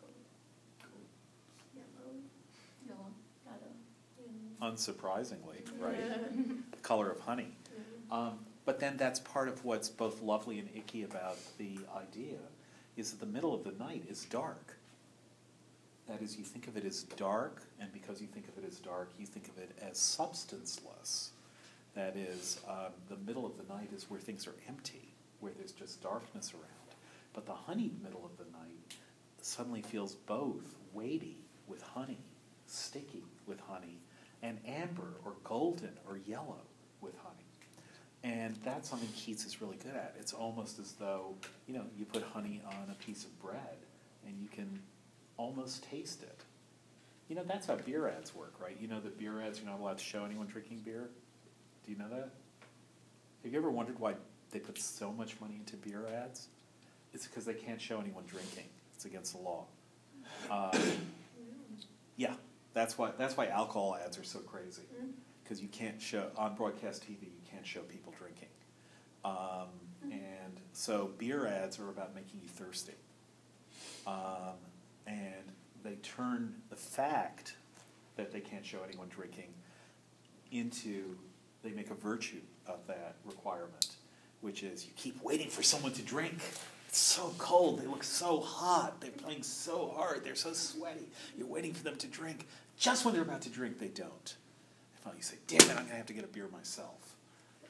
Gold. 0.00 0.92
Yellow. 1.74 2.14
Yellow, 2.86 3.10
yellow. 4.60 4.72
Unsurprisingly, 4.72 5.62
right? 5.80 6.70
the 6.70 6.76
color 6.82 7.10
of 7.10 7.20
honey. 7.20 7.48
Um, 8.10 8.38
but 8.64 8.80
then 8.80 8.96
that's 8.96 9.20
part 9.20 9.48
of 9.48 9.64
what's 9.64 9.88
both 9.88 10.22
lovely 10.22 10.58
and 10.58 10.68
icky 10.74 11.02
about 11.02 11.36
the 11.58 11.78
idea 11.96 12.38
is 12.96 13.10
that 13.10 13.20
the 13.20 13.26
middle 13.26 13.52
of 13.54 13.64
the 13.64 13.72
night 13.72 14.04
is 14.08 14.24
dark. 14.26 14.76
That 16.08 16.20
is, 16.20 16.36
you 16.36 16.44
think 16.44 16.68
of 16.68 16.76
it 16.76 16.84
as 16.84 17.04
dark, 17.04 17.62
and 17.80 17.92
because 17.92 18.20
you 18.20 18.26
think 18.26 18.46
of 18.48 18.62
it 18.62 18.66
as 18.68 18.78
dark, 18.78 19.10
you 19.18 19.26
think 19.26 19.48
of 19.48 19.58
it 19.58 19.70
as 19.80 19.98
substanceless. 19.98 21.30
That 21.94 22.16
is, 22.16 22.60
um, 22.68 22.92
the 23.08 23.16
middle 23.16 23.46
of 23.46 23.56
the 23.56 23.72
night 23.72 23.90
is 23.94 24.10
where 24.10 24.20
things 24.20 24.46
are 24.46 24.54
empty, 24.68 25.14
where 25.40 25.52
there's 25.56 25.72
just 25.72 26.02
darkness 26.02 26.52
around. 26.52 26.96
But 27.32 27.46
the 27.46 27.54
honeyed 27.54 28.02
middle 28.02 28.24
of 28.24 28.36
the 28.36 28.50
night 28.52 28.96
suddenly 29.40 29.82
feels 29.82 30.14
both 30.14 30.74
weighty 30.92 31.38
with 31.66 31.82
honey, 31.82 32.18
sticky 32.66 33.24
with 33.46 33.60
honey, 33.60 34.00
and 34.42 34.58
amber 34.66 35.14
or 35.24 35.34
golden 35.42 35.92
or 36.06 36.18
yellow 36.18 36.60
with 37.00 37.16
honey. 37.18 37.34
And 38.22 38.56
that's 38.64 38.88
something 38.88 39.08
Keats 39.14 39.44
is 39.44 39.60
really 39.60 39.76
good 39.76 39.94
at. 39.94 40.16
It's 40.18 40.32
almost 40.32 40.78
as 40.78 40.92
though, 40.92 41.34
you 41.66 41.74
know, 41.74 41.84
you 41.96 42.04
put 42.04 42.22
honey 42.22 42.62
on 42.66 42.90
a 42.90 42.94
piece 42.94 43.24
of 43.24 43.38
bread 43.40 43.76
and 44.26 44.38
you 44.40 44.48
can 44.48 44.80
almost 45.36 45.84
taste 45.84 46.22
it. 46.22 46.44
You 47.28 47.36
know, 47.36 47.44
that's 47.44 47.66
how 47.66 47.76
beer 47.76 48.08
ads 48.08 48.34
work, 48.34 48.54
right? 48.60 48.76
You 48.80 48.88
know 48.88 49.00
that 49.00 49.18
beer 49.18 49.40
ads, 49.40 49.58
you're 49.58 49.68
not 49.68 49.80
allowed 49.80 49.98
to 49.98 50.04
show 50.04 50.24
anyone 50.24 50.46
drinking 50.46 50.80
beer? 50.84 51.08
Do 51.84 51.92
you 51.92 51.98
know 51.98 52.08
that? 52.10 52.30
Have 53.42 53.52
you 53.52 53.58
ever 53.58 53.70
wondered 53.70 53.98
why 53.98 54.14
they 54.50 54.58
put 54.58 54.78
so 54.78 55.12
much 55.12 55.40
money 55.40 55.56
into 55.56 55.76
beer 55.76 56.06
ads? 56.06 56.48
It's 57.12 57.26
because 57.26 57.44
they 57.44 57.54
can't 57.54 57.80
show 57.80 58.00
anyone 58.00 58.24
drinking. 58.26 58.64
It's 58.94 59.04
against 59.04 59.34
the 59.34 59.40
law. 59.40 59.64
Uh, 60.50 60.76
yeah, 62.16 62.34
that's 62.72 62.98
why, 62.98 63.12
that's 63.16 63.36
why 63.36 63.46
alcohol 63.46 63.96
ads 64.02 64.18
are 64.18 64.24
so 64.24 64.40
crazy 64.40 64.82
because 65.42 65.60
you 65.60 65.68
can't 65.68 66.00
show 66.00 66.28
on 66.36 66.54
broadcast 66.54 67.02
TV. 67.02 67.22
You 67.22 67.50
can't 67.50 67.66
show 67.66 67.80
people 67.80 68.12
drinking, 68.18 68.48
um, 69.24 69.68
and 70.10 70.60
so 70.72 71.10
beer 71.18 71.46
ads 71.46 71.78
are 71.78 71.90
about 71.90 72.14
making 72.14 72.40
you 72.42 72.48
thirsty, 72.48 72.94
um, 74.06 74.56
and 75.06 75.52
they 75.82 75.94
turn 75.96 76.54
the 76.70 76.76
fact 76.76 77.56
that 78.16 78.32
they 78.32 78.40
can't 78.40 78.64
show 78.64 78.78
anyone 78.88 79.08
drinking 79.08 79.52
into 80.52 81.16
they 81.62 81.70
make 81.70 81.90
a 81.90 81.94
virtue 81.94 82.40
of 82.66 82.86
that 82.86 83.16
requirement, 83.24 83.96
which 84.42 84.62
is 84.62 84.84
you 84.84 84.92
keep 84.96 85.20
waiting 85.22 85.48
for 85.48 85.62
someone 85.62 85.92
to 85.92 86.02
drink. 86.02 86.38
It's 86.88 86.98
so 86.98 87.34
cold. 87.38 87.80
They 87.80 87.86
look 87.86 88.04
so 88.04 88.40
hot. 88.40 89.00
They're 89.00 89.10
playing 89.10 89.42
so 89.42 89.92
hard. 89.96 90.24
They're 90.24 90.36
so 90.36 90.52
sweaty. 90.52 91.08
You're 91.36 91.48
waiting 91.48 91.72
for 91.72 91.82
them 91.82 91.96
to 91.96 92.06
drink. 92.06 92.46
Just 92.78 93.04
when 93.04 93.14
they're 93.14 93.22
about 93.22 93.42
to 93.42 93.50
drink, 93.50 93.78
they 93.78 93.88
don't. 93.88 94.36
And 94.92 95.00
finally, 95.02 95.18
you 95.18 95.22
say, 95.22 95.36
"Damn 95.46 95.62
it! 95.62 95.76
I'm 95.76 95.86
gonna 95.86 95.96
have 95.96 96.06
to 96.06 96.12
get 96.12 96.24
a 96.24 96.28
beer 96.28 96.48
myself." 96.52 97.16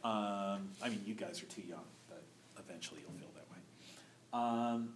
Um, 0.03 0.69
I 0.83 0.91
mean, 0.91 1.01
you 1.07 1.15
guys 1.15 1.43
are 1.43 1.47
too 1.47 1.63
young, 1.63 1.87
but 2.09 2.23
eventually 2.59 3.01
you'll 3.01 3.19
feel 3.19 3.31
that 3.35 3.47
way. 3.51 4.75
Um, 4.75 4.95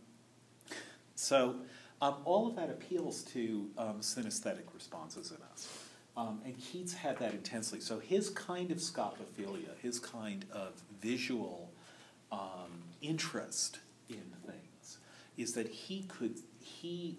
so, 1.15 1.57
um, 2.01 2.17
all 2.25 2.47
of 2.47 2.57
that 2.57 2.71
appeals 2.71 3.23
to 3.23 3.69
um, 3.77 4.01
synesthetic 4.01 4.73
responses 4.75 5.31
in 5.31 5.39
us. 5.53 5.69
Um, 6.17 6.41
and 6.45 6.59
Keats 6.59 6.95
had 6.95 7.19
that 7.19 7.33
intensely. 7.33 7.81
So, 7.81 7.99
his 7.99 8.31
kind 8.31 8.71
of 8.71 8.79
scopophilia, 8.79 9.77
his 9.81 10.01
kind 10.01 10.45
of 10.53 10.73
visual 11.01 11.71
um, 12.33 12.83
interest 13.01 13.79
in 14.09 14.25
things, 14.47 14.99
is 15.37 15.55
that 15.55 15.69
he 15.69 16.05
could, 16.09 16.41
he, 16.61 17.17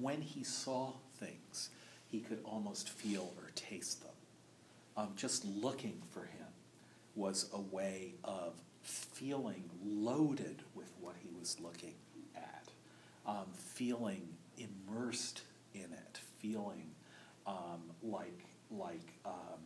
when 0.00 0.20
he 0.20 0.42
saw 0.42 0.92
things, 1.18 1.70
he 2.08 2.20
could 2.20 2.40
almost 2.44 2.88
feel 2.88 3.32
or 3.38 3.50
taste 3.54 4.02
them. 4.02 4.10
Um, 4.96 5.08
just 5.16 5.44
looking 5.44 6.00
for 6.10 6.20
him 6.20 6.46
was 7.14 7.48
a 7.52 7.60
way 7.60 8.14
of 8.24 8.54
feeling 8.82 9.70
loaded 9.84 10.62
with 10.74 10.92
what 11.00 11.14
he 11.22 11.28
was 11.38 11.56
looking 11.60 11.94
um, 13.26 13.46
feeling 13.54 14.28
immersed 14.56 15.42
in 15.74 15.92
it, 15.92 16.20
feeling 16.38 16.90
um, 17.46 17.82
like 18.02 18.46
like 18.70 19.14
um, 19.24 19.60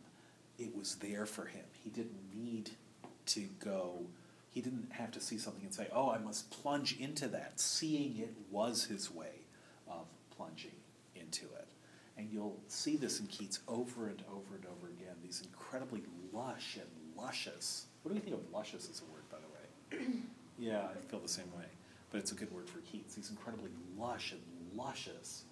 it 0.57 0.75
was 0.75 0.95
there 0.95 1.25
for 1.25 1.45
him. 1.45 1.65
He 1.73 1.89
didn't 1.89 2.33
need 2.33 2.71
to 3.27 3.41
go. 3.63 4.01
He 4.51 4.61
didn't 4.61 4.91
have 4.91 5.11
to 5.11 5.21
see 5.21 5.37
something 5.37 5.63
and 5.63 5.73
say, 5.73 5.87
"Oh, 5.91 6.09
I 6.09 6.17
must 6.17 6.49
plunge 6.51 6.99
into 6.99 7.27
that." 7.29 7.59
Seeing 7.59 8.17
it 8.17 8.33
was 8.51 8.85
his 8.85 9.13
way 9.13 9.45
of 9.87 10.05
plunging 10.35 10.71
into 11.15 11.45
it. 11.45 11.67
And 12.17 12.29
you'll 12.31 12.57
see 12.67 12.97
this 12.97 13.19
in 13.19 13.27
Keats 13.27 13.59
over 13.67 14.07
and 14.07 14.21
over 14.29 14.55
and 14.55 14.65
over 14.65 14.87
again, 14.87 15.15
these 15.23 15.41
incredibly 15.41 16.03
lush 16.33 16.75
and 16.75 16.89
luscious. 17.17 17.85
What 18.03 18.09
do 18.09 18.15
we 18.15 18.19
think 18.21 18.35
of 18.35 18.51
luscious 18.51 18.89
as 18.89 19.01
a 19.01 19.05
word, 19.05 19.23
by 19.31 19.37
the 19.37 19.97
way? 19.97 20.07
yeah, 20.59 20.81
I 20.81 21.09
feel 21.09 21.19
the 21.19 21.29
same 21.29 21.49
way. 21.57 21.65
But 22.11 22.19
it's 22.19 22.31
a 22.31 22.35
good 22.35 22.51
word 22.51 22.67
for 22.69 22.79
Keats. 22.79 23.15
These 23.15 23.29
incredibly 23.29 23.71
lush 23.97 24.31
and 24.31 24.41
luscious 24.75 25.43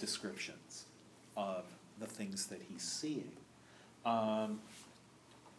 descriptions 0.00 0.84
of 1.36 1.64
the 1.98 2.06
things 2.06 2.46
that 2.46 2.60
he's 2.68 2.82
seeing. 2.82 3.32
Um, 4.04 4.60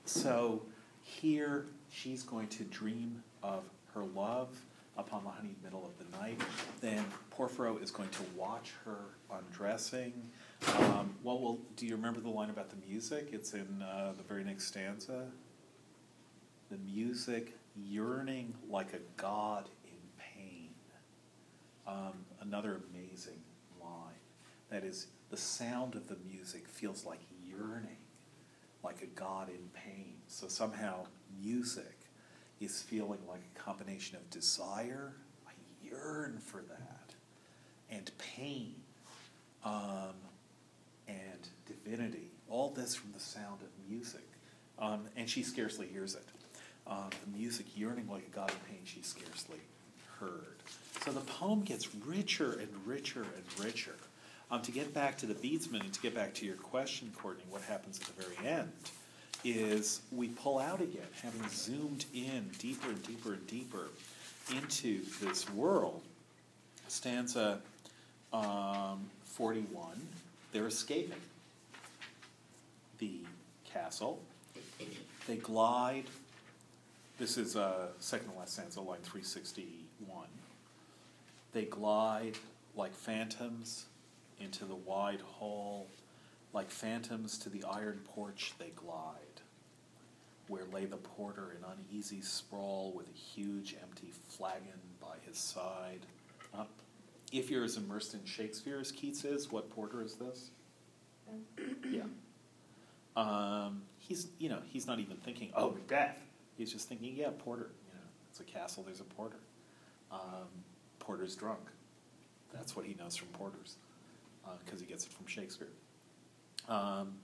so 0.06 0.62
here 1.02 1.66
she's 1.90 2.24
going 2.24 2.48
to 2.50 2.64
dream 2.64 3.24
of 3.44 3.64
her 3.94 4.04
love 4.04 4.50
upon 4.98 5.24
the 5.24 5.30
honeyed 5.30 5.62
middle 5.64 5.86
of 5.86 5.98
the 5.98 6.18
night. 6.18 6.40
Then 6.82 7.04
Porphyro 7.32 7.78
is 7.78 7.92
going 7.92 8.10
to 8.10 8.24
watch 8.36 8.74
her 8.86 8.98
undressing. 9.32 10.14
Um, 10.78 11.16
well, 11.24 11.40
well, 11.40 11.60
do 11.76 11.86
you 11.86 11.96
remember 11.96 12.20
the 12.20 12.30
line 12.30 12.50
about 12.50 12.70
the 12.70 12.78
music? 12.88 13.30
It's 13.32 13.54
in 13.54 13.82
uh, 13.82 14.14
the 14.16 14.24
very 14.24 14.44
next 14.44 14.68
stanza. 14.68 15.28
The 16.70 16.78
music 16.78 17.54
yearning 17.76 18.54
like 18.70 18.94
a 18.94 19.00
god. 19.18 19.70
Um, 21.88 22.26
another 22.42 22.82
amazing 22.92 23.42
line. 23.82 24.20
That 24.70 24.84
is, 24.84 25.08
the 25.30 25.38
sound 25.38 25.96
of 25.96 26.08
the 26.08 26.18
music 26.28 26.68
feels 26.68 27.06
like 27.06 27.20
yearning, 27.48 27.98
like 28.84 29.02
a 29.02 29.08
god 29.08 29.50
in 29.50 29.70
pain. 29.74 30.16
So 30.28 30.48
somehow 30.48 31.06
music 31.42 31.98
is 32.60 32.82
feeling 32.82 33.20
like 33.28 33.42
a 33.56 33.60
combination 33.60 34.16
of 34.18 34.30
desire, 34.30 35.14
I 35.48 35.52
yearn 35.84 36.40
for 36.40 36.62
that, 36.62 37.14
and 37.90 38.10
pain, 38.18 38.76
um, 39.64 40.16
and 41.08 41.50
divinity. 41.66 42.32
All 42.50 42.70
this 42.70 42.96
from 42.96 43.12
the 43.12 43.20
sound 43.20 43.62
of 43.62 43.68
music. 43.90 44.28
Um, 44.78 45.06
and 45.16 45.30
she 45.30 45.44
scarcely 45.44 45.88
hears 45.88 46.16
it. 46.16 46.26
Um, 46.88 47.10
the 47.24 47.38
music 47.38 47.66
yearning 47.76 48.08
like 48.10 48.28
a 48.28 48.36
god 48.36 48.52
in 48.52 48.76
pain, 48.76 48.82
she 48.84 49.02
scarcely 49.02 49.60
heard. 50.20 50.56
So 51.04 51.12
the 51.12 51.22
poem 51.22 51.62
gets 51.62 51.94
richer 52.06 52.54
and 52.54 52.70
richer 52.86 53.24
and 53.24 53.66
richer. 53.66 53.96
Um, 54.52 54.62
to 54.62 54.72
get 54.72 54.94
back 54.94 55.18
to 55.20 55.26
the 55.26 55.34
beadsman 55.34 55.82
and 55.82 55.94
to 55.94 56.02
get 56.02 56.14
back 56.14 56.34
to 56.36 56.46
your 56.46 56.56
question, 56.56 57.12
Courtney, 57.18 57.44
what 57.50 57.62
happens 57.64 58.00
at 58.00 58.16
the 58.16 58.24
very 58.24 58.48
end 58.48 58.72
is 59.44 60.02
we 60.12 60.30
pull 60.30 60.60
out 60.60 60.82
again, 60.82 61.08
having 61.22 61.48
zoomed 61.50 62.06
in 62.14 62.50
deeper 62.58 62.90
and 62.90 63.04
deeper 63.04 63.34
and 63.34 63.48
deeper 63.48 63.90
into 64.56 65.02
this 65.22 65.50
world. 65.52 66.02
Stanza 66.88 67.60
um, 68.34 69.10
41, 69.26 70.00
they're 70.52 70.68
escaping 70.68 71.22
the 73.00 73.20
castle. 73.72 74.20
They 75.28 75.38
glide. 75.38 76.06
This 77.18 77.38
is 77.38 77.56
uh, 77.56 77.88
second 78.00 78.32
to 78.32 78.38
last 78.38 78.54
stanza, 78.54 78.82
line 78.82 79.00
361. 79.98 80.28
They 81.52 81.66
glide 81.66 82.38
like 82.76 82.94
phantoms 82.94 83.86
into 84.40 84.66
the 84.66 84.76
wide 84.76 85.22
hall, 85.22 85.88
like 86.54 86.70
phantoms 86.70 87.38
to 87.40 87.50
the 87.50 87.64
iron 87.64 88.02
porch 88.14 88.54
they 88.60 88.72
glide, 88.76 89.42
where 90.48 90.64
lay 90.72 90.86
the 90.86 90.98
porter 90.98 91.56
in 91.58 91.64
uneasy 91.64 92.22
sprawl 92.22 92.92
with 92.96 93.08
a 93.08 93.18
huge 93.18 93.76
empty 93.82 94.12
flagon 94.30 94.80
by 95.02 95.16
his 95.28 95.38
side. 95.38 96.06
Up. 96.54 96.70
If 97.32 97.50
you're 97.50 97.64
as 97.64 97.78
immersed 97.78 98.14
in 98.14 98.24
Shakespeare 98.26 98.80
as 98.80 98.92
Keats 98.92 99.26
is, 99.26 99.52
what 99.52 99.70
porter 99.70 100.02
is 100.02 100.16
this? 100.16 100.52
Yeah. 101.90 102.04
Um, 103.16 103.84
he's, 104.00 104.28
you 104.40 104.50
know, 104.50 104.60
he's 104.66 104.88
not 104.88 105.00
even 105.00 105.16
thinking, 105.18 105.52
oh, 105.56 105.72
Macbeth. 105.72 106.18
He's 106.58 106.72
just 106.72 106.90
thinking, 106.90 107.16
yeah, 107.16 107.30
porter. 107.40 107.70
You 107.88 107.94
know, 107.94 108.06
it's 108.30 108.40
a 108.42 108.44
castle. 108.44 108.84
There's 108.84 109.00
a 109.00 109.06
porter. 109.06 109.38
Um, 110.12 110.48
porter's 111.00 111.36
drunk. 111.36 111.62
That's 112.54 112.76
what 112.76 112.86
he 112.86 112.96
knows 112.96 113.16
from 113.16 113.28
porters, 113.30 113.76
because 114.64 114.80
he 114.80 114.86
gets 114.86 115.06
it 115.06 115.12
from 115.12 115.28
Shakespeare. 115.28 115.70
Um, 116.70 117.16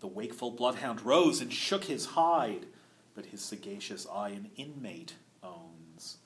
the 0.00 0.06
wakeful 0.06 0.50
bloodhound 0.50 1.02
rose 1.02 1.40
and 1.40 1.52
shook 1.52 1.84
his 1.84 2.06
hide, 2.06 2.66
but 3.14 3.26
his 3.26 3.42
sagacious 3.42 4.06
eye 4.12 4.30
an 4.30 4.50
inmate 4.56 5.14
owns. 5.42 6.18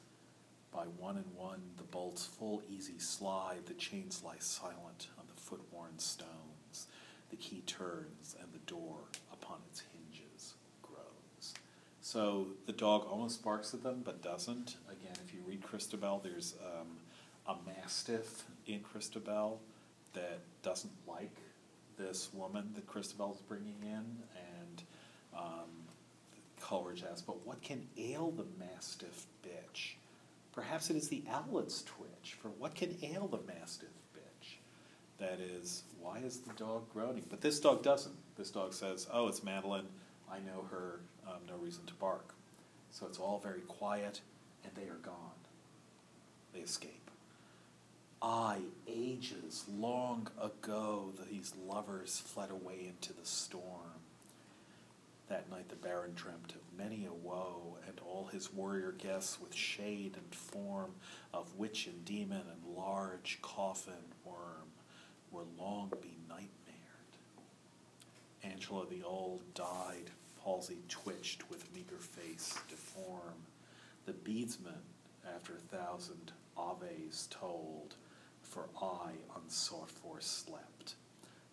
By 0.72 0.84
one 0.84 1.16
and 1.16 1.34
one, 1.34 1.62
the 1.78 1.84
bolts 1.84 2.26
full 2.26 2.62
easy 2.68 2.98
slide, 2.98 3.66
the 3.66 3.74
chains 3.74 4.22
lie 4.24 4.38
silent 4.38 5.08
on 5.18 5.24
the 5.26 5.40
foot 5.40 5.62
worn 5.72 5.98
stones. 5.98 6.86
The 7.30 7.36
key 7.36 7.62
turns, 7.66 8.36
and 8.40 8.52
the 8.52 8.58
door 8.70 8.98
upon 9.32 9.58
its 9.70 9.80
groans. 9.80 9.89
So 12.10 12.48
the 12.66 12.72
dog 12.72 13.06
almost 13.08 13.40
barks 13.44 13.72
at 13.72 13.84
them, 13.84 14.02
but 14.04 14.20
doesn't. 14.20 14.78
Again, 14.90 15.14
if 15.24 15.32
you 15.32 15.42
read 15.46 15.62
Christabel, 15.62 16.20
there's 16.20 16.56
um, 16.60 16.88
a 17.46 17.54
mastiff 17.64 18.42
in 18.66 18.80
Christabel 18.80 19.60
that 20.14 20.40
doesn't 20.64 20.90
like 21.06 21.36
this 21.96 22.30
woman 22.34 22.72
that 22.74 22.88
Christabel's 22.88 23.40
bringing 23.42 23.76
in, 23.82 24.24
and 24.34 24.82
um, 25.38 25.70
Coleridge 26.60 27.04
asks, 27.08 27.22
but 27.22 27.46
what 27.46 27.62
can 27.62 27.86
ail 27.96 28.32
the 28.32 28.46
mastiff 28.58 29.26
bitch? 29.46 29.92
Perhaps 30.52 30.90
it 30.90 30.96
is 30.96 31.06
the 31.06 31.22
owlet's 31.32 31.84
twitch, 31.84 32.36
for 32.42 32.48
what 32.48 32.74
can 32.74 32.96
ail 33.04 33.28
the 33.28 33.38
mastiff 33.46 33.88
bitch? 34.16 34.56
That 35.20 35.38
is, 35.38 35.84
why 36.00 36.18
is 36.18 36.40
the 36.40 36.54
dog 36.54 36.92
groaning? 36.92 37.26
But 37.30 37.40
this 37.40 37.60
dog 37.60 37.84
doesn't. 37.84 38.16
This 38.36 38.50
dog 38.50 38.74
says, 38.74 39.06
oh, 39.12 39.28
it's 39.28 39.44
Madeline, 39.44 39.86
I 40.28 40.38
know 40.38 40.64
her, 40.72 41.00
um, 41.30 41.40
no 41.48 41.56
reason 41.56 41.84
to 41.86 41.94
bark. 41.94 42.34
So 42.90 43.06
it's 43.06 43.18
all 43.18 43.38
very 43.38 43.60
quiet, 43.60 44.20
and 44.64 44.72
they 44.74 44.90
are 44.90 45.00
gone. 45.02 45.14
They 46.52 46.60
escape. 46.60 47.10
Aye, 48.22 48.60
ages 48.86 49.64
long 49.78 50.28
ago 50.42 51.12
these 51.30 51.54
lovers 51.66 52.18
fled 52.26 52.50
away 52.50 52.86
into 52.88 53.12
the 53.12 53.24
storm. 53.24 54.00
That 55.28 55.50
night 55.50 55.68
the 55.68 55.76
Baron 55.76 56.12
dreamt 56.14 56.52
of 56.54 56.76
many 56.78 57.06
a 57.06 57.12
woe, 57.12 57.78
and 57.86 57.98
all 58.04 58.28
his 58.32 58.52
warrior 58.52 58.92
guests 58.92 59.40
with 59.40 59.54
shade 59.54 60.16
and 60.16 60.34
form 60.34 60.90
of 61.32 61.56
witch 61.56 61.86
and 61.86 62.04
demon 62.04 62.42
and 62.50 62.76
large 62.76 63.38
coffin 63.40 64.12
worm 64.24 64.72
were 65.30 65.44
long 65.58 65.90
benightmared. 65.90 67.14
Angela 68.42 68.84
the 68.90 69.02
old 69.04 69.42
died, 69.54 70.10
palsy 70.42 70.78
twitched 70.88 71.48
with 71.50 71.72
meager 71.74 71.98
face 71.98 72.58
deform. 72.68 73.34
The 74.06 74.12
beadsman, 74.12 74.82
after 75.34 75.54
a 75.54 75.76
thousand 75.76 76.32
aves 76.82 77.28
told, 77.30 77.94
for 78.42 78.68
aye 78.80 79.14
unsought 79.36 79.90
for 79.90 80.20
slept 80.20 80.94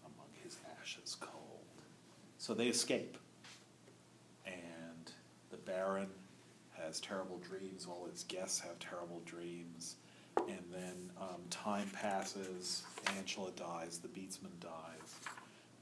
among 0.06 0.28
his 0.44 0.58
ashes 0.82 1.16
cold. 1.20 1.34
So 2.38 2.54
they 2.54 2.68
escape. 2.68 3.18
And 4.46 5.12
the 5.52 5.58
Baron 5.58 6.10
has 6.78 7.00
terrible 7.00 7.40
dreams, 7.40 7.88
all 7.90 8.08
his 8.12 8.24
guests 8.24 8.60
have 8.60 8.80
terrible 8.80 9.22
dreams. 9.26 9.96
And 10.38 10.64
then 10.72 11.10
um, 11.20 11.42
time 11.50 11.90
passes, 11.94 12.84
Angela 13.18 13.52
dies, 13.52 13.98
the 13.98 14.08
beadsman 14.08 14.52
dies, 14.62 15.16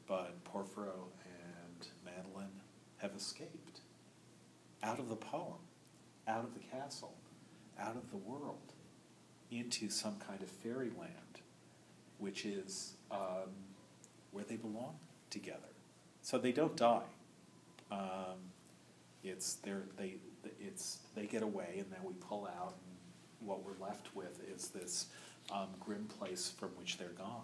but 0.08 0.42
Porphyro 0.46 1.08
and 1.26 1.88
Madeline 2.06 2.52
have 3.06 3.16
escaped 3.16 3.82
out 4.82 5.00
of 5.00 5.10
the 5.10 5.16
poem, 5.16 5.62
out 6.28 6.44
of 6.44 6.54
the 6.54 6.60
castle, 6.60 7.14
out 7.80 7.96
of 7.96 8.10
the 8.10 8.18
world 8.18 8.74
into 9.52 9.90
some 9.90 10.16
kind 10.28 10.42
of 10.42 10.50
fairyland, 10.50 11.42
which 12.18 12.46
is 12.46 12.94
um, 13.12 13.52
where 14.32 14.44
they 14.44 14.56
belong 14.56 14.96
together. 15.30 15.60
So 16.22 16.40
they 16.40 16.52
don't 16.52 16.76
die. 16.76 17.04
Um, 17.92 18.52
it's 19.24 19.56
they 19.56 20.16
it's 20.60 21.00
they 21.16 21.28
get 21.28 21.44
away, 21.44 21.76
and 21.78 21.92
then 21.92 22.00
we 22.04 22.14
pull 22.14 22.48
out, 22.60 22.74
and 22.74 23.48
what 23.48 23.64
we're 23.64 23.80
left 23.86 24.16
with 24.16 24.42
is 24.54 24.70
this 24.70 25.08
um, 25.52 25.70
grim 25.80 26.06
place 26.06 26.52
from 26.58 26.70
which 26.70 26.98
they're 26.98 27.10
gone. 27.10 27.44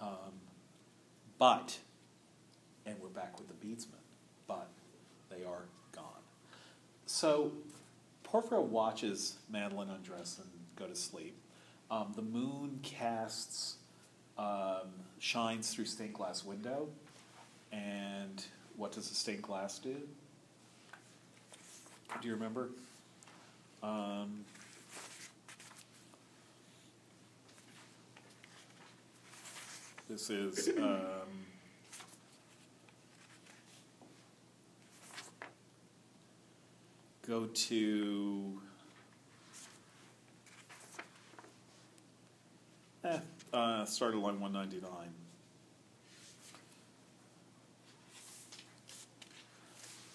Um, 0.00 0.34
but, 1.38 1.78
and 2.86 2.96
we're 3.00 3.08
back 3.08 3.38
with 3.38 3.48
the 3.48 3.54
beadsman, 3.54 3.98
but 4.46 4.68
they 5.30 5.44
are 5.44 5.64
gone. 5.94 6.04
So 7.06 7.52
Porphyro 8.22 8.62
watches 8.62 9.36
Madeline 9.50 9.90
undress 9.90 10.38
and 10.38 10.48
go 10.76 10.86
to 10.86 10.96
sleep. 10.96 11.36
Um, 11.90 12.12
the 12.16 12.22
moon 12.22 12.80
casts, 12.82 13.76
um, 14.38 14.88
shines 15.18 15.74
through 15.74 15.84
stained 15.84 16.14
glass 16.14 16.42
window, 16.44 16.88
and 17.70 18.42
what 18.76 18.92
does 18.92 19.10
the 19.10 19.14
stained 19.14 19.42
glass 19.42 19.78
do? 19.78 19.96
Do 22.20 22.28
you 22.28 22.34
remember? 22.34 22.70
Um, 23.82 24.44
this 30.08 30.30
is 30.30 30.68
go 37.26 37.46
to 37.46 38.60
eh, 43.04 43.18
Uh, 43.52 43.84
started 43.84 44.18
line 44.18 44.40
one 44.40 44.52
ninety-nine. 44.52 45.12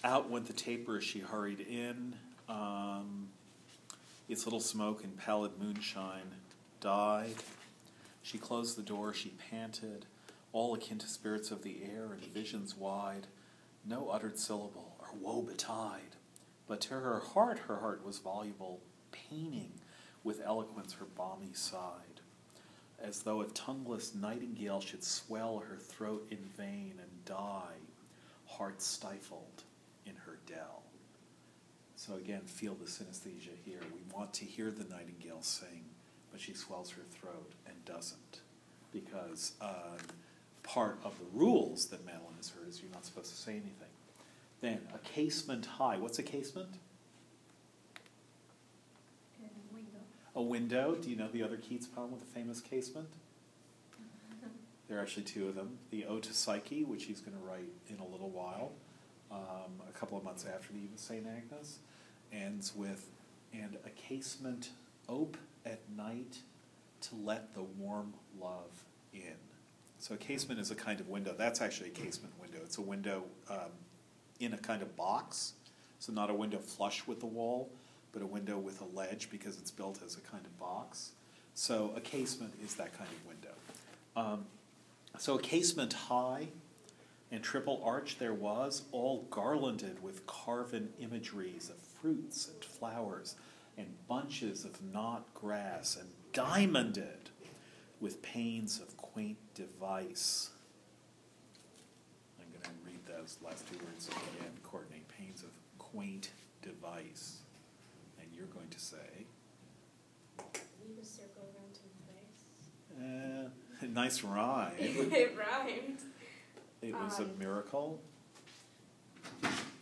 Out 0.02 0.28
went 0.28 0.46
the 0.46 0.52
taper 0.52 0.98
as 0.98 1.04
she 1.04 1.20
hurried 1.20 1.60
in. 1.60 2.16
Um, 2.48 3.28
its 4.28 4.44
little 4.44 4.60
smoke 4.60 5.04
and 5.04 5.16
pallid 5.16 5.52
moonshine 5.60 6.34
died. 6.80 7.34
She 8.22 8.38
closed 8.38 8.76
the 8.76 8.82
door, 8.82 9.14
she 9.14 9.32
panted, 9.50 10.06
all 10.52 10.74
akin 10.74 10.98
to 10.98 11.08
spirits 11.08 11.50
of 11.50 11.62
the 11.62 11.78
air 11.84 12.12
and 12.12 12.22
visions 12.34 12.76
wide. 12.76 13.26
No 13.86 14.08
uttered 14.08 14.38
syllable, 14.38 14.96
or 14.98 15.08
woe 15.20 15.42
betide. 15.42 16.17
But 16.68 16.82
to 16.82 16.94
her 16.94 17.20
heart, 17.20 17.58
her 17.60 17.78
heart 17.78 18.04
was 18.04 18.18
voluble, 18.18 18.80
paining 19.10 19.72
with 20.22 20.42
eloquence 20.44 20.92
her 20.94 21.06
balmy 21.16 21.54
side, 21.54 22.20
as 23.02 23.22
though 23.22 23.40
a 23.40 23.46
tongueless 23.46 24.14
nightingale 24.14 24.80
should 24.80 25.02
swell 25.02 25.60
her 25.60 25.76
throat 25.76 26.26
in 26.30 26.38
vain 26.56 26.94
and 27.00 27.24
die, 27.24 27.78
heart 28.46 28.82
stifled 28.82 29.64
in 30.04 30.14
her 30.26 30.38
dell. 30.46 30.82
So 31.96 32.14
again, 32.14 32.42
feel 32.42 32.74
the 32.74 32.84
synesthesia 32.84 33.56
here. 33.64 33.80
We 33.92 34.00
want 34.14 34.34
to 34.34 34.44
hear 34.44 34.70
the 34.70 34.84
nightingale 34.84 35.42
sing, 35.42 35.84
but 36.30 36.40
she 36.40 36.54
swells 36.54 36.90
her 36.90 37.02
throat 37.10 37.52
and 37.66 37.84
doesn't, 37.84 38.40
because 38.92 39.52
um, 39.60 39.98
part 40.62 40.98
of 41.02 41.18
the 41.18 41.38
rules 41.38 41.86
that 41.86 42.04
Madeline 42.04 42.36
has 42.36 42.50
heard 42.50 42.68
is 42.68 42.82
you're 42.82 42.92
not 42.92 43.06
supposed 43.06 43.30
to 43.30 43.36
say 43.36 43.52
anything. 43.52 43.87
Then 44.60 44.80
a 44.94 44.98
casement 44.98 45.66
high. 45.66 45.96
What's 45.96 46.18
a 46.18 46.22
casement? 46.22 46.68
And 49.40 49.50
window. 49.72 49.98
A 50.34 50.42
window. 50.42 50.96
Do 51.00 51.10
you 51.10 51.16
know 51.16 51.28
the 51.28 51.42
other 51.42 51.56
Keats 51.56 51.86
poem 51.86 52.10
with 52.10 52.20
the 52.20 52.26
famous 52.26 52.60
casement? 52.60 53.08
There 54.88 54.96
are 54.96 55.02
actually 55.02 55.24
two 55.24 55.48
of 55.48 55.54
them. 55.54 55.78
The 55.90 56.06
Ode 56.06 56.22
to 56.24 56.32
Psyche, 56.32 56.82
which 56.82 57.04
he's 57.04 57.20
going 57.20 57.36
to 57.36 57.44
write 57.44 57.68
in 57.90 57.98
a 57.98 58.06
little 58.06 58.30
while, 58.30 58.72
um, 59.30 59.82
a 59.86 59.92
couple 59.92 60.16
of 60.16 60.24
months 60.24 60.46
after 60.46 60.72
the 60.72 60.78
Eve 60.78 60.94
of 60.94 60.98
St. 60.98 61.26
Agnes, 61.26 61.80
ends 62.32 62.72
with, 62.74 63.10
and 63.52 63.76
a 63.84 63.90
casement 63.90 64.70
ope 65.06 65.36
at 65.66 65.80
night 65.94 66.38
to 67.02 67.16
let 67.16 67.54
the 67.54 67.62
warm 67.62 68.14
love 68.40 68.84
in. 69.12 69.36
So 69.98 70.14
a 70.14 70.16
casement 70.16 70.58
is 70.58 70.70
a 70.70 70.74
kind 70.74 71.00
of 71.00 71.08
window. 71.08 71.34
That's 71.36 71.60
actually 71.60 71.88
a 71.88 71.92
casement 71.92 72.32
window. 72.40 72.60
It's 72.64 72.78
a 72.78 72.82
window 72.82 73.24
um, 73.50 73.72
in 74.40 74.52
a 74.52 74.58
kind 74.58 74.82
of 74.82 74.96
box. 74.96 75.54
So 75.98 76.12
not 76.12 76.30
a 76.30 76.34
window 76.34 76.58
flush 76.58 77.06
with 77.06 77.20
the 77.20 77.26
wall, 77.26 77.70
but 78.12 78.22
a 78.22 78.26
window 78.26 78.58
with 78.58 78.80
a 78.80 78.96
ledge 78.96 79.30
because 79.30 79.58
it's 79.58 79.70
built 79.70 80.00
as 80.04 80.16
a 80.16 80.20
kind 80.20 80.44
of 80.44 80.58
box. 80.58 81.12
So 81.54 81.92
a 81.96 82.00
casement 82.00 82.54
is 82.64 82.74
that 82.76 82.96
kind 82.96 83.10
of 83.10 83.26
window. 83.26 83.54
Um, 84.16 84.46
so 85.18 85.34
a 85.34 85.40
casement 85.40 85.92
high 85.92 86.48
and 87.30 87.42
triple 87.42 87.82
arch 87.84 88.18
there 88.18 88.32
was, 88.32 88.82
all 88.92 89.26
garlanded 89.30 90.02
with 90.02 90.26
carven 90.26 90.90
imageries 91.00 91.68
of 91.68 91.76
fruits 91.76 92.48
and 92.48 92.64
flowers 92.64 93.34
and 93.76 93.86
bunches 94.08 94.64
of 94.64 94.82
knot 94.92 95.26
grass 95.34 95.96
and 95.96 96.08
diamonded 96.32 97.30
with 98.00 98.22
panes 98.22 98.80
of 98.80 98.96
quaint 98.96 99.38
device. 99.54 100.50
I'm 103.18 103.24
going 103.24 103.36
to 103.36 103.44
read 103.44 103.52
those 103.52 103.60
last 103.60 103.68
two 103.68 103.78
words 103.84 104.08
again, 104.08 104.52
Courtney. 104.62 105.02
Panes 105.18 105.42
of 105.42 105.50
quaint 105.78 106.30
device. 106.62 107.38
And 108.20 108.28
you're 108.32 108.46
going 108.46 108.68
to 108.70 108.78
say, 108.78 108.96
Leave 110.38 110.98
a 111.02 111.04
circle 111.04 111.42
around 111.42 111.74
to 111.74 111.80
the 112.96 113.86
uh, 113.86 113.86
nice 113.92 114.22
rhyme. 114.22 114.72
it 114.78 115.36
rhymed. 115.36 115.98
It 116.82 116.94
was 116.94 117.18
a 117.18 117.22
Um, 117.22 117.38
miracle. 117.38 118.00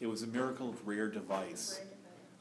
It 0.01 0.07
was 0.07 0.23
a 0.23 0.27
miracle 0.27 0.71
of 0.71 0.87
rare 0.87 1.09
device, 1.09 1.81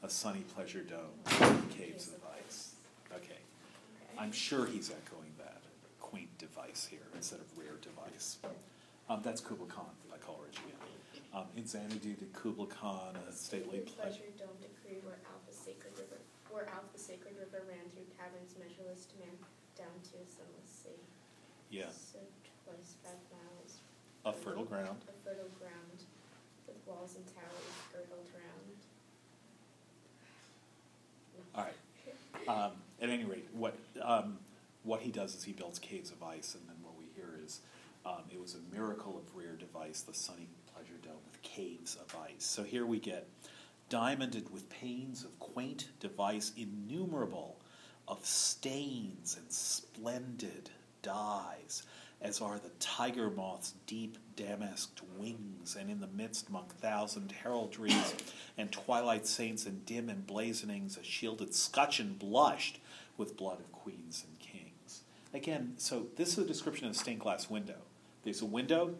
a 0.02 0.08
sunny 0.08 0.44
pleasure 0.54 0.82
dome, 0.82 1.66
caves 1.70 2.08
of 2.08 2.20
ice. 2.46 2.74
Okay. 3.12 3.24
Okay. 3.24 3.34
I'm 4.18 4.32
sure 4.32 4.66
he's 4.66 4.90
echoing 4.90 5.32
that 5.38 5.62
quaint 6.00 6.36
device 6.38 6.86
here 6.90 7.06
instead 7.14 7.40
of 7.40 7.46
rare 7.58 7.76
device. 7.82 8.38
Um, 9.08 9.20
that's 9.22 9.40
Kubla 9.40 9.66
Khan 9.66 9.86
by 10.10 10.16
Coleridge 10.18 10.56
again. 10.66 10.75
Um, 11.34 11.44
in 11.56 11.66
Xanadu 11.66 12.14
to 12.16 12.24
Kubla 12.32 12.66
Khan, 12.66 13.12
a 13.28 13.32
stately 13.32 13.80
pleasure 13.84 14.24
dome 14.38 14.56
decree 14.56 15.00
where 15.04 15.20
out 15.28 15.44
the 15.44 15.52
sacred 15.52 15.92
river, 16.00 16.16
where 16.48 16.64
out 16.72 16.88
the 16.96 16.98
sacred 16.98 17.36
river 17.36 17.60
ran 17.68 17.84
through 17.92 18.08
caverns 18.16 18.56
measureless 18.56 19.04
to 19.12 19.14
man, 19.20 19.36
down 19.76 19.92
to 20.00 20.16
a 20.16 20.24
sunless 20.24 20.64
sea. 20.64 20.96
Yeah, 21.68 21.92
So 21.92 22.24
twice 22.64 22.96
five 23.04 23.20
miles. 23.28 23.84
a 24.24 24.32
fertile 24.32 24.64
ground. 24.64 24.96
A 25.12 25.16
fertile 25.28 25.52
ground 25.60 26.08
with 26.66 26.80
walls 26.86 27.16
and 27.20 27.26
towers 27.36 27.68
girdled 27.92 28.32
round. 28.32 28.76
All 31.54 31.64
right. 31.64 31.72
Um, 32.48 32.72
at 33.02 33.08
any 33.08 33.24
rate, 33.24 33.48
what 33.52 33.76
um, 34.00 34.38
what 34.84 35.00
he 35.00 35.10
does 35.10 35.34
is 35.34 35.42
he 35.42 35.50
builds 35.52 35.80
caves 35.80 36.12
of 36.12 36.22
ice, 36.22 36.54
and 36.54 36.62
then 36.68 36.76
what 36.84 36.94
we 36.96 37.06
hear 37.16 37.30
is 37.44 37.60
um, 38.04 38.22
it 38.30 38.40
was 38.40 38.54
a 38.54 38.74
miracle 38.74 39.18
of 39.18 39.34
rare 39.34 39.56
device, 39.56 40.02
the 40.02 40.14
sunny 40.14 40.46
pleasure 40.76 41.00
dome 41.02 41.14
with 41.24 41.40
caves 41.42 41.96
of 41.96 42.14
ice. 42.20 42.44
So 42.44 42.62
here 42.62 42.84
we 42.84 42.98
get 43.00 43.26
diamonded 43.88 44.52
with 44.52 44.68
panes 44.68 45.24
of 45.24 45.38
quaint 45.38 45.88
device, 46.00 46.52
innumerable 46.56 47.60
of 48.06 48.24
stains 48.26 49.38
and 49.40 49.50
splendid 49.50 50.70
dyes, 51.00 51.82
as 52.20 52.42
are 52.42 52.58
the 52.58 52.70
tiger 52.78 53.30
moth's 53.30 53.72
deep 53.86 54.18
damasked 54.36 55.00
wings, 55.16 55.76
and 55.78 55.90
in 55.90 56.00
the 56.00 56.08
midst, 56.08 56.50
among 56.50 56.66
thousand 56.66 57.32
heraldries 57.42 58.14
and 58.58 58.70
twilight 58.70 59.26
saints 59.26 59.64
and 59.64 59.86
dim 59.86 60.08
emblazonings, 60.08 61.00
a 61.00 61.04
shielded 61.04 61.54
scutcheon 61.54 62.16
blushed 62.18 62.80
with 63.16 63.36
blood 63.36 63.60
of 63.60 63.72
queens 63.72 64.24
and 64.28 64.38
kings. 64.38 65.02
Again, 65.32 65.74
so 65.78 66.08
this 66.16 66.32
is 66.32 66.38
a 66.38 66.46
description 66.46 66.86
of 66.86 66.92
a 66.92 66.98
stained 66.98 67.20
glass 67.20 67.48
window. 67.48 67.78
There's 68.24 68.42
a 68.42 68.46
window, 68.46 68.96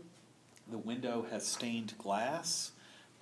the 0.71 0.79
window 0.79 1.27
has 1.31 1.47
stained 1.47 1.95
glass. 1.99 2.73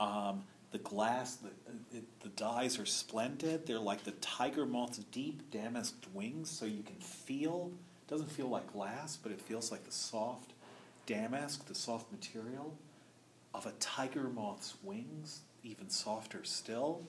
Um, 0.00 0.44
the 0.72 0.78
glass, 0.78 1.36
the, 1.36 1.50
it, 1.96 2.04
the 2.20 2.30
dyes 2.30 2.78
are 2.78 2.86
splendid. 2.86 3.66
They're 3.66 3.78
like 3.78 4.04
the 4.04 4.12
tiger 4.12 4.66
moth's 4.66 4.98
deep 4.98 5.50
damasked 5.50 6.06
wings, 6.12 6.50
so 6.50 6.66
you 6.66 6.82
can 6.82 6.96
feel. 6.96 7.70
It 8.06 8.10
doesn't 8.10 8.30
feel 8.30 8.48
like 8.48 8.72
glass, 8.72 9.16
but 9.16 9.32
it 9.32 9.40
feels 9.40 9.70
like 9.70 9.84
the 9.84 9.92
soft 9.92 10.52
damask, 11.06 11.66
the 11.66 11.74
soft 11.74 12.10
material 12.10 12.74
of 13.54 13.66
a 13.66 13.72
tiger 13.78 14.28
moth's 14.28 14.74
wings, 14.82 15.40
even 15.62 15.88
softer 15.88 16.42
still. 16.44 17.02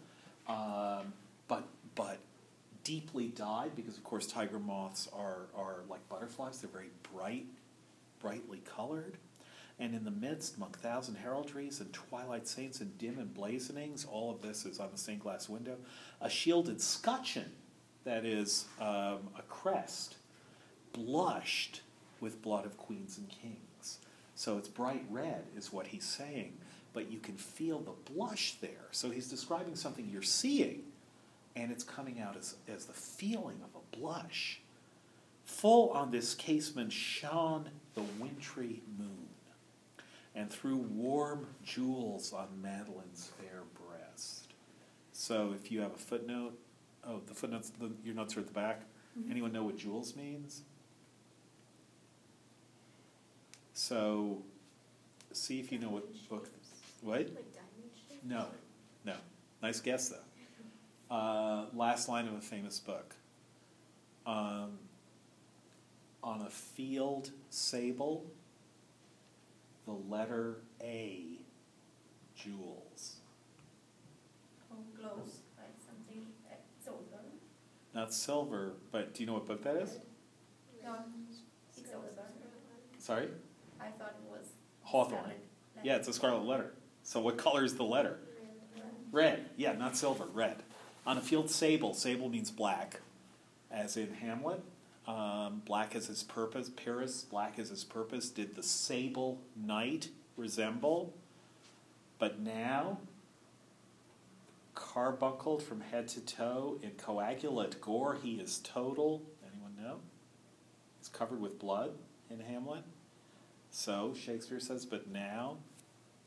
Um, 0.48 1.14
but 1.48 1.68
but 1.96 2.20
deeply 2.84 3.30
dyed 3.30 3.76
because 3.76 3.98
of 3.98 4.04
course 4.04 4.28
tiger 4.28 4.60
moths 4.60 5.10
are 5.12 5.48
are 5.56 5.78
like 5.90 6.08
butterflies. 6.08 6.62
They're 6.62 6.70
very 6.70 6.92
bright, 7.14 7.48
brightly 8.20 8.62
colored. 8.64 9.18
And 9.78 9.94
in 9.94 10.06
the 10.06 10.12
midst, 10.12 10.56
among 10.56 10.72
thousand 10.72 11.18
heraldries 11.18 11.82
and 11.82 11.92
twilight 11.92 12.48
saints 12.48 12.80
and 12.80 12.98
dim 12.98 13.16
emblazonings, 13.16 14.06
all 14.10 14.32
of 14.32 14.42
this 14.42 14.66
is 14.66 14.80
on 14.80 14.90
the 14.92 14.98
stained 14.98 15.22
glass 15.22 15.50
window, 15.50 15.76
a 16.22 16.30
shielded 16.30 16.80
scutcheon, 16.82 17.52
that 18.06 18.24
is 18.24 18.66
um, 18.80 19.30
a 19.38 19.42
crest, 19.50 20.16
blushed 20.94 21.82
with 22.22 22.42
blood 22.42 22.66
of 22.66 22.78
queens 22.78 23.18
and 23.18 23.28
kings. 23.28 24.00
So 24.36 24.58
it's 24.58 24.68
bright 24.68 25.04
red, 25.10 25.44
is 25.58 25.74
what 25.74 25.88
he's 25.88 26.06
saying, 26.06 26.54
but 26.94 27.12
you 27.12 27.20
can 27.20 27.36
feel 27.36 27.80
the 27.80 28.14
blush 28.14 28.56
there. 28.62 28.88
So 28.92 29.10
he's 29.10 29.30
describing 29.30 29.76
something 29.76 30.08
you're 30.08 30.22
seeing, 30.22 30.84
and 31.56 31.72
it's 31.72 31.84
coming 31.84 32.22
out 32.22 32.38
as, 32.38 32.56
as 32.74 32.86
the 32.86 32.94
feeling 32.94 33.60
of 33.64 33.82
a 33.82 33.98
blush. 33.98 34.62
Full 35.44 35.90
on 35.90 36.12
this 36.12 36.36
casement 36.36 36.92
shone 36.92 37.70
the 37.94 38.04
wintry 38.20 38.82
moon, 38.98 39.28
and 40.36 40.52
threw 40.52 40.76
warm 40.76 41.48
gules 41.66 42.34
on 42.34 42.48
Madeline's 42.62 43.32
fair 43.40 43.62
breast. 43.74 44.54
So 45.14 45.54
if 45.56 45.72
you 45.72 45.80
have 45.82 45.94
a 45.94 45.98
footnote, 45.98 46.58
oh, 47.08 47.22
the 47.26 47.34
footnotes, 47.34 47.70
the, 47.70 47.90
your 48.04 48.16
notes 48.16 48.36
are 48.36 48.42
at 48.42 48.48
the 48.48 48.54
back. 48.54 48.82
Anyone 49.30 49.54
know 49.54 49.64
what 49.64 49.78
gules 49.78 50.16
means? 50.16 50.64
So, 53.74 54.42
see 55.32 55.60
if 55.60 55.72
you 55.72 55.80
know 55.80 55.90
what 55.90 56.30
book. 56.30 56.50
What? 57.02 57.20
Like 57.20 57.54
diamond? 57.54 58.24
No, 58.24 58.46
no. 59.06 59.16
Nice 59.62 59.80
guess 59.80 60.10
though. 60.10 61.16
Uh, 61.16 61.66
last 61.74 62.10
line 62.10 62.28
of 62.28 62.34
a 62.34 62.42
famous 62.42 62.80
book. 62.80 63.16
Um, 64.26 64.80
on 66.24 66.42
a 66.42 66.50
field 66.50 67.32
sable, 67.50 68.26
the 69.86 69.92
letter 69.92 70.58
A, 70.82 71.40
gules. 72.36 73.18
Oh, 74.72 74.78
glows 74.98 75.40
like 75.58 75.76
something 75.86 76.26
uh, 76.50 76.56
silver. 76.84 77.24
Not 77.94 78.14
silver, 78.14 78.74
but 78.92 79.14
do 79.14 79.24
you 79.24 79.28
know 79.28 79.34
what 79.34 79.46
book 79.46 79.64
that 79.64 79.78
is? 79.78 80.00
No, 80.84 80.96
it's 81.30 81.40
also, 81.78 82.00
Sorry? 83.00 83.28
I 83.80 83.88
thought 83.98 84.16
it 84.24 84.32
was. 84.32 84.48
Hawthorne. 84.84 85.32
Yeah, 85.84 85.96
it's 85.98 86.08
a 86.08 86.14
scarlet 86.14 86.46
letter. 86.46 86.74
So 87.04 87.20
what 87.20 87.38
color 87.38 87.64
is 87.64 87.76
the 87.76 87.84
letter? 87.84 88.18
Red. 89.12 89.46
Yeah, 89.56 89.74
not 89.74 89.96
silver, 89.96 90.26
red. 90.34 90.64
On 91.06 91.18
a 91.18 91.22
field 91.22 91.50
sable, 91.50 91.94
sable 91.94 92.30
means 92.30 92.50
black, 92.50 93.00
as 93.72 93.96
in 93.96 94.14
Hamlet. 94.16 94.62
Um, 95.08 95.62
black 95.66 95.96
is 95.96 96.08
his 96.08 96.24
purpose, 96.24 96.70
Pyrrhus, 96.70 97.24
black 97.24 97.60
is 97.60 97.70
his 97.70 97.84
purpose. 97.84 98.30
Did 98.30 98.56
the 98.56 98.64
sable 98.64 99.40
night 99.56 100.10
resemble? 100.36 101.14
But 102.18 102.40
now, 102.40 103.00
carbuncled 104.74 105.62
from 105.62 105.82
head 105.82 106.08
to 106.10 106.22
toe 106.22 106.80
in 106.82 106.92
coagulate 106.92 107.82
gore, 107.82 108.18
he 108.22 108.36
is 108.36 108.60
total. 108.64 109.22
Anyone 109.46 109.76
know? 109.80 109.98
He's 110.98 111.10
covered 111.10 111.40
with 111.40 111.60
blood 111.60 111.92
in 112.32 112.40
Hamlet. 112.40 112.84
So 113.70 114.14
Shakespeare 114.18 114.60
says, 114.60 114.86
but 114.86 115.08
now 115.12 115.58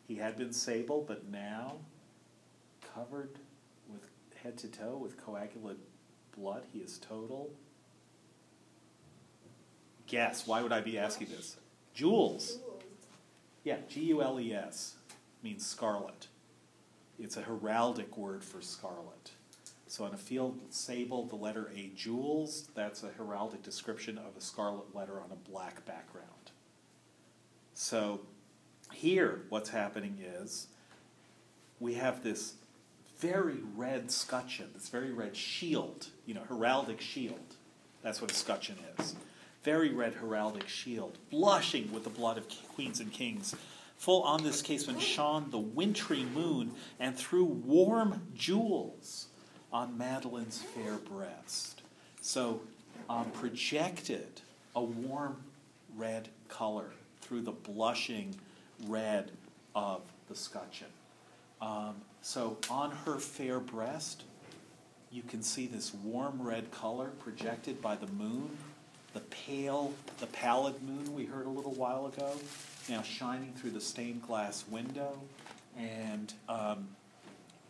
he 0.07 0.17
had 0.17 0.37
been 0.37 0.53
sable, 0.53 1.05
but 1.07 1.29
now 1.29 1.79
covered 2.95 3.39
with 3.89 4.09
head 4.43 4.57
to 4.59 4.69
toe 4.69 4.97
with 4.97 5.17
coagulate 5.17 5.79
blood, 6.37 6.65
he 6.73 6.79
is 6.79 6.99
total. 6.99 7.51
Guess, 10.09 10.47
why 10.47 10.63
would 10.63 10.73
I 10.73 10.81
be 10.81 10.99
asking 10.99 11.29
this? 11.29 11.57
Gules. 11.97 12.59
Yeah, 13.63 13.77
G 13.89 14.01
U 14.05 14.23
L 14.23 14.41
E 14.41 14.55
S 14.55 14.95
means 15.43 15.65
scarlet. 15.67 16.27
It's 17.19 17.37
a 17.37 17.43
heraldic 17.43 18.17
word 18.17 18.43
for 18.43 18.61
scarlet. 18.61 19.33
So 19.87 20.05
on 20.05 20.15
a 20.15 20.19
field 20.19 20.61
sable, 20.71 21.27
the 21.27 21.37
letter 21.37 21.71
A, 21.75 21.91
gules, 21.97 22.69
that's 22.75 23.03
a 23.03 23.09
heraldic 23.09 23.63
description 23.63 24.19
of 24.19 24.37
a 24.37 24.41
scarlet 24.41 24.95
letter 24.95 25.21
on 25.21 25.31
a 25.31 25.51
black 25.51 25.85
background. 25.85 26.53
So 27.75 28.21
here, 28.93 29.43
what's 29.49 29.71
happening 29.71 30.19
is 30.23 30.69
we 31.81 31.95
have 31.95 32.23
this 32.23 32.55
very 33.19 33.59
red 33.77 34.11
scutcheon, 34.11 34.71
this 34.75 34.89
very 34.89 35.11
red 35.11 35.37
shield, 35.37 36.09
you 36.27 36.35
know, 36.35 36.43
heraldic 36.49 37.01
shield. 37.01 37.57
That's 38.03 38.21
what 38.21 38.31
a 38.31 38.35
scutcheon 38.35 38.77
is. 38.99 39.17
Very 39.69 39.91
red 39.91 40.15
heraldic 40.15 40.67
shield, 40.67 41.19
blushing 41.31 41.93
with 41.93 42.03
the 42.03 42.09
blood 42.09 42.39
of 42.39 42.47
queens 42.75 43.01
and 43.01 43.13
kings. 43.13 43.55
Full 43.99 44.23
on 44.23 44.43
this 44.43 44.63
casement 44.63 44.99
shone 44.99 45.51
the 45.51 45.59
wintry 45.59 46.25
moon, 46.25 46.71
and 46.99 47.15
threw 47.15 47.45
warm 47.45 48.23
gules 48.35 49.27
on 49.71 49.99
Madeline's 49.99 50.63
fair 50.63 50.95
breast. 50.95 51.83
So, 52.23 52.63
um, 53.11 53.31
projected 53.33 54.41
a 54.75 54.83
warm 54.83 55.37
red 55.99 56.31
color 56.49 56.89
through 57.21 57.43
the 57.43 57.53
blushing 57.53 58.37
red 58.87 59.33
of 59.75 60.01
the 60.31 60.35
scutcheon. 60.35 60.89
Um, 61.61 61.97
so, 62.23 62.57
on 62.71 62.93
her 63.05 63.19
fair 63.19 63.61
breast, 63.61 64.23
you 65.13 65.21
can 65.21 65.43
see 65.43 65.67
this 65.67 65.93
warm 65.93 66.41
red 66.41 66.71
color 66.71 67.11
projected 67.19 67.83
by 67.83 67.97
the 67.97 68.07
moon, 68.07 68.57
the 69.15 69.21
pale, 69.21 69.93
the 70.19 70.27
pallid 70.27 70.83
moon 70.83 71.15
we 71.15 71.25
heard 71.25 71.47
a 71.47 71.51
little 71.51 71.75
while 71.75 72.07
ago, 72.07 72.33
now 72.89 73.03
shining 73.03 73.53
through 73.55 73.71
the 73.71 73.81
stained 73.81 74.23
glass 74.23 74.65
window, 74.69 75.19
and 75.77 76.35
um, 76.49 76.89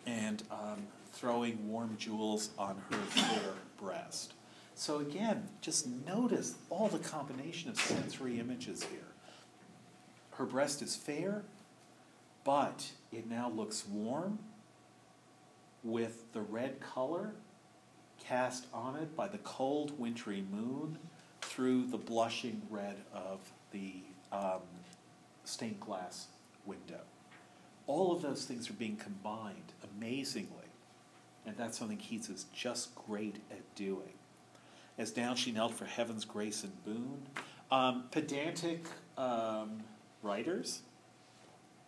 and 0.07 0.43
um, 0.51 0.82
throwing 1.12 1.68
warm 1.68 1.97
gules 1.99 2.51
on 2.59 2.80
her 2.91 2.97
fair 2.97 3.53
breast. 3.80 4.34
So 4.74 4.99
again, 4.99 5.49
just 5.61 5.89
notice 6.07 6.55
all 6.70 6.89
the 6.89 7.01
combination 7.01 7.68
of 7.68 7.76
sensory 7.78 8.39
images 8.39 8.84
here. 8.84 9.01
Her 10.32 10.45
breast 10.45 10.82
is 10.82 10.95
fair, 10.95 11.43
but 12.45 12.93
it 13.11 13.28
now 13.28 13.51
looks 13.51 13.84
warm 13.89 14.39
with 15.82 16.32
the 16.32 16.41
red 16.41 16.80
color 16.80 17.34
cast 18.24 18.66
on 18.72 18.97
it 18.97 19.16
by 19.16 19.26
the 19.26 19.39
cold 19.39 19.99
wintry 19.99 20.45
moon 20.51 20.99
through 21.49 21.86
the 21.86 21.96
blushing 21.96 22.61
red 22.68 22.96
of 23.12 23.40
the 23.72 23.94
um, 24.30 24.61
stained 25.44 25.80
glass 25.80 26.26
window. 26.66 27.01
All 27.86 28.12
of 28.12 28.20
those 28.20 28.44
things 28.44 28.68
are 28.68 28.74
being 28.74 28.96
combined 28.96 29.72
amazingly, 29.96 30.68
and 31.46 31.57
that's 31.57 31.78
something 31.78 31.96
Keats 31.96 32.28
is 32.28 32.44
just 32.53 32.94
great 32.94 33.36
at 33.51 33.74
doing. 33.74 34.12
As 34.99 35.11
down 35.11 35.36
she 35.36 35.51
knelt 35.51 35.72
for 35.72 35.86
heaven's 35.86 36.26
grace 36.26 36.64
and 36.64 36.84
boon, 36.84 37.22
um, 37.70 38.05
pedantic 38.11 38.84
um, 39.16 39.78
writers 40.22 40.82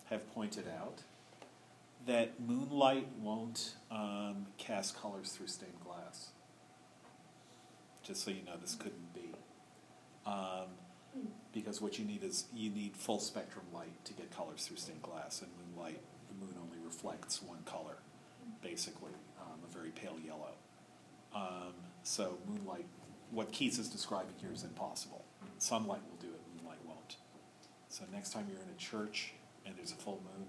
have 0.09 0.33
pointed 0.33 0.65
out 0.69 1.03
that 2.07 2.41
moonlight 2.41 3.07
won't 3.21 3.75
um, 3.91 4.47
cast 4.57 4.99
colors 4.99 5.33
through 5.33 5.49
stained 5.49 5.81
glass. 5.85 6.31
Just 8.03 8.25
so 8.25 8.31
you 8.31 8.43
know, 8.47 8.57
this 8.59 8.75
couldn't. 8.75 9.10
Um, 10.27 10.69
because 11.53 11.81
what 11.81 11.99
you 11.99 12.05
need 12.05 12.23
is 12.23 12.45
you 12.55 12.71
need 12.71 12.97
full 12.97 13.19
spectrum 13.19 13.65
light 13.75 14.05
to 14.05 14.13
get 14.13 14.31
colors 14.31 14.67
through 14.67 14.77
stained 14.77 15.03
glass, 15.03 15.43
and 15.43 15.51
moonlight, 15.59 16.01
the 16.29 16.45
moon 16.45 16.55
only 16.63 16.79
reflects 16.85 17.43
one 17.43 17.59
color, 17.65 17.97
basically, 18.63 19.13
um, 19.41 19.59
a 19.69 19.73
very 19.73 19.91
pale 19.91 20.17
yellow. 20.25 20.55
Um, 21.35 21.75
so 22.03 22.39
moonlight, 22.49 22.87
what 23.31 23.53
Keats 23.53 23.79
is 23.79 23.89
describing 23.89 24.35
here 24.41 24.53
is 24.53 24.63
impossible. 24.65 25.25
Sunlight 25.59 26.01
will 26.09 26.19
do 26.21 26.33
it, 26.33 26.41
moonlight 26.57 26.79
won't. 26.87 27.17
So 27.89 28.05
next 28.13 28.31
time 28.31 28.47
you're 28.49 28.61
in 28.61 28.69
a 28.75 28.79
church 28.79 29.33
and 29.67 29.77
there's 29.77 29.93
a 29.93 29.97
full 29.97 30.21
moon, 30.25 30.47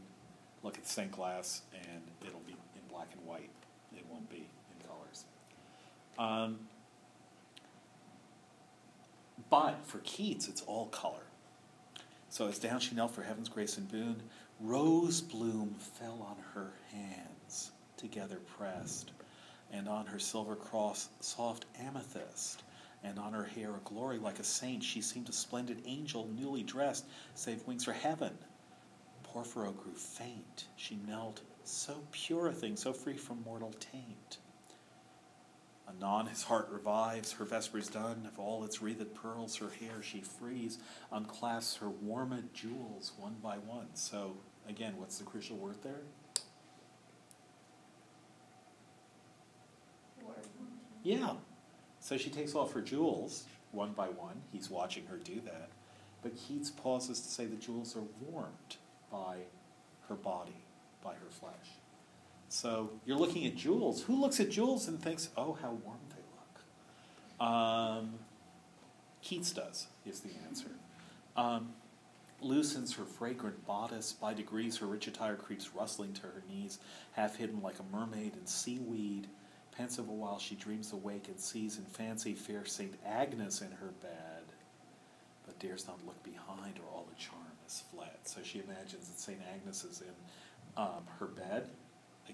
look 0.63 0.77
at 0.77 0.87
stained 0.87 1.11
glass, 1.11 1.61
and 1.73 2.01
it'll 2.25 2.39
be 2.41 2.53
in 2.53 2.81
black 2.89 3.07
and 3.17 3.25
white. 3.25 3.49
It 3.95 4.05
won't 4.09 4.29
be 4.29 4.47
in 4.47 4.87
colors. 4.87 5.25
Um, 6.17 6.59
but 9.51 9.85
for 9.85 9.99
Keats, 9.99 10.47
it's 10.47 10.63
all 10.63 10.87
color. 10.87 11.27
So 12.29 12.47
as 12.47 12.57
down 12.57 12.79
she 12.79 12.95
knelt 12.95 13.11
for 13.13 13.21
heaven's 13.21 13.49
grace 13.49 13.77
and 13.77 13.91
boon, 13.91 14.23
rose 14.61 15.19
bloom 15.21 15.75
fell 15.77 16.25
on 16.27 16.37
her 16.53 16.71
hands, 16.91 17.71
together 17.97 18.39
pressed, 18.57 19.11
and 19.71 19.89
on 19.89 20.05
her 20.05 20.19
silver 20.19 20.55
cross 20.55 21.09
soft 21.19 21.65
amethyst, 21.77 22.63
and 23.03 23.19
on 23.19 23.33
her 23.33 23.43
hair 23.43 23.75
a 23.75 23.79
glory 23.83 24.17
like 24.17 24.39
a 24.39 24.43
saint. 24.43 24.81
She 24.81 25.01
seemed 25.01 25.27
a 25.27 25.33
splendid 25.33 25.81
angel 25.85 26.29
newly 26.39 26.63
dressed, 26.63 27.05
save 27.35 27.67
wings 27.67 27.83
for 27.83 27.93
heaven. 27.93 28.31
Porphyro 29.23 29.71
grew 29.73 29.95
faint. 29.95 30.67
She 30.77 30.97
knelt, 31.05 31.41
so 31.65 32.01
pure 32.11 32.47
a 32.47 32.53
thing, 32.53 32.77
so 32.77 32.93
free 32.93 33.17
from 33.17 33.43
mortal 33.43 33.73
taint. 33.79 34.37
Anon 35.97 36.27
his 36.27 36.43
heart 36.43 36.69
revives, 36.71 37.33
her 37.33 37.45
vespers 37.45 37.87
done, 37.87 38.27
of 38.31 38.39
all 38.39 38.63
its 38.63 38.81
wreathed 38.81 39.13
pearls 39.15 39.57
her 39.57 39.69
hair 39.69 40.01
she 40.01 40.21
frees, 40.21 40.77
unclasps 41.11 41.77
her 41.77 41.89
warmed 41.89 42.49
jewels 42.53 43.13
one 43.17 43.35
by 43.41 43.57
one. 43.57 43.87
So, 43.93 44.37
again, 44.67 44.93
what's 44.97 45.17
the 45.17 45.23
crucial 45.23 45.57
word 45.57 45.77
there? 45.83 46.01
Yeah. 51.03 51.33
So 51.99 52.17
she 52.17 52.29
takes 52.29 52.55
off 52.55 52.73
her 52.73 52.81
jewels 52.81 53.45
one 53.71 53.93
by 53.93 54.07
one. 54.07 54.41
He's 54.51 54.69
watching 54.69 55.05
her 55.07 55.17
do 55.17 55.41
that. 55.45 55.69
But 56.21 56.35
Keats 56.35 56.69
pauses 56.69 57.19
to 57.21 57.27
say 57.27 57.45
the 57.45 57.55
jewels 57.55 57.95
are 57.95 58.03
warmed 58.21 58.77
by 59.11 59.37
her 60.07 60.15
body, 60.15 60.63
by 61.03 61.13
her 61.13 61.29
flesh. 61.29 61.80
So 62.61 62.91
you're 63.07 63.17
looking 63.17 63.47
at 63.47 63.55
jewels. 63.55 64.03
Who 64.03 64.21
looks 64.21 64.39
at 64.39 64.51
jewels 64.51 64.87
and 64.87 65.01
thinks, 65.01 65.29
oh, 65.35 65.57
how 65.59 65.71
warm 65.83 65.97
they 66.09 66.21
look? 67.39 67.49
Um, 67.49 68.13
Keats 69.23 69.51
does, 69.51 69.87
is 70.05 70.19
the 70.19 70.29
answer. 70.47 70.69
Um, 71.35 71.73
loosens 72.39 72.93
her 72.97 73.03
fragrant 73.03 73.65
bodice. 73.65 74.13
By 74.13 74.35
degrees, 74.35 74.77
her 74.77 74.85
rich 74.85 75.07
attire 75.07 75.35
creeps 75.35 75.73
rustling 75.73 76.13
to 76.13 76.21
her 76.21 76.43
knees, 76.47 76.77
half 77.13 77.35
hidden 77.35 77.63
like 77.63 77.79
a 77.79 77.95
mermaid 77.95 78.35
in 78.35 78.45
seaweed. 78.45 79.25
Pensive 79.75 80.07
a 80.07 80.11
while, 80.11 80.37
she 80.37 80.53
dreams 80.53 80.93
awake 80.93 81.29
and 81.29 81.39
sees 81.39 81.79
in 81.79 81.85
fancy 81.85 82.35
fair 82.35 82.63
Saint 82.65 82.93
Agnes 83.03 83.61
in 83.61 83.71
her 83.71 83.89
bed, 84.03 84.43
but 85.47 85.57
dares 85.57 85.87
not 85.87 86.05
look 86.05 86.21
behind, 86.21 86.77
or 86.77 86.95
all 86.95 87.07
the 87.09 87.19
charm 87.19 87.41
is 87.65 87.81
fled. 87.91 88.19
So 88.25 88.41
she 88.43 88.59
imagines 88.59 89.07
that 89.07 89.19
Saint 89.19 89.39
Agnes 89.51 89.83
is 89.83 90.01
in 90.01 90.13
um, 90.77 91.07
her 91.17 91.25
bed. 91.25 91.67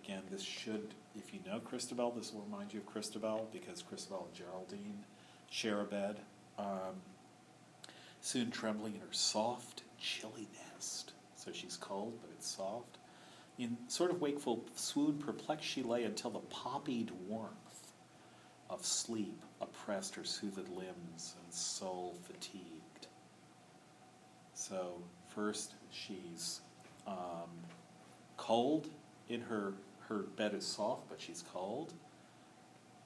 Again, 0.04 0.22
this 0.30 0.44
should, 0.44 0.94
if 1.16 1.34
you 1.34 1.40
know 1.46 1.60
Christabel, 1.60 2.12
this 2.12 2.32
will 2.32 2.42
remind 2.42 2.74
you 2.74 2.80
of 2.80 2.86
Christabel 2.86 3.50
because 3.52 3.82
Christabel 3.82 4.28
and 4.28 4.36
Geraldine 4.36 5.04
share 5.50 5.82
a 5.82 5.86
bed. 5.86 6.20
Um, 6.60 7.02
soon 8.22 8.52
trembling 8.52 8.96
in 8.96 9.02
her 9.02 9.08
soft, 9.12 9.84
chilly 10.00 10.48
nest. 10.74 11.14
So 11.36 11.52
she's 11.52 11.78
cold, 11.78 12.20
but 12.22 12.30
it's 12.32 12.48
soft. 12.48 12.98
In 13.58 13.78
sort 13.88 14.12
of 14.12 14.22
wakeful 14.22 14.64
swoon, 14.76 15.18
perplexed 15.18 15.68
she 15.68 15.82
lay 15.82 16.04
until 16.04 16.30
the 16.30 16.40
poppied 16.40 17.12
warmth 17.28 17.94
of 18.70 18.86
sleep 18.86 19.42
oppressed 19.62 20.14
her 20.16 20.24
soothed 20.24 20.70
limbs 20.70 21.36
and 21.44 21.54
soul 21.54 22.18
fatigued. 22.24 23.08
So 24.54 25.02
first 25.34 25.74
she's 25.90 26.62
um, 27.08 27.50
cold 28.36 28.90
in 29.30 29.42
her 29.42 29.74
her 30.10 30.20
bed 30.20 30.54
is 30.54 30.66
soft, 30.66 31.10
but 31.10 31.22
she's 31.22 31.44
cold. 31.54 31.94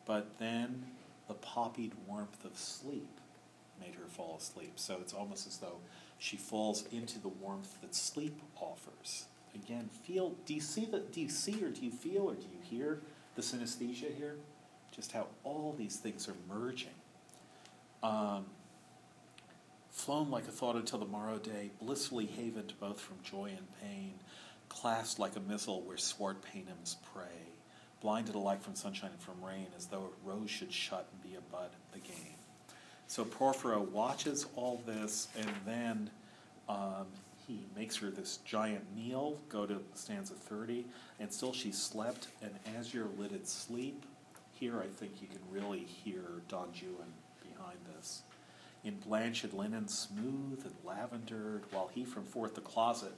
But 0.06 0.39
then 0.39 0.86
the 1.28 1.34
poppied 1.34 1.93
warmth 2.08 2.43
of 2.45 2.58
sleep 2.58 3.20
made 3.80 3.95
her 3.95 4.08
fall 4.08 4.38
asleep. 4.39 4.74
So 4.76 4.97
it's 5.02 5.14
almost 5.14 5.47
as 5.47 5.58
though 5.58 5.78
she 6.18 6.38
falls 6.38 6.86
into 6.91 7.20
the 7.20 7.28
warmth 7.28 7.82
that 7.82 7.95
sleep 7.95 8.41
offers. 8.56 9.26
Again, 9.56 9.89
feel. 10.04 10.36
Do 10.45 10.54
you 10.54 10.62
see 10.62 10.86
the? 10.86 10.99
Do 10.99 11.20
you 11.20 11.30
see 11.30 11.64
or 11.64 11.70
do 11.70 11.82
you 11.84 11.91
feel 11.91 12.24
or 12.24 12.36
do 12.36 12.43
you 12.43 12.60
hear 12.64 13.02
the 13.36 13.41
synesthesia 13.41 14.16
here? 14.16 14.36
Just 14.95 15.12
how 15.12 15.28
all 15.43 15.76
these 15.78 15.97
things 15.97 16.28
are 16.28 16.36
merging. 16.47 16.89
Um, 18.04 18.45
flown 19.89 20.30
like 20.30 20.47
a 20.47 20.52
thought 20.52 20.76
until 20.76 20.99
the 20.99 21.06
morrow 21.06 21.38
day, 21.38 21.72
blissfully 21.82 22.26
havened 22.26 22.74
both 22.80 22.99
from 22.99 23.18
joy 23.24 23.52
and 23.56 23.68
pain, 23.82 24.14
clasped 24.72 25.19
like 25.19 25.36
a 25.36 25.39
missal 25.41 25.82
where 25.82 25.97
swart 25.97 26.38
paynims 26.41 26.95
pray, 27.13 27.49
blinded 27.99 28.36
alike 28.36 28.61
from 28.61 28.74
sunshine 28.74 29.11
and 29.11 29.19
from 29.19 29.43
rain, 29.43 29.67
as 29.76 29.88
though 29.88 30.09
a 30.09 30.28
rose 30.28 30.49
should 30.49 30.72
shut 30.72 31.07
and 31.11 31.22
be 31.30 31.38
a 31.38 31.41
bud 31.51 31.72
again. 31.93 32.36
So 33.05 33.26
Porphyro 33.26 33.82
watches 33.82 34.45
all 34.55 34.82
this, 34.86 35.28
and 35.38 35.49
then 35.65 36.09
um, 36.69 37.07
he 37.45 37.65
makes 37.76 37.97
her 37.97 38.09
this 38.09 38.38
giant 38.45 38.86
meal. 38.95 39.38
Go 39.49 39.65
to 39.65 39.82
stanza 39.93 40.36
30, 40.36 40.86
and 41.19 41.32
still 41.34 41.51
she 41.51 41.74
slept, 41.74 42.30
as 42.78 42.93
your 42.93 43.07
lidded 43.17 43.45
sleep, 43.47 44.05
here 44.53 44.80
I 44.80 44.88
think 44.88 45.22
you 45.22 45.28
can 45.28 45.41
really 45.51 45.84
hear 45.84 46.24
Don 46.47 46.69
Juan 46.69 47.11
behind 47.43 47.78
this. 47.93 48.22
In 48.86 48.95
blanched 48.95 49.53
linen, 49.53 49.89
smooth 49.89 50.63
and 50.63 50.74
lavendered, 50.86 51.63
while 51.72 51.89
he 51.93 52.05
from 52.05 52.24
forth 52.24 52.55
the 52.55 52.61
closet 52.61 53.13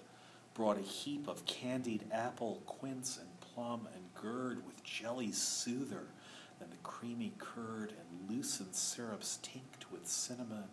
brought 0.54 0.78
a 0.78 0.82
heap 0.82 1.28
of 1.28 1.45
candied 1.45 2.06
apple, 2.12 2.62
quince, 2.66 3.18
and 3.18 3.39
plum, 3.39 3.88
and 3.93 4.04
gird 4.14 4.66
with 4.66 4.84
jelly 4.84 5.32
soother, 5.32 6.08
and 6.62 6.72
the 6.72 6.78
creamy 6.84 7.34
curd, 7.39 7.91
and 7.91 8.30
loosened 8.30 8.76
syrups 8.76 9.39
tinct 9.41 9.91
with 9.91 10.08
cinnamon, 10.08 10.66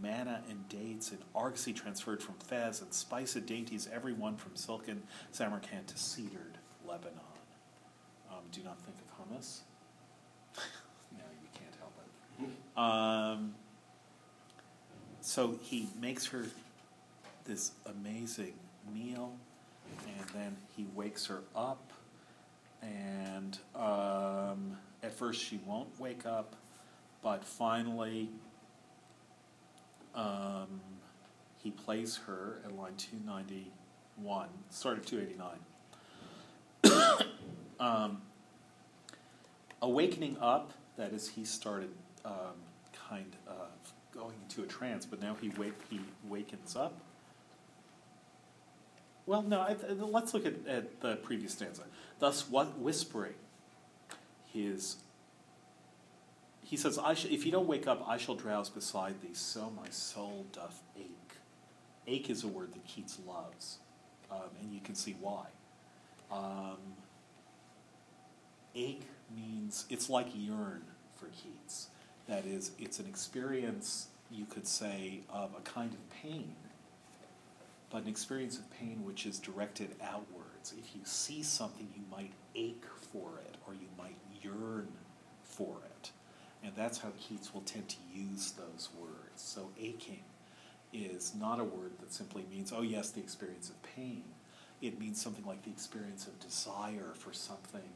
manna 0.00 0.42
and 0.50 0.68
dates, 0.68 1.10
and 1.10 1.20
argosy 1.34 1.72
transferred 1.72 2.22
from 2.22 2.34
Fez, 2.34 2.82
and 2.82 2.92
spiced 2.92 3.46
dainties, 3.46 3.88
every 3.92 4.12
one 4.12 4.36
from 4.36 4.56
silken 4.56 5.02
Samarkand 5.30 5.86
to 5.88 5.94
cedared 5.96 6.58
Lebanon. 6.86 7.20
Um, 8.30 8.38
do 8.50 8.62
not 8.64 8.78
think 8.80 8.96
of 8.98 9.36
hummus. 9.36 9.60
no, 11.12 11.24
you 11.40 11.48
can't 11.54 11.74
help 11.78 11.92
it. 12.40 12.78
Um, 12.78 13.54
so 15.20 15.58
he 15.62 15.88
makes 16.00 16.26
her 16.26 16.46
this 17.44 17.72
amazing 17.86 18.54
meal, 18.92 19.32
and 20.06 20.28
then 20.34 20.56
he 20.76 20.86
wakes 20.94 21.26
her 21.26 21.42
up. 21.54 21.92
And 22.82 23.58
um, 23.76 24.78
at 25.02 25.12
first, 25.12 25.42
she 25.42 25.60
won't 25.66 25.88
wake 26.00 26.26
up, 26.26 26.56
but 27.22 27.44
finally, 27.44 28.30
um, 30.14 30.80
he 31.62 31.70
plays 31.70 32.18
her 32.26 32.58
at 32.64 32.76
line 32.76 32.94
291, 32.96 34.48
start 34.70 34.98
at 34.98 35.06
289. 35.06 35.50
um, 37.80 38.22
awakening 39.80 40.36
up, 40.40 40.72
that 40.96 41.12
is, 41.12 41.28
he 41.28 41.44
started 41.44 41.90
um, 42.24 42.32
kind 43.08 43.36
of 43.46 43.68
going 44.12 44.34
into 44.42 44.62
a 44.62 44.66
trance, 44.66 45.06
but 45.06 45.20
now 45.20 45.36
he 45.40 45.48
wake 45.50 45.74
he 45.88 46.00
wakens 46.28 46.76
up. 46.76 47.00
Well, 49.26 49.42
no. 49.42 49.60
I, 49.60 49.76
let's 49.92 50.34
look 50.34 50.46
at, 50.46 50.66
at 50.66 51.00
the 51.00 51.16
previous 51.16 51.52
stanza. 51.52 51.82
Thus, 52.18 52.48
what 52.48 52.78
whispering 52.78 53.34
his. 54.52 54.96
He 56.62 56.76
says, 56.76 56.98
I 56.98 57.14
sh- 57.14 57.26
"If 57.30 57.44
you 57.44 57.52
don't 57.52 57.66
wake 57.66 57.86
up, 57.86 58.02
I 58.08 58.16
shall 58.16 58.34
drowse 58.34 58.70
beside 58.70 59.20
thee. 59.20 59.34
So 59.34 59.70
my 59.76 59.88
soul 59.90 60.46
doth 60.52 60.80
ache. 60.98 61.36
Ache 62.06 62.30
is 62.30 62.44
a 62.44 62.48
word 62.48 62.72
that 62.72 62.84
Keats 62.86 63.18
loves, 63.26 63.78
um, 64.30 64.38
and 64.60 64.72
you 64.72 64.80
can 64.80 64.94
see 64.94 65.14
why. 65.20 65.46
Um, 66.32 66.78
ache 68.74 69.06
means 69.36 69.84
it's 69.90 70.08
like 70.08 70.28
yearn 70.34 70.82
for 71.14 71.26
Keats. 71.26 71.88
That 72.28 72.46
is, 72.46 72.72
it's 72.78 72.98
an 72.98 73.06
experience, 73.06 74.08
you 74.30 74.46
could 74.46 74.66
say, 74.66 75.20
of 75.28 75.50
a 75.56 75.60
kind 75.60 75.92
of 75.92 76.10
pain, 76.10 76.54
but 77.92 78.02
an 78.04 78.08
experience 78.08 78.58
of 78.58 78.70
pain 78.70 79.04
which 79.04 79.26
is 79.26 79.38
directed 79.38 79.94
outwards. 80.02 80.72
If 80.78 80.96
you 80.96 81.02
see 81.04 81.42
something, 81.42 81.88
you 81.94 82.02
might 82.10 82.32
ache 82.54 82.86
for 83.12 83.38
it, 83.44 83.56
or 83.66 83.74
you 83.74 83.88
might 83.98 84.16
yearn 84.42 84.88
for 85.42 85.76
it. 85.84 86.10
And 86.64 86.72
that's 86.74 86.98
how 86.98 87.10
Keats 87.20 87.52
will 87.52 87.60
tend 87.60 87.90
to 87.90 87.96
use 88.14 88.52
those 88.52 88.88
words. 88.98 89.42
So, 89.42 89.70
aching 89.78 90.22
is 90.92 91.34
not 91.38 91.60
a 91.60 91.64
word 91.64 91.92
that 92.00 92.12
simply 92.12 92.44
means, 92.50 92.72
oh, 92.74 92.82
yes, 92.82 93.10
the 93.10 93.20
experience 93.20 93.68
of 93.68 93.82
pain. 93.82 94.24
It 94.80 94.98
means 94.98 95.20
something 95.20 95.44
like 95.44 95.62
the 95.62 95.70
experience 95.70 96.26
of 96.26 96.38
desire 96.40 97.12
for 97.14 97.32
something 97.32 97.90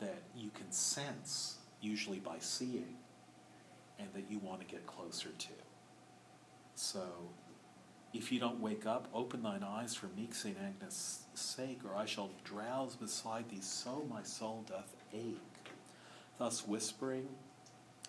that 0.00 0.22
you 0.36 0.50
can 0.50 0.70
sense, 0.70 1.56
usually 1.80 2.18
by 2.18 2.36
seeing 2.38 2.96
and 3.98 4.08
that 4.14 4.30
you 4.30 4.38
want 4.38 4.60
to 4.60 4.66
get 4.66 4.86
closer 4.86 5.30
to. 5.30 5.48
So, 6.76 7.02
if 8.12 8.32
you 8.32 8.40
don't 8.40 8.60
wake 8.60 8.86
up, 8.86 9.08
open 9.14 9.42
thine 9.42 9.62
eyes 9.62 9.94
for 9.94 10.08
meek 10.16 10.34
St. 10.34 10.56
Agnes' 10.58 11.26
sake, 11.34 11.80
or 11.84 11.96
I 11.96 12.06
shall 12.06 12.30
drowse 12.44 12.96
beside 12.96 13.48
thee, 13.48 13.60
so 13.60 14.04
my 14.10 14.22
soul 14.22 14.64
doth 14.66 14.94
ache. 15.12 15.36
Thus 16.38 16.66
whispering, 16.66 17.28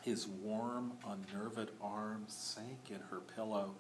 his 0.02 0.28
warm, 0.28 0.93
unnerved 1.06 1.72
arms 1.82 2.34
sank 2.34 2.89
in 2.89 3.02
her 3.12 3.20
pillow. 3.20 3.76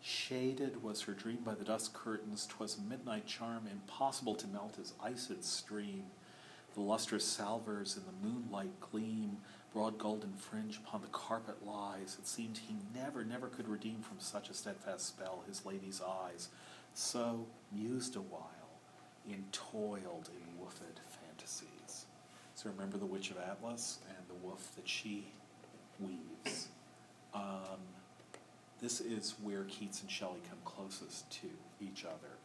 Shaded 0.00 0.82
was 0.82 1.02
her 1.02 1.14
dream 1.14 1.38
by 1.44 1.54
the 1.54 1.64
dusk 1.64 1.92
curtains, 1.92 2.46
'twas 2.46 2.78
midnight 2.78 3.26
charm, 3.26 3.66
impossible 3.66 4.36
to 4.36 4.46
melt 4.46 4.78
as 4.78 4.92
iced 5.02 5.42
stream. 5.42 6.04
The 6.76 6.82
lustrous 6.82 7.24
salvers 7.24 7.96
in 7.96 8.02
the 8.04 8.28
moonlight 8.28 8.80
gleam, 8.80 9.38
broad 9.72 9.96
golden 9.96 10.34
fringe 10.34 10.76
upon 10.76 11.00
the 11.00 11.08
carpet 11.08 11.66
lies. 11.66 12.18
It 12.20 12.28
seemed 12.28 12.58
he 12.58 12.76
never, 12.94 13.24
never 13.24 13.48
could 13.48 13.66
redeem 13.66 14.02
from 14.02 14.20
such 14.20 14.50
a 14.50 14.54
steadfast 14.54 15.06
spell 15.06 15.42
his 15.48 15.64
lady's 15.64 16.02
eyes. 16.06 16.50
So 16.92 17.46
mused 17.72 18.14
a 18.14 18.20
while, 18.20 18.80
entoiled 19.26 20.28
in 20.28 20.62
woofed 20.62 21.00
fantasies. 21.08 22.04
So 22.54 22.68
remember 22.68 22.98
the 22.98 23.06
Witch 23.06 23.30
of 23.30 23.38
Atlas 23.38 23.98
and 24.08 24.28
the 24.28 24.46
woof 24.46 24.70
that 24.76 24.86
she 24.86 25.28
weaves. 25.98 26.68
Um, 27.34 27.80
this 28.82 29.00
is 29.00 29.34
where 29.42 29.64
Keats 29.64 30.02
and 30.02 30.10
Shelley 30.10 30.40
come 30.48 30.58
closest 30.66 31.30
to 31.40 31.48
each 31.80 32.04
other. 32.04 32.36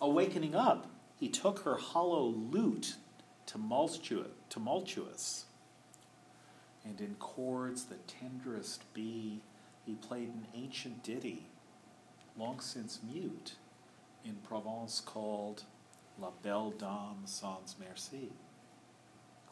Awakening 0.00 0.56
up, 0.56 0.88
he 1.16 1.28
took 1.28 1.60
her 1.60 1.76
hollow 1.76 2.24
lute, 2.26 2.96
tumultuous, 3.46 4.28
tumultuous 4.48 5.44
and 6.84 7.00
in 7.00 7.14
chords 7.18 7.84
the 7.84 7.96
tenderest 8.06 8.82
be, 8.92 9.40
he 9.86 9.94
played 9.94 10.28
an 10.28 10.46
ancient 10.54 11.02
ditty, 11.02 11.46
long 12.38 12.60
since 12.60 13.00
mute, 13.02 13.54
in 14.24 14.34
Provence 14.46 15.00
called 15.00 15.64
La 16.18 16.30
Belle 16.42 16.70
Dame 16.70 17.22
Sans 17.24 17.74
Merci, 17.78 18.30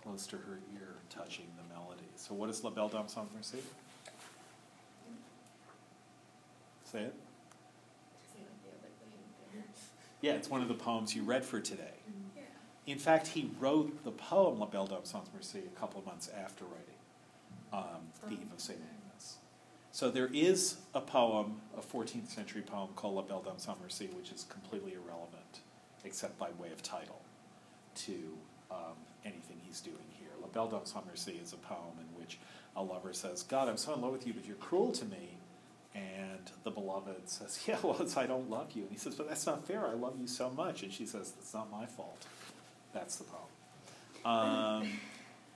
close 0.03 0.27
to 0.27 0.37
her 0.37 0.61
ear, 0.75 0.95
touching 1.11 1.47
the 1.57 1.75
melody. 1.75 2.09
So, 2.17 2.35
what 2.35 2.51
is 2.51 2.63
La 2.63 2.71
Belle 2.71 2.89
Dame 2.89 3.09
Sans 3.09 3.29
Merci? 3.35 3.59
Say 6.85 7.05
it. 7.05 7.15
Yeah, 10.21 10.35
it's 10.35 10.49
one 10.49 10.63
of 10.63 10.69
the 10.69 10.75
poems 10.75 11.17
you 11.17 11.25
read 11.25 11.45
for 11.45 11.59
today. 11.61 11.95
In 12.87 12.99
fact, 12.99 13.29
he 13.29 13.51
wrote 13.61 14.03
the 14.05 14.11
poem 14.11 14.59
La 14.59 14.67
Belle 14.67 14.87
Dame 14.87 15.05
Sans 15.05 15.27
Merci 15.33 15.61
a 15.61 15.79
couple 15.79 16.01
of 16.01 16.07
months 16.07 16.29
after 16.37 16.65
writing 16.65 16.93
um, 17.73 18.03
the 18.27 18.35
Eve 18.35 18.53
of 18.53 18.61
St. 18.61 18.79
Agnes. 18.79 19.37
So 19.93 20.11
there 20.11 20.31
is 20.33 20.79
a 20.95 21.01
poem, 21.01 21.61
a 21.77 21.81
14th 21.81 22.29
century 22.29 22.63
poem 22.63 22.89
called 22.97 23.15
La 23.15 23.23
Belle 23.23 23.43
Dame 23.43 23.59
Sans 23.59 23.79
Merci, 23.81 24.07
which 24.17 24.33
is 24.33 24.45
completely 24.49 24.95
irrelevant, 24.95 25.61
except 26.05 26.39
by 26.39 26.49
way 26.59 26.73
of 26.73 26.83
title, 26.83 27.21
to 27.95 28.37
um, 28.71 28.97
anything 29.25 29.59
he's 29.63 29.81
doing 29.81 29.97
here. 30.19 30.31
La 30.41 30.49
Belle 30.49 30.69
Dame 30.69 30.85
Sans 30.85 31.05
Merci 31.07 31.39
is 31.43 31.53
a 31.53 31.59
poem 31.59 31.99
in 32.01 32.21
which 32.21 32.39
a 32.75 32.83
lover 32.83 33.13
says, 33.13 33.43
God, 33.45 33.69
I'm 33.69 33.77
so 33.77 33.95
in 33.95 34.01
love 34.01 34.13
with 34.13 34.27
you, 34.27 34.33
but 34.33 34.45
you're 34.45 34.57
cruel 34.57 34.93
to 34.93 35.05
me. 35.05 35.37
And 35.95 36.51
the 36.65 36.71
beloved 36.71 37.29
says, 37.29 37.61
Yeah, 37.67 37.77
well, 37.83 38.01
it's 38.01 38.17
I 38.17 38.27
don't 38.27 38.49
love 38.51 38.73
you. 38.73 38.83
And 38.83 38.91
he 38.91 38.97
says, 38.99 39.15
But 39.15 39.29
that's 39.29 39.47
not 39.47 39.67
fair. 39.67 39.87
I 39.87 39.93
love 39.93 40.17
you 40.19 40.27
so 40.27 40.51
much. 40.51 40.83
And 40.83 40.93
she 40.93 41.05
says, 41.05 41.33
That's 41.33 41.53
not 41.53 41.71
my 41.71 41.85
fault. 41.85 42.25
That's 42.93 43.17
the 43.17 43.25
poem. 43.25 43.43
Um, 44.25 45.01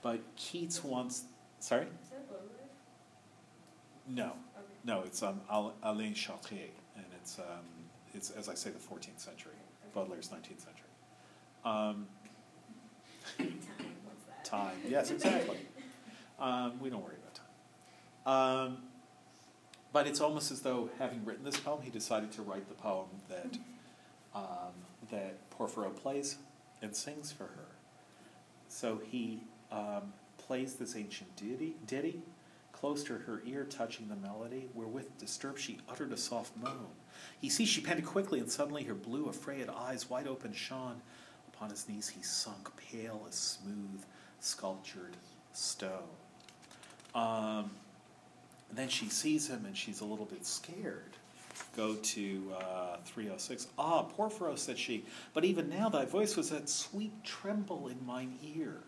but 0.01 0.19
Keats 0.35 0.83
wants. 0.83 1.23
Sorry? 1.59 1.83
Is 1.83 2.09
that 2.09 2.25
No. 4.07 4.33
No, 4.83 5.01
it's 5.01 5.21
um, 5.21 5.41
Alain 5.83 6.13
Chartier, 6.13 6.69
and 6.95 7.05
it's 7.19 7.39
um, 7.39 7.65
it's, 8.13 8.29
as 8.31 8.47
I 8.47 8.53
say, 8.55 8.69
the 8.69 8.79
14th 8.79 9.19
century. 9.19 9.51
Baudelaire's 9.93 10.29
19th 10.29 10.61
century. 10.61 10.87
Um, 11.65 12.07
Time, 13.37 13.59
what's 14.05 14.23
that? 14.25 14.45
time, 14.45 14.77
yes, 14.87 15.11
exactly. 15.11 15.57
Um, 16.39 16.79
we 16.79 16.91
don't 16.91 17.03
worry 17.03 17.15
about 17.15 17.33
time. 17.33 18.67
Um, 18.67 18.77
but 19.91 20.05
it's 20.05 20.21
almost 20.21 20.51
as 20.51 20.61
though, 20.61 20.91
having 20.99 21.25
written 21.25 21.43
this 21.43 21.59
poem, 21.59 21.81
he 21.81 21.89
decided 21.89 22.31
to 22.33 22.43
write 22.43 22.69
the 22.69 22.75
poem 22.75 23.07
that 23.27 23.57
um, 24.35 24.73
that 25.09 25.49
Porphyro 25.49 25.89
plays 25.89 26.37
and 26.81 26.95
sings 26.95 27.31
for 27.31 27.45
her. 27.45 27.67
So 28.67 29.01
he 29.09 29.43
um, 29.71 30.13
plays 30.37 30.75
this 30.75 30.95
ancient 30.95 31.35
ditty, 31.35 31.75
ditty, 31.85 32.21
close 32.71 33.03
to 33.03 33.13
her 33.13 33.41
ear, 33.45 33.63
touching 33.63 34.07
the 34.07 34.15
melody, 34.15 34.69
wherewith 34.73 35.17
disturbed 35.17 35.59
she 35.59 35.79
uttered 35.89 36.11
a 36.11 36.17
soft 36.17 36.55
moan. 36.57 36.87
He 37.41 37.49
sees 37.49 37.67
she 37.67 37.81
panted 37.81 38.05
quickly, 38.05 38.39
and 38.39 38.51
suddenly 38.51 38.83
her 38.83 38.93
blue, 38.93 39.25
affrayed 39.27 39.69
eyes, 39.69 40.09
wide 40.09 40.27
open, 40.27 40.53
shone. 40.53 41.01
Upon 41.47 41.71
his 41.71 41.89
knees 41.89 42.07
he 42.07 42.21
sunk, 42.21 42.69
pale 42.77 43.25
as 43.27 43.35
smooth, 43.35 44.03
sculptured 44.39 45.17
stone. 45.53 46.03
Um, 47.15 47.71
then 48.71 48.89
she 48.89 49.09
sees 49.09 49.49
him, 49.49 49.65
and 49.65 49.75
she's 49.75 50.01
a 50.01 50.05
little 50.05 50.25
bit 50.25 50.45
scared. 50.45 51.15
Go 51.77 51.93
to 51.93 52.53
uh, 52.59 52.97
306. 53.05 53.67
Ah, 53.77 54.01
Porphyro, 54.01 54.55
said 54.55 54.79
she, 54.79 55.05
but 55.35 55.45
even 55.45 55.69
now 55.69 55.89
thy 55.89 56.05
voice 56.05 56.35
was 56.35 56.49
that 56.49 56.67
sweet 56.69 57.23
tremble 57.23 57.87
in 57.87 58.03
mine 58.03 58.39
ear. 58.41 58.79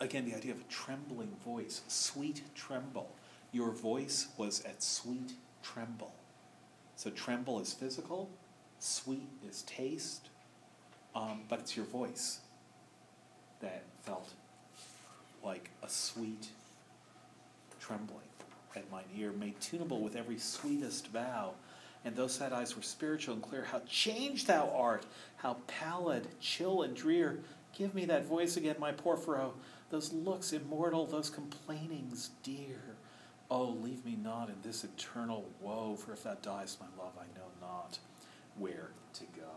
Again, 0.00 0.24
the 0.24 0.34
idea 0.34 0.52
of 0.52 0.60
a 0.60 0.64
trembling 0.70 1.36
voice, 1.44 1.82
sweet 1.86 2.40
tremble. 2.54 3.14
Your 3.52 3.72
voice 3.72 4.28
was 4.38 4.64
at 4.64 4.82
sweet 4.82 5.34
tremble. 5.62 6.14
So 6.96 7.10
tremble 7.10 7.60
is 7.60 7.74
physical, 7.74 8.30
sweet 8.78 9.28
is 9.46 9.60
taste, 9.62 10.30
um, 11.14 11.42
but 11.50 11.58
it's 11.58 11.76
your 11.76 11.84
voice 11.84 12.40
that 13.60 13.84
felt 14.00 14.32
like 15.44 15.68
a 15.82 15.90
sweet 15.90 16.48
trembling 17.78 18.29
at 18.76 18.90
mine 18.90 19.04
ear, 19.16 19.32
made 19.32 19.60
tunable 19.60 20.00
with 20.00 20.16
every 20.16 20.38
sweetest 20.38 21.08
vow. 21.08 21.52
And 22.04 22.16
those 22.16 22.32
sad 22.32 22.52
eyes 22.52 22.74
were 22.76 22.82
spiritual 22.82 23.34
and 23.34 23.42
clear. 23.42 23.64
How 23.64 23.82
changed 23.86 24.46
thou 24.46 24.70
art! 24.74 25.04
How 25.36 25.58
pallid, 25.66 26.28
chill, 26.40 26.82
and 26.82 26.96
drear! 26.96 27.40
Give 27.76 27.94
me 27.94 28.04
that 28.06 28.26
voice 28.26 28.56
again, 28.56 28.76
my 28.78 28.92
Porphyro. 28.92 29.54
Those 29.90 30.12
looks 30.12 30.52
immortal, 30.52 31.06
those 31.06 31.30
complainings 31.30 32.30
dear. 32.42 32.80
Oh, 33.50 33.76
leave 33.80 34.04
me 34.04 34.16
not 34.22 34.48
in 34.48 34.56
this 34.62 34.84
eternal 34.84 35.48
woe, 35.60 35.96
for 35.96 36.12
if 36.12 36.22
thou 36.22 36.34
diest, 36.34 36.78
my 36.80 36.86
love, 37.02 37.12
I 37.18 37.26
know 37.36 37.46
not 37.60 37.98
where 38.56 38.90
to 39.14 39.24
go. 39.36 39.50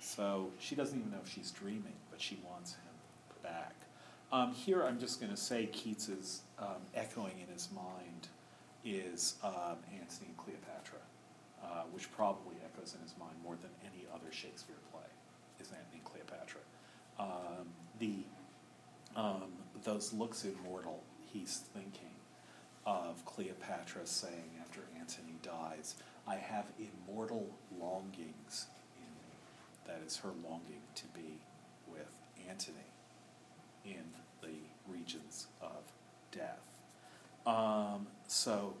So 0.00 0.50
she 0.58 0.74
doesn't 0.74 0.98
even 0.98 1.10
know 1.10 1.18
if 1.24 1.30
she's 1.30 1.50
dreaming, 1.50 1.96
but 2.10 2.20
she 2.20 2.38
wants 2.48 2.74
him 2.74 3.42
back. 3.42 3.75
Um, 4.32 4.52
here, 4.52 4.82
I'm 4.82 4.98
just 4.98 5.20
going 5.20 5.30
to 5.30 5.36
say 5.36 5.66
Keats 5.66 6.08
is 6.08 6.42
um, 6.58 6.82
echoing 6.94 7.38
in 7.40 7.52
his 7.52 7.68
mind 7.74 8.28
is 8.84 9.36
um, 9.42 9.78
Antony 9.92 10.28
and 10.28 10.36
Cleopatra, 10.36 10.98
uh, 11.62 11.82
which 11.92 12.10
probably 12.12 12.56
echoes 12.64 12.94
in 12.94 13.02
his 13.02 13.14
mind 13.18 13.34
more 13.42 13.56
than 13.56 13.70
any 13.82 14.04
other 14.12 14.32
Shakespeare 14.32 14.76
play 14.90 15.06
is 15.60 15.68
Antony 15.68 16.00
and 16.00 16.04
Cleopatra. 16.04 16.60
Um, 17.18 17.68
the 17.98 18.24
um, 19.14 19.52
those 19.84 20.12
looks 20.12 20.44
immortal. 20.44 21.02
He's 21.32 21.62
thinking 21.72 22.14
of 22.84 23.24
Cleopatra 23.24 24.06
saying 24.06 24.50
after 24.60 24.80
Antony 24.98 25.36
dies, 25.42 25.94
"I 26.26 26.36
have 26.36 26.66
immortal 26.78 27.48
longings 27.80 28.66
in 28.96 29.04
me." 29.04 29.36
That 29.86 30.02
is 30.06 30.16
her 30.18 30.32
longing 30.44 30.82
to 30.96 31.04
be 31.14 31.38
with 31.88 32.10
Antony 32.48 32.86
in 33.86 34.04
the 34.42 34.54
regions 34.88 35.46
of 35.62 35.82
death. 36.32 36.66
Um, 37.46 38.06
so 38.26 38.74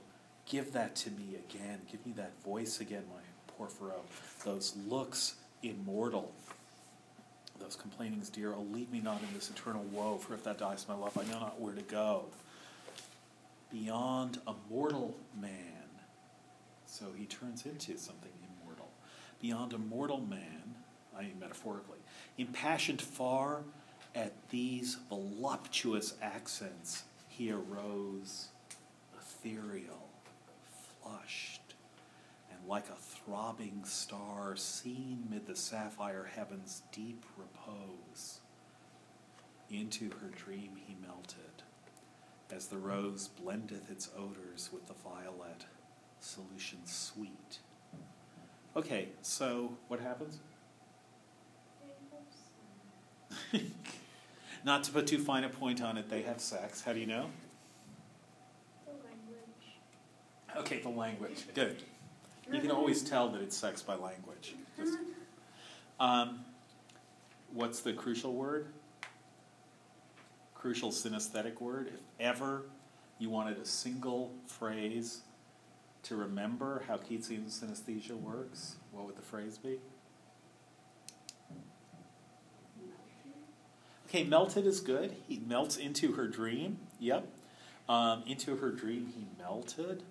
give 0.46 0.72
that 0.72 0.96
to 0.96 1.10
me 1.10 1.36
again. 1.36 1.80
Give 1.90 2.04
me 2.04 2.12
that 2.16 2.32
voice 2.44 2.80
again, 2.80 3.04
my 3.12 3.20
Porphyro. 3.56 4.00
Those 4.44 4.74
looks 4.88 5.36
immortal. 5.62 6.32
Those 7.58 7.76
complainings 7.76 8.28
dear. 8.28 8.52
Oh, 8.54 8.66
leave 8.72 8.90
me 8.90 9.00
not 9.00 9.20
in 9.22 9.28
this 9.34 9.50
eternal 9.50 9.84
woe, 9.92 10.18
for 10.18 10.34
if 10.34 10.44
thou 10.44 10.52
diest, 10.52 10.88
my 10.88 10.94
love, 10.94 11.16
I 11.16 11.24
know 11.30 11.40
not 11.40 11.60
where 11.60 11.72
to 11.74 11.82
go. 11.82 12.26
Beyond 13.72 14.38
a 14.46 14.52
mortal 14.70 15.16
man. 15.40 15.50
So 16.86 17.06
he 17.16 17.24
turns 17.26 17.64
into 17.64 17.98
something 17.98 18.30
immortal. 18.60 18.88
Beyond 19.40 19.72
a 19.72 19.78
mortal 19.78 20.20
man, 20.20 20.74
I 21.16 21.22
mean 21.22 21.38
metaphorically, 21.40 21.98
impassioned 22.38 23.00
far 23.00 23.62
at 24.16 24.32
these 24.48 24.96
voluptuous 25.10 26.14
accents, 26.22 27.04
he 27.28 27.52
arose, 27.52 28.48
ethereal, 29.14 30.08
flushed, 31.02 31.74
and 32.50 32.58
like 32.66 32.88
a 32.88 32.94
throbbing 32.94 33.82
star 33.84 34.56
seen 34.56 35.26
mid 35.30 35.46
the 35.46 35.54
sapphire 35.54 36.28
heaven's 36.34 36.82
deep 36.92 37.24
repose. 37.36 38.40
Into 39.70 40.10
her 40.22 40.28
dream 40.34 40.70
he 40.86 40.96
melted, 41.06 41.62
as 42.50 42.68
the 42.68 42.78
rose 42.78 43.28
blendeth 43.28 43.90
its 43.90 44.08
odors 44.16 44.70
with 44.72 44.86
the 44.86 44.94
violet, 44.94 45.66
solution 46.20 46.78
sweet. 46.86 47.58
Okay, 48.74 49.08
so 49.20 49.76
what 49.88 50.00
happens? 50.00 50.38
Not 54.66 54.82
to 54.82 54.90
put 54.90 55.06
too 55.06 55.20
fine 55.20 55.44
a 55.44 55.48
point 55.48 55.80
on 55.80 55.96
it, 55.96 56.10
they 56.10 56.22
have 56.22 56.40
sex. 56.40 56.82
How 56.82 56.92
do 56.92 56.98
you 56.98 57.06
know? 57.06 57.30
The 58.84 58.90
language. 58.90 60.56
Okay, 60.56 60.80
the 60.80 60.88
language. 60.88 61.46
Good. 61.54 61.84
You 62.52 62.60
can 62.60 62.72
always 62.72 63.04
tell 63.04 63.28
that 63.28 63.42
it's 63.42 63.56
sex 63.56 63.80
by 63.80 63.94
language. 63.94 64.56
Just, 64.76 64.98
um, 66.00 66.44
what's 67.52 67.80
the 67.80 67.92
crucial 67.92 68.34
word? 68.34 68.66
Crucial 70.56 70.90
synesthetic 70.90 71.60
word. 71.60 71.92
If 71.94 72.00
ever 72.18 72.62
you 73.20 73.30
wanted 73.30 73.58
a 73.58 73.64
single 73.64 74.32
phrase 74.46 75.20
to 76.02 76.16
remember 76.16 76.82
how 76.88 76.96
Keatsian 76.96 77.44
synesthesia 77.46 78.18
works, 78.20 78.74
what 78.90 79.06
would 79.06 79.16
the 79.16 79.22
phrase 79.22 79.58
be? 79.58 79.78
Okay, 84.06 84.22
melted 84.22 84.66
is 84.66 84.80
good. 84.80 85.16
He 85.28 85.40
melts 85.46 85.76
into 85.76 86.12
her 86.12 86.28
dream. 86.28 86.78
Yep. 87.00 87.26
Um, 87.88 88.22
into 88.26 88.56
her 88.56 88.70
dream 88.70 89.12
he 89.16 89.26
melted, 89.38 90.02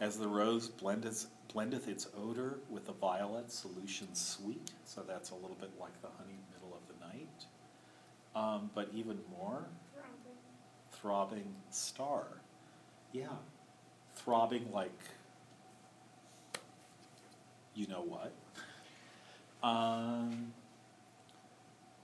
as 0.00 0.18
the 0.18 0.28
rose 0.28 0.68
blendeth, 0.68 1.26
blendeth 1.52 1.88
its 1.88 2.06
odor 2.16 2.58
with 2.68 2.86
the 2.86 2.92
violet 2.92 3.50
solution 3.50 4.14
sweet. 4.14 4.70
So 4.84 5.02
that's 5.06 5.30
a 5.30 5.34
little 5.34 5.56
bit 5.60 5.70
like 5.80 6.00
the 6.02 6.08
honey 6.18 6.38
middle 6.52 6.76
of 6.76 6.82
the 6.88 7.06
night. 7.06 7.44
Um, 8.34 8.70
but 8.74 8.90
even 8.94 9.18
more, 9.38 9.64
throbbing 10.92 11.54
star. 11.70 12.24
Yeah. 13.12 13.28
Throbbing 14.14 14.70
like 14.72 14.92
you 17.74 17.86
know 17.86 18.02
what. 18.02 18.32
Um, 19.62 20.52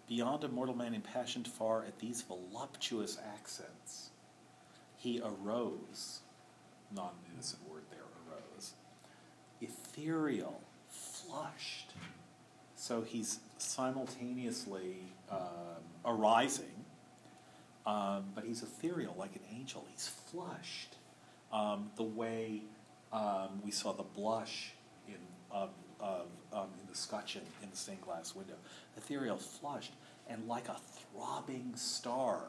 beyond 0.08 0.44
a 0.44 0.48
mortal 0.48 0.74
man 0.74 0.94
impassioned 0.94 1.48
far 1.48 1.84
at 1.84 1.98
these 1.98 2.22
voluptuous 2.22 3.18
accents, 3.34 4.10
he 4.96 5.20
arose, 5.20 6.20
not 6.94 7.12
an 7.12 7.32
innocent 7.34 7.62
word 7.70 7.82
there, 7.90 8.00
arose, 8.00 8.72
ethereal, 9.60 10.60
flushed. 10.88 11.92
So 12.74 13.02
he's 13.02 13.40
simultaneously 13.58 14.98
um, 15.30 15.82
arising, 16.04 16.84
um, 17.86 18.24
but 18.34 18.44
he's 18.44 18.62
ethereal 18.62 19.14
like 19.18 19.34
an 19.34 19.42
angel. 19.52 19.86
He's 19.90 20.08
flushed. 20.08 20.96
Um, 21.52 21.90
the 21.96 22.02
way 22.02 22.62
um, 23.12 23.62
we 23.64 23.70
saw 23.70 23.92
the 23.92 24.02
blush 24.02 24.72
in, 25.08 25.14
of, 26.00 26.26
um, 26.52 26.68
in 26.80 26.86
the 26.88 26.96
scutcheon 26.96 27.42
in 27.62 27.70
the 27.70 27.76
stained 27.76 28.00
glass 28.02 28.34
window. 28.34 28.54
Ethereal, 28.96 29.36
flushed, 29.36 29.92
and 30.28 30.46
like 30.46 30.68
a 30.68 30.76
throbbing 30.76 31.72
star. 31.76 32.40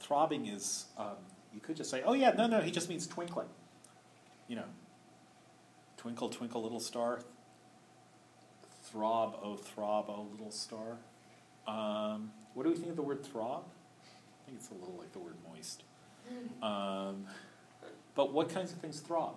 Throbbing 0.00 0.46
is, 0.46 0.86
um, 0.96 1.16
you 1.52 1.60
could 1.60 1.76
just 1.76 1.90
say, 1.90 2.02
oh 2.04 2.14
yeah, 2.14 2.32
no, 2.32 2.46
no, 2.46 2.60
he 2.60 2.70
just 2.70 2.88
means 2.88 3.06
twinkling. 3.06 3.48
You 4.48 4.56
know, 4.56 4.64
twinkle, 5.96 6.28
twinkle, 6.28 6.62
little 6.62 6.80
star. 6.80 7.20
Throb, 8.84 9.38
oh, 9.42 9.56
throb, 9.56 10.06
oh, 10.08 10.26
little 10.32 10.50
star. 10.50 10.98
Um, 11.68 12.32
what 12.54 12.64
do 12.64 12.70
we 12.70 12.76
think 12.76 12.90
of 12.90 12.96
the 12.96 13.02
word 13.02 13.24
throb? 13.24 13.64
I 14.02 14.46
think 14.46 14.58
it's 14.58 14.70
a 14.70 14.74
little 14.74 14.96
like 14.98 15.12
the 15.12 15.20
word 15.20 15.36
moist. 15.48 15.84
Um, 16.62 17.26
but 18.14 18.32
what 18.32 18.48
kinds 18.48 18.72
of 18.72 18.78
things 18.78 19.00
throb? 19.00 19.36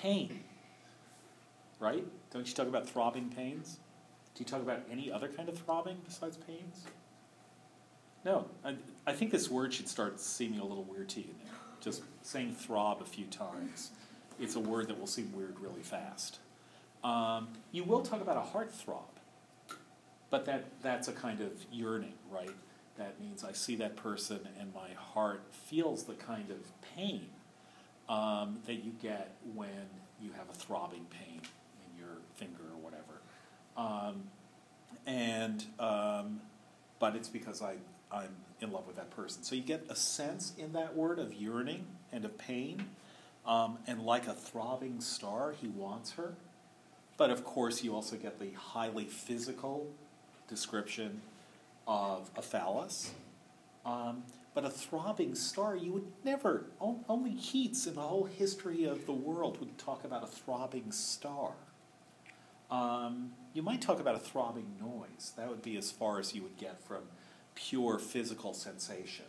Pain. 0.00 0.40
Right? 1.78 2.04
Don't 2.32 2.46
you 2.46 2.54
talk 2.54 2.66
about 2.66 2.88
throbbing 2.88 3.30
pains? 3.30 3.78
Do 4.34 4.40
you 4.40 4.46
talk 4.46 4.60
about 4.60 4.82
any 4.90 5.10
other 5.10 5.28
kind 5.28 5.48
of 5.48 5.58
throbbing 5.58 5.98
besides 6.04 6.36
pains? 6.36 6.84
No. 8.24 8.46
I, 8.64 8.76
I 9.06 9.12
think 9.12 9.30
this 9.30 9.50
word 9.50 9.72
should 9.72 9.88
start 9.88 10.20
seeming 10.20 10.60
a 10.60 10.64
little 10.64 10.84
weird 10.84 11.08
to 11.10 11.20
you 11.20 11.34
now. 11.44 11.52
Just 11.80 12.02
saying 12.22 12.54
throb 12.54 13.00
a 13.00 13.06
few 13.06 13.24
times. 13.26 13.90
It's 14.38 14.56
a 14.56 14.60
word 14.60 14.88
that 14.88 14.98
will 14.98 15.06
seem 15.06 15.32
weird 15.34 15.58
really 15.60 15.82
fast. 15.82 16.38
Um, 17.02 17.48
you 17.72 17.84
will 17.84 18.02
talk 18.02 18.20
about 18.20 18.36
a 18.36 18.42
heart 18.42 18.72
throb, 18.72 19.08
but 20.28 20.44
that, 20.44 20.66
that's 20.82 21.08
a 21.08 21.12
kind 21.12 21.40
of 21.40 21.52
yearning, 21.72 22.12
right? 22.30 22.54
That 22.98 23.18
means 23.18 23.42
I 23.42 23.52
see 23.52 23.76
that 23.76 23.96
person 23.96 24.40
and 24.58 24.74
my 24.74 24.90
heart 24.94 25.42
feels 25.50 26.04
the 26.04 26.12
kind 26.12 26.50
of 26.50 26.58
pain 26.94 27.28
um, 28.10 28.58
that 28.66 28.84
you 28.84 28.92
get 29.00 29.36
when 29.54 29.68
you 30.20 30.32
have 30.32 30.50
a 30.50 30.52
throbbing 30.52 31.06
pain 31.10 31.40
in 31.40 31.98
your 31.98 32.18
finger 32.34 32.64
or 32.70 32.78
whatever. 32.78 33.22
Um, 33.76 34.24
and 35.06 35.64
um, 35.78 36.40
but 36.98 37.16
it's 37.16 37.28
because 37.28 37.62
I 37.62 37.76
I'm 38.12 38.34
in 38.60 38.72
love 38.72 38.86
with 38.86 38.96
that 38.96 39.10
person. 39.10 39.44
So 39.44 39.54
you 39.54 39.62
get 39.62 39.86
a 39.88 39.94
sense 39.94 40.52
in 40.58 40.72
that 40.72 40.94
word 40.94 41.18
of 41.18 41.32
yearning 41.32 41.86
and 42.12 42.24
of 42.24 42.36
pain, 42.36 42.86
um, 43.46 43.78
and 43.86 44.02
like 44.02 44.26
a 44.26 44.34
throbbing 44.34 45.00
star, 45.00 45.52
he 45.52 45.68
wants 45.68 46.12
her. 46.12 46.34
But 47.16 47.30
of 47.30 47.44
course, 47.44 47.84
you 47.84 47.94
also 47.94 48.16
get 48.16 48.40
the 48.40 48.50
highly 48.52 49.04
physical 49.04 49.86
description 50.48 51.22
of 51.86 52.30
a 52.36 52.42
phallus. 52.42 53.12
But 54.52 54.64
a 54.64 54.70
throbbing 54.70 55.36
star, 55.36 55.76
you 55.76 55.92
would 55.92 56.12
never, 56.24 56.66
only 56.80 57.34
Keats 57.34 57.86
in 57.86 57.94
the 57.94 58.00
whole 58.00 58.24
history 58.24 58.84
of 58.84 59.06
the 59.06 59.12
world 59.12 59.60
would 59.60 59.78
talk 59.78 60.04
about 60.04 60.24
a 60.24 60.26
throbbing 60.26 60.90
star. 60.90 61.52
Um, 62.70 63.32
you 63.52 63.62
might 63.62 63.80
talk 63.80 64.00
about 64.00 64.16
a 64.16 64.20
throbbing 64.20 64.76
noise. 64.80 65.32
That 65.36 65.48
would 65.48 65.62
be 65.62 65.76
as 65.76 65.92
far 65.92 66.18
as 66.18 66.34
you 66.34 66.42
would 66.42 66.56
get 66.56 66.82
from 66.82 67.02
pure 67.54 67.98
physical 67.98 68.54
sensation. 68.54 69.26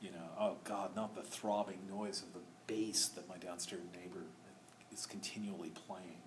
You 0.00 0.10
know, 0.10 0.28
oh 0.38 0.56
God, 0.64 0.94
not 0.94 1.14
the 1.14 1.22
throbbing 1.22 1.80
noise 1.88 2.22
of 2.22 2.32
the 2.32 2.40
bass 2.66 3.08
that 3.08 3.28
my 3.28 3.36
downstairs 3.36 3.82
neighbor 3.94 4.24
is 4.92 5.06
continually 5.06 5.70
playing. 5.70 6.22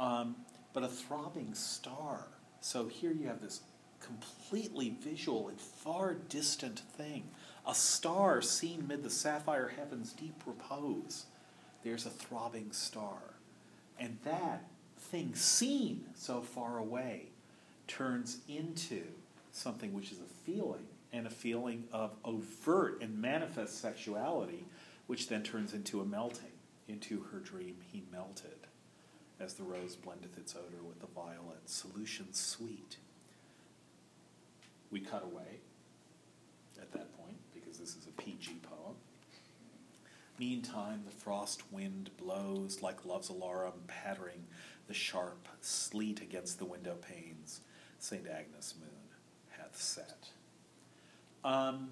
Um, 0.00 0.36
but 0.72 0.82
a 0.82 0.88
throbbing 0.88 1.54
star. 1.54 2.28
So 2.60 2.88
here 2.88 3.12
you 3.12 3.26
have 3.26 3.40
this 3.40 3.60
completely 4.00 4.90
visual 5.00 5.48
and 5.48 5.60
far 5.60 6.14
distant 6.14 6.80
thing. 6.80 7.30
A 7.68 7.74
star 7.74 8.40
seen 8.40 8.88
mid 8.88 9.02
the 9.02 9.10
sapphire 9.10 9.68
heaven's 9.68 10.14
deep 10.14 10.42
repose. 10.46 11.26
There's 11.84 12.06
a 12.06 12.10
throbbing 12.10 12.72
star. 12.72 13.34
And 14.00 14.16
that 14.24 14.64
thing 14.98 15.34
seen 15.34 16.06
so 16.14 16.40
far 16.40 16.78
away 16.78 17.26
turns 17.86 18.38
into 18.48 19.02
something 19.52 19.92
which 19.92 20.10
is 20.12 20.18
a 20.18 20.50
feeling, 20.50 20.86
and 21.12 21.26
a 21.26 21.30
feeling 21.30 21.84
of 21.92 22.16
overt 22.24 23.02
and 23.02 23.20
manifest 23.20 23.80
sexuality, 23.80 24.64
which 25.06 25.28
then 25.28 25.42
turns 25.42 25.74
into 25.74 26.00
a 26.00 26.06
melting. 26.06 26.52
Into 26.88 27.20
her 27.32 27.38
dream 27.38 27.76
he 27.92 28.02
melted, 28.10 28.66
as 29.38 29.52
the 29.54 29.62
rose 29.62 29.94
blendeth 29.94 30.38
its 30.38 30.54
odor 30.54 30.82
with 30.82 31.00
the 31.00 31.06
violet, 31.06 31.68
solution 31.68 32.32
sweet. 32.32 32.96
We 34.90 35.00
cut 35.00 35.22
away 35.22 35.60
because 38.36 38.46
this 38.46 38.54
is 38.54 38.54
a 38.54 38.54
PG 38.54 38.60
poem. 38.62 38.94
Meantime, 40.38 41.02
the 41.04 41.10
frost 41.10 41.72
wind 41.72 42.10
blows 42.18 42.82
like 42.82 43.04
love's 43.04 43.28
alarum, 43.28 43.72
pattering 43.86 44.44
the 44.86 44.94
sharp 44.94 45.48
sleet 45.60 46.20
against 46.20 46.58
the 46.58 46.64
window 46.64 46.94
panes. 46.94 47.60
St. 47.98 48.26
Agnes 48.28 48.74
moon 48.80 48.90
hath 49.50 49.76
set. 49.76 50.28
Um, 51.44 51.90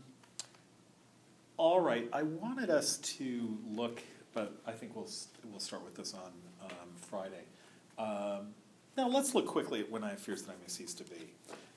all 1.56 1.80
right, 1.80 2.08
I 2.12 2.22
wanted 2.22 2.70
us 2.70 2.98
to 2.98 3.58
look, 3.68 4.02
but 4.34 4.52
I 4.66 4.72
think 4.72 4.94
we'll 4.94 5.10
we'll 5.50 5.60
start 5.60 5.84
with 5.84 5.96
this 5.96 6.14
on 6.14 6.32
um, 6.62 6.88
Friday. 6.94 7.44
Um, 7.98 8.54
now 8.96 9.08
let's 9.08 9.34
look 9.34 9.46
quickly 9.46 9.80
at 9.80 9.90
when 9.90 10.04
I 10.04 10.14
fears 10.14 10.42
that 10.42 10.52
I 10.52 10.54
may 10.60 10.68
cease 10.68 10.94
to 10.94 11.04
be. 11.04 11.32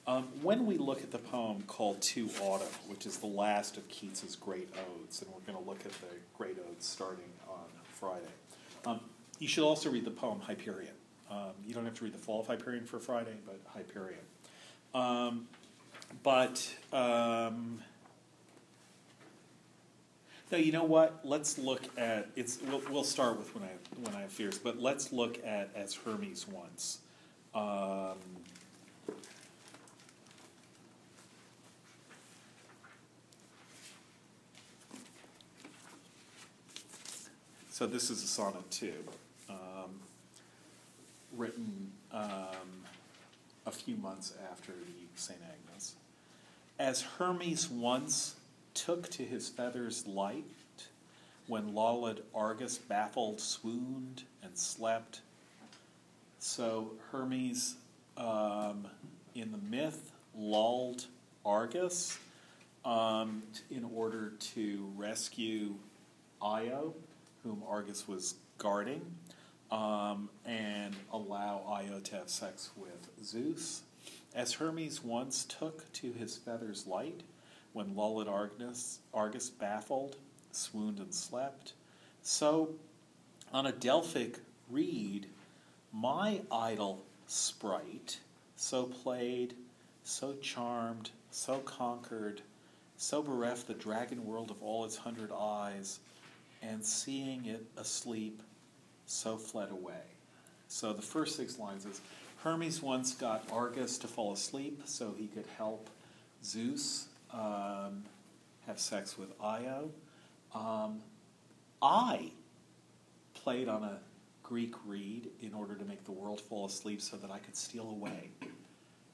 Um, 0.10 0.24
when 0.42 0.66
we 0.66 0.80
look 0.80 1.04
at 1.04 1.12
the 1.12 1.20
poem 1.20 1.62
called 1.68 2.02
To 2.02 2.28
Autumn, 2.42 2.68
which 2.88 3.06
is 3.06 3.18
the 3.18 3.28
last 3.28 3.78
of 3.78 3.88
Keats's 3.90 4.36
great 4.36 4.68
odes, 4.74 5.22
and 5.22 5.32
we're 5.32 5.42
going 5.42 5.64
to 5.64 5.70
look 5.70 5.86
at 5.86 5.92
the 5.92 6.08
great 6.36 6.58
odes 6.68 6.88
starting 6.88 7.30
on 7.48 7.66
Friday. 7.94 8.26
Um, 8.88 9.02
you 9.38 9.48
should 9.48 9.64
also 9.64 9.92
read 9.92 10.06
the 10.06 10.12
poem 10.12 10.40
Hyperion. 10.40 10.96
Um, 11.30 11.52
you 11.64 11.76
don't 11.76 11.86
have 11.86 11.94
to 11.94 12.04
read 12.04 12.16
the 12.16 12.18
Fall 12.18 12.40
of 12.40 12.48
Hyperion 12.48 12.86
for 12.86 12.98
Friday, 12.98 13.36
but 13.46 13.60
Hyperion. 13.68 14.18
Um, 14.96 15.48
but 16.24 16.68
um, 16.92 17.84
no, 20.52 20.58
you 20.58 20.72
know 20.72 20.86
what? 20.86 21.20
Let's 21.24 21.60
look 21.60 21.84
at 22.00 22.30
it's. 22.36 22.58
We'll, 22.68 22.82
we'll 22.90 23.04
start 23.04 23.38
with 23.38 23.54
when 23.54 23.64
I 23.64 23.74
when 24.02 24.16
I 24.16 24.22
have 24.22 24.32
fears, 24.32 24.58
but 24.58 24.82
let's 24.82 25.14
look 25.14 25.38
at 25.46 25.70
as 25.76 25.94
Hermes 25.94 26.48
once. 26.48 26.98
So 37.80 37.88
this 37.88 38.10
is 38.10 38.22
a 38.22 38.28
sonnet 38.28 38.70
too, 38.70 39.06
um, 39.50 40.02
written 41.38 41.90
um, 42.12 42.84
a 43.66 43.72
few 43.72 43.96
months 43.96 44.34
after 44.52 44.74
the 44.74 45.08
St. 45.16 45.40
Agnes. 45.42 45.96
As 46.78 47.04
Hermes 47.04 47.70
once 47.70 48.36
took 48.74 49.10
to 49.12 49.24
his 49.24 49.48
feathers 49.48 50.06
light, 50.06 50.44
when 51.48 51.74
lolled 51.74 52.20
Argus 52.36 52.78
baffled 52.78 53.40
swooned 53.40 54.24
and 54.44 54.58
slept, 54.58 55.22
so 56.38 56.92
Hermes 57.14 57.76
um, 58.18 58.88
in 59.36 59.54
the 59.54 59.58
myth 59.58 60.12
lulled 60.36 61.06
Argus 61.46 62.20
um, 62.84 63.42
in 63.72 63.90
order 63.96 64.34
to 64.38 64.92
rescue 64.98 65.76
Io, 66.42 66.94
whom 67.50 67.64
Argus 67.68 68.08
was 68.08 68.36
guarding, 68.60 69.02
um, 69.72 70.30
and 70.46 70.96
allow 71.12 71.64
Io 71.68 72.00
to 72.00 72.16
have 72.16 72.30
sex 72.30 72.70
with 72.78 73.10
Zeus. 73.24 73.82
As 74.36 74.54
Hermes 74.54 75.04
once 75.04 75.46
took 75.46 75.92
to 75.94 76.12
his 76.12 76.38
feathers 76.38 76.86
light, 76.86 77.22
when 77.74 77.96
lulled 77.96 78.28
Argus, 78.28 79.00
Argus 79.16 79.50
baffled, 79.50 80.16
swooned 80.52 81.00
and 81.00 81.12
slept, 81.12 81.74
so 82.22 82.70
on 83.52 83.66
a 83.66 83.72
Delphic 83.72 84.38
reed, 84.70 85.26
my 85.92 86.42
idle 86.52 87.04
sprite, 87.26 88.20
so 88.58 88.84
played, 88.84 89.56
so 90.04 90.34
charmed, 90.34 91.10
so 91.32 91.58
conquered, 91.60 92.42
so 92.96 93.24
bereft 93.24 93.66
the 93.66 93.74
dragon 93.74 94.24
world 94.26 94.52
of 94.52 94.62
all 94.62 94.86
its 94.86 94.98
hundred 94.98 95.32
eyes, 95.32 96.00
and 96.62 96.84
seeing 96.84 97.46
it 97.46 97.66
asleep, 97.78 98.42
so 99.06 99.38
fled 99.38 99.72
away. 99.72 100.04
So 100.68 100.94
the 100.94 101.02
first 101.02 101.36
six 101.36 101.58
lines 101.58 101.86
is 101.86 102.02
Hermes 102.44 102.82
once 102.82 103.14
got 103.14 103.44
Argus 103.52 103.98
to 104.00 104.08
fall 104.08 104.34
asleep 104.34 104.82
so 104.86 105.14
he 105.18 105.28
could 105.28 105.48
help 105.58 105.90
Zeus 106.44 107.08
um, 107.34 108.04
have 108.66 108.80
sex 108.80 109.18
with 109.18 109.30
Io. 109.42 109.90
Um, 110.54 111.02
I 111.82 112.32
played 113.34 113.68
on 113.68 113.84
a 113.84 114.00
Greek 114.44 114.74
reed 114.86 115.30
in 115.42 115.54
order 115.54 115.76
to 115.76 115.86
make 115.86 116.04
the 116.06 116.12
world 116.12 116.42
fall 116.42 116.66
asleep 116.66 117.02
so 117.02 117.18
that 117.18 117.32
I 117.32 117.40
could 117.40 117.56
steal 117.56 117.90
away. 117.90 118.30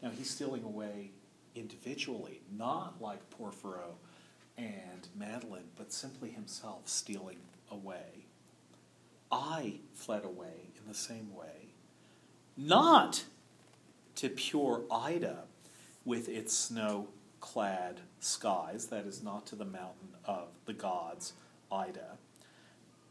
Now 0.02 0.12
he's 0.18 0.30
stealing 0.30 0.64
away 0.64 1.12
individually, 1.56 2.42
not 2.58 3.02
like 3.02 3.30
Porphyro 3.32 3.96
and 4.58 5.08
Madeline, 5.18 5.70
but 5.76 5.92
simply 5.92 6.30
himself 6.30 6.88
stealing 6.88 7.40
away. 7.70 8.26
I 9.32 9.80
fled 9.94 10.24
away 10.24 10.72
in 10.78 10.88
the 10.88 10.94
same 10.98 11.34
way, 11.34 11.74
not 12.56 13.26
to 14.16 14.30
pure 14.30 14.84
Ida 14.92 15.44
with 16.06 16.30
its 16.30 16.56
snow 16.56 17.10
clad 17.42 18.02
skies, 18.20 18.88
that 18.88 19.06
is, 19.06 19.22
not 19.22 19.46
to 19.48 19.56
the 19.56 19.66
mountain 19.66 20.16
of 20.26 20.48
the 20.66 20.74
gods, 20.74 21.34
Ida, 21.72 22.18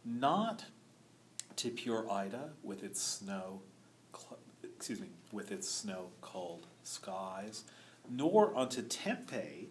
not 0.04 0.64
to 1.56 1.70
pure 1.70 2.10
Ida 2.10 2.50
with 2.62 2.82
its 2.82 3.00
snow, 3.00 3.60
cl- 4.16 4.38
excuse 4.62 5.00
me, 5.00 5.08
with 5.30 5.52
its 5.52 5.68
snow 5.68 6.06
cold 6.20 6.66
skies, 6.82 7.64
nor 8.08 8.56
unto 8.56 8.82
Tempe, 8.82 9.68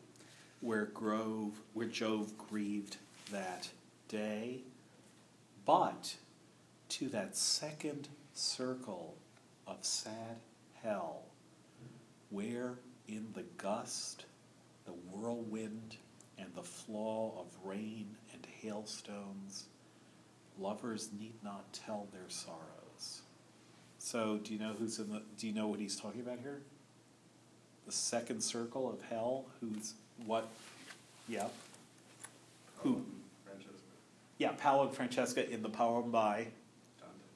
where 0.64 0.86
Grove, 0.86 1.60
where 1.74 1.88
Jove 1.88 2.38
grieved 2.38 2.96
that 3.32 3.68
day, 4.08 4.62
but 5.66 6.16
to 6.88 7.10
that 7.10 7.36
second 7.36 8.08
circle 8.34 9.16
of 9.68 9.84
sad 9.84 10.38
hell, 10.82 11.24
where 12.30 12.80
in 13.10 13.28
the 13.34 13.44
gust, 13.58 14.24
the 14.86 14.94
whirlwind, 14.94 15.98
and 16.38 16.48
the 16.56 16.64
flaw 16.64 17.34
of 17.42 17.48
rain 17.66 18.16
and 18.32 18.48
hailstones, 18.62 19.66
lovers 20.58 21.10
need 21.20 21.34
not 21.44 21.74
tell 21.74 22.08
their 22.14 22.30
sorrows. 22.30 23.22
So, 24.00 24.40
do 24.42 24.54
you 24.54 24.60
know 24.60 24.74
who's 24.80 25.00
in 25.00 25.10
the? 25.10 25.24
Do 25.38 25.48
you 25.48 25.54
know 25.54 25.68
what 25.68 25.80
he's 25.80 25.96
talking 25.96 26.22
about 26.22 26.40
here? 26.40 26.62
The 27.86 27.92
second 27.92 28.42
circle 28.42 28.90
of 28.90 29.02
hell. 29.10 29.46
Who's 29.60 29.94
what? 30.26 30.48
Yeah. 31.28 31.48
Who? 32.78 33.04
Francesca, 33.46 33.78
Yeah, 34.38 34.52
Paolo 34.58 34.88
and 34.88 34.96
Francesca 34.96 35.50
in 35.50 35.62
the 35.62 35.70
poem 35.70 36.12
by 36.12 36.48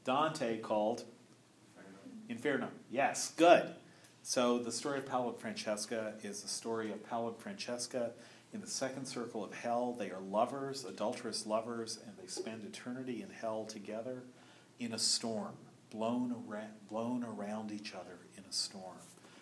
Dante, 0.06 0.40
Dante 0.50 0.58
called 0.60 1.04
Inferno. 2.30 2.68
Inferno. 2.68 2.68
Yes, 2.92 3.34
good. 3.38 3.74
So 4.24 4.60
the 4.60 4.72
story 4.72 5.00
of 5.00 5.06
Paolo 5.06 5.30
and 5.30 5.40
Francesca 5.40 6.14
is 6.22 6.42
the 6.42 6.50
story 6.50 6.92
of 6.92 7.08
Paolo 7.08 7.30
and 7.30 7.38
Francesca 7.38 8.12
in 8.54 8.60
the 8.62 8.68
second 8.68 9.06
circle 9.06 9.44
of 9.44 9.54
hell. 9.54 9.96
They 9.98 10.10
are 10.12 10.20
lovers, 10.20 10.84
adulterous 10.84 11.46
lovers, 11.46 12.00
and 12.06 12.14
they 12.22 12.28
spend 12.28 12.64
eternity 12.66 13.22
in 13.22 13.30
hell 13.30 13.66
together 13.66 14.24
in 14.80 14.94
a 14.94 15.00
storm, 15.00 15.54
blown 15.90 16.36
around, 16.48 16.72
blown 16.90 17.24
around 17.24 17.72
each 17.72 17.94
other 17.94 18.20
in 18.38 18.44
a 18.50 18.54
storm. 18.54 18.98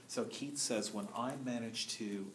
So 0.07 0.25
Keats 0.25 0.61
says, 0.61 0.93
when 0.93 1.07
I 1.15 1.33
managed 1.43 1.89
to 1.91 2.27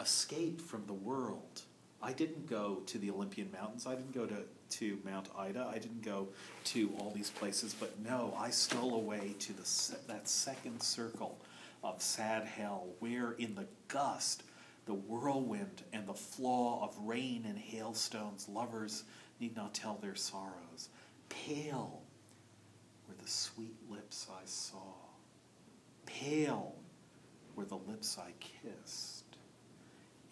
escape 0.00 0.60
from 0.60 0.86
the 0.86 0.92
world, 0.92 1.62
I 2.02 2.12
didn't 2.12 2.48
go 2.48 2.82
to 2.86 2.98
the 2.98 3.10
Olympian 3.10 3.50
Mountains. 3.50 3.86
I 3.86 3.94
didn't 3.94 4.14
go 4.14 4.26
to, 4.26 4.42
to 4.78 4.98
Mount 5.04 5.28
Ida. 5.36 5.70
I 5.72 5.78
didn't 5.78 6.02
go 6.02 6.28
to 6.64 6.90
all 6.98 7.10
these 7.10 7.30
places. 7.30 7.74
But 7.78 7.98
no, 8.00 8.34
I 8.38 8.50
stole 8.50 8.94
away 8.94 9.34
to 9.40 9.52
the, 9.52 9.96
that 10.06 10.28
second 10.28 10.82
circle 10.82 11.38
of 11.82 12.02
sad 12.02 12.44
hell, 12.44 12.86
where 13.00 13.32
in 13.32 13.54
the 13.54 13.66
gust, 13.88 14.42
the 14.86 14.94
whirlwind, 14.94 15.82
and 15.92 16.06
the 16.06 16.14
flaw 16.14 16.84
of 16.84 16.96
rain 17.06 17.44
and 17.46 17.58
hailstones, 17.58 18.48
lovers 18.48 19.04
need 19.40 19.56
not 19.56 19.74
tell 19.74 19.96
their 19.96 20.14
sorrows. 20.14 20.88
Pale 21.28 22.02
were 23.08 23.14
the 23.20 23.28
sweet 23.28 23.76
lips 23.90 24.26
I 24.30 24.44
saw. 24.44 24.94
Pale 26.06 26.74
were 27.54 27.64
the 27.64 27.76
lips 27.76 28.18
I 28.18 28.32
kissed 28.38 29.15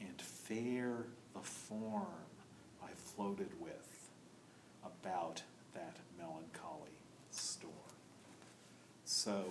and 0.01 0.21
fair 0.21 1.07
the 1.35 1.41
form 1.41 2.07
I 2.83 2.89
floated 2.95 3.51
with 3.61 4.11
about 4.85 5.43
that 5.75 5.97
melancholy 6.19 6.91
storm. 7.31 7.73
So, 9.05 9.45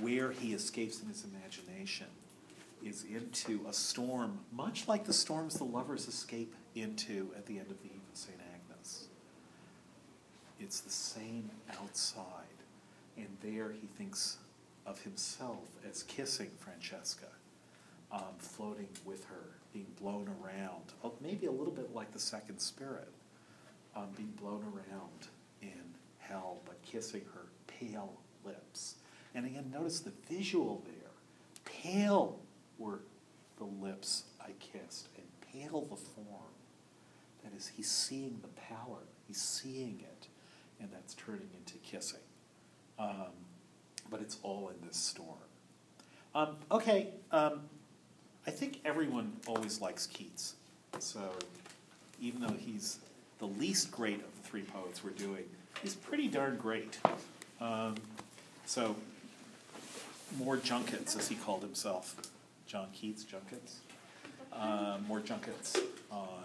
where 0.00 0.32
he 0.32 0.52
escapes 0.52 1.02
in 1.02 1.08
his 1.08 1.24
imagination 1.24 2.06
is 2.84 3.04
into 3.04 3.64
a 3.68 3.72
storm, 3.72 4.40
much 4.52 4.88
like 4.88 5.04
the 5.04 5.12
storms 5.12 5.54
the 5.54 5.64
lovers 5.64 6.08
escape 6.08 6.54
into 6.74 7.30
at 7.36 7.46
the 7.46 7.58
end 7.58 7.70
of 7.70 7.78
the 7.78 7.86
Eve 7.86 8.00
of 8.10 8.18
St. 8.18 8.38
Agnes. 8.54 9.06
It's 10.58 10.80
the 10.80 10.90
same 10.90 11.50
outside, 11.80 12.24
and 13.16 13.28
there 13.42 13.72
he 13.72 13.86
thinks 13.86 14.38
of 14.86 15.00
himself 15.02 15.64
as 15.88 16.02
kissing 16.04 16.50
Francesca 16.58 17.26
um, 18.12 18.34
floating 18.38 18.88
with 19.04 19.24
her, 19.24 19.56
being 19.72 19.86
blown 20.00 20.28
around, 20.42 20.92
uh, 21.02 21.08
maybe 21.20 21.46
a 21.46 21.50
little 21.50 21.72
bit 21.72 21.94
like 21.94 22.12
the 22.12 22.18
second 22.18 22.58
spirit, 22.58 23.08
um, 23.96 24.08
being 24.16 24.32
blown 24.40 24.62
around 24.62 25.28
in 25.62 25.82
hell, 26.18 26.60
but 26.66 26.80
kissing 26.82 27.22
her 27.34 27.46
pale 27.66 28.12
lips. 28.44 28.96
And 29.34 29.46
again, 29.46 29.70
notice 29.72 30.00
the 30.00 30.12
visual 30.30 30.82
there. 30.86 30.94
Pale 31.64 32.38
were 32.78 33.00
the 33.58 33.64
lips 33.64 34.24
I 34.40 34.50
kissed, 34.60 35.08
and 35.16 35.26
pale 35.52 35.82
the 35.82 35.96
form. 35.96 36.26
That 37.44 37.54
is, 37.56 37.68
he's 37.74 37.90
seeing 37.90 38.40
the 38.42 38.48
power, 38.60 38.98
he's 39.26 39.40
seeing 39.40 40.00
it, 40.00 40.28
and 40.80 40.90
that's 40.92 41.14
turning 41.14 41.48
into 41.56 41.78
kissing. 41.78 42.20
Um, 42.98 43.32
but 44.10 44.20
it's 44.20 44.38
all 44.42 44.68
in 44.68 44.86
this 44.86 44.96
storm. 44.96 45.38
Um, 46.34 46.56
okay, 46.70 47.08
um, 47.30 47.62
I 48.46 48.50
think 48.50 48.80
everyone 48.84 49.32
always 49.46 49.80
likes 49.80 50.06
Keats. 50.06 50.54
So 50.98 51.20
even 52.20 52.40
though 52.40 52.56
he's 52.58 52.98
the 53.38 53.46
least 53.46 53.90
great 53.90 54.20
of 54.20 54.36
the 54.36 54.48
three 54.48 54.62
poets 54.62 55.04
we're 55.04 55.10
doing, 55.10 55.44
he's 55.82 55.94
pretty 55.94 56.28
darn 56.28 56.56
great. 56.56 56.98
Um, 57.60 57.94
so 58.66 58.96
more 60.38 60.56
junkets, 60.56 61.16
as 61.16 61.28
he 61.28 61.34
called 61.36 61.62
himself, 61.62 62.16
John 62.66 62.88
Keats 62.92 63.24
junkets. 63.24 63.80
Uh, 64.52 64.98
more 65.06 65.20
junkets 65.20 65.76
on. 66.10 66.44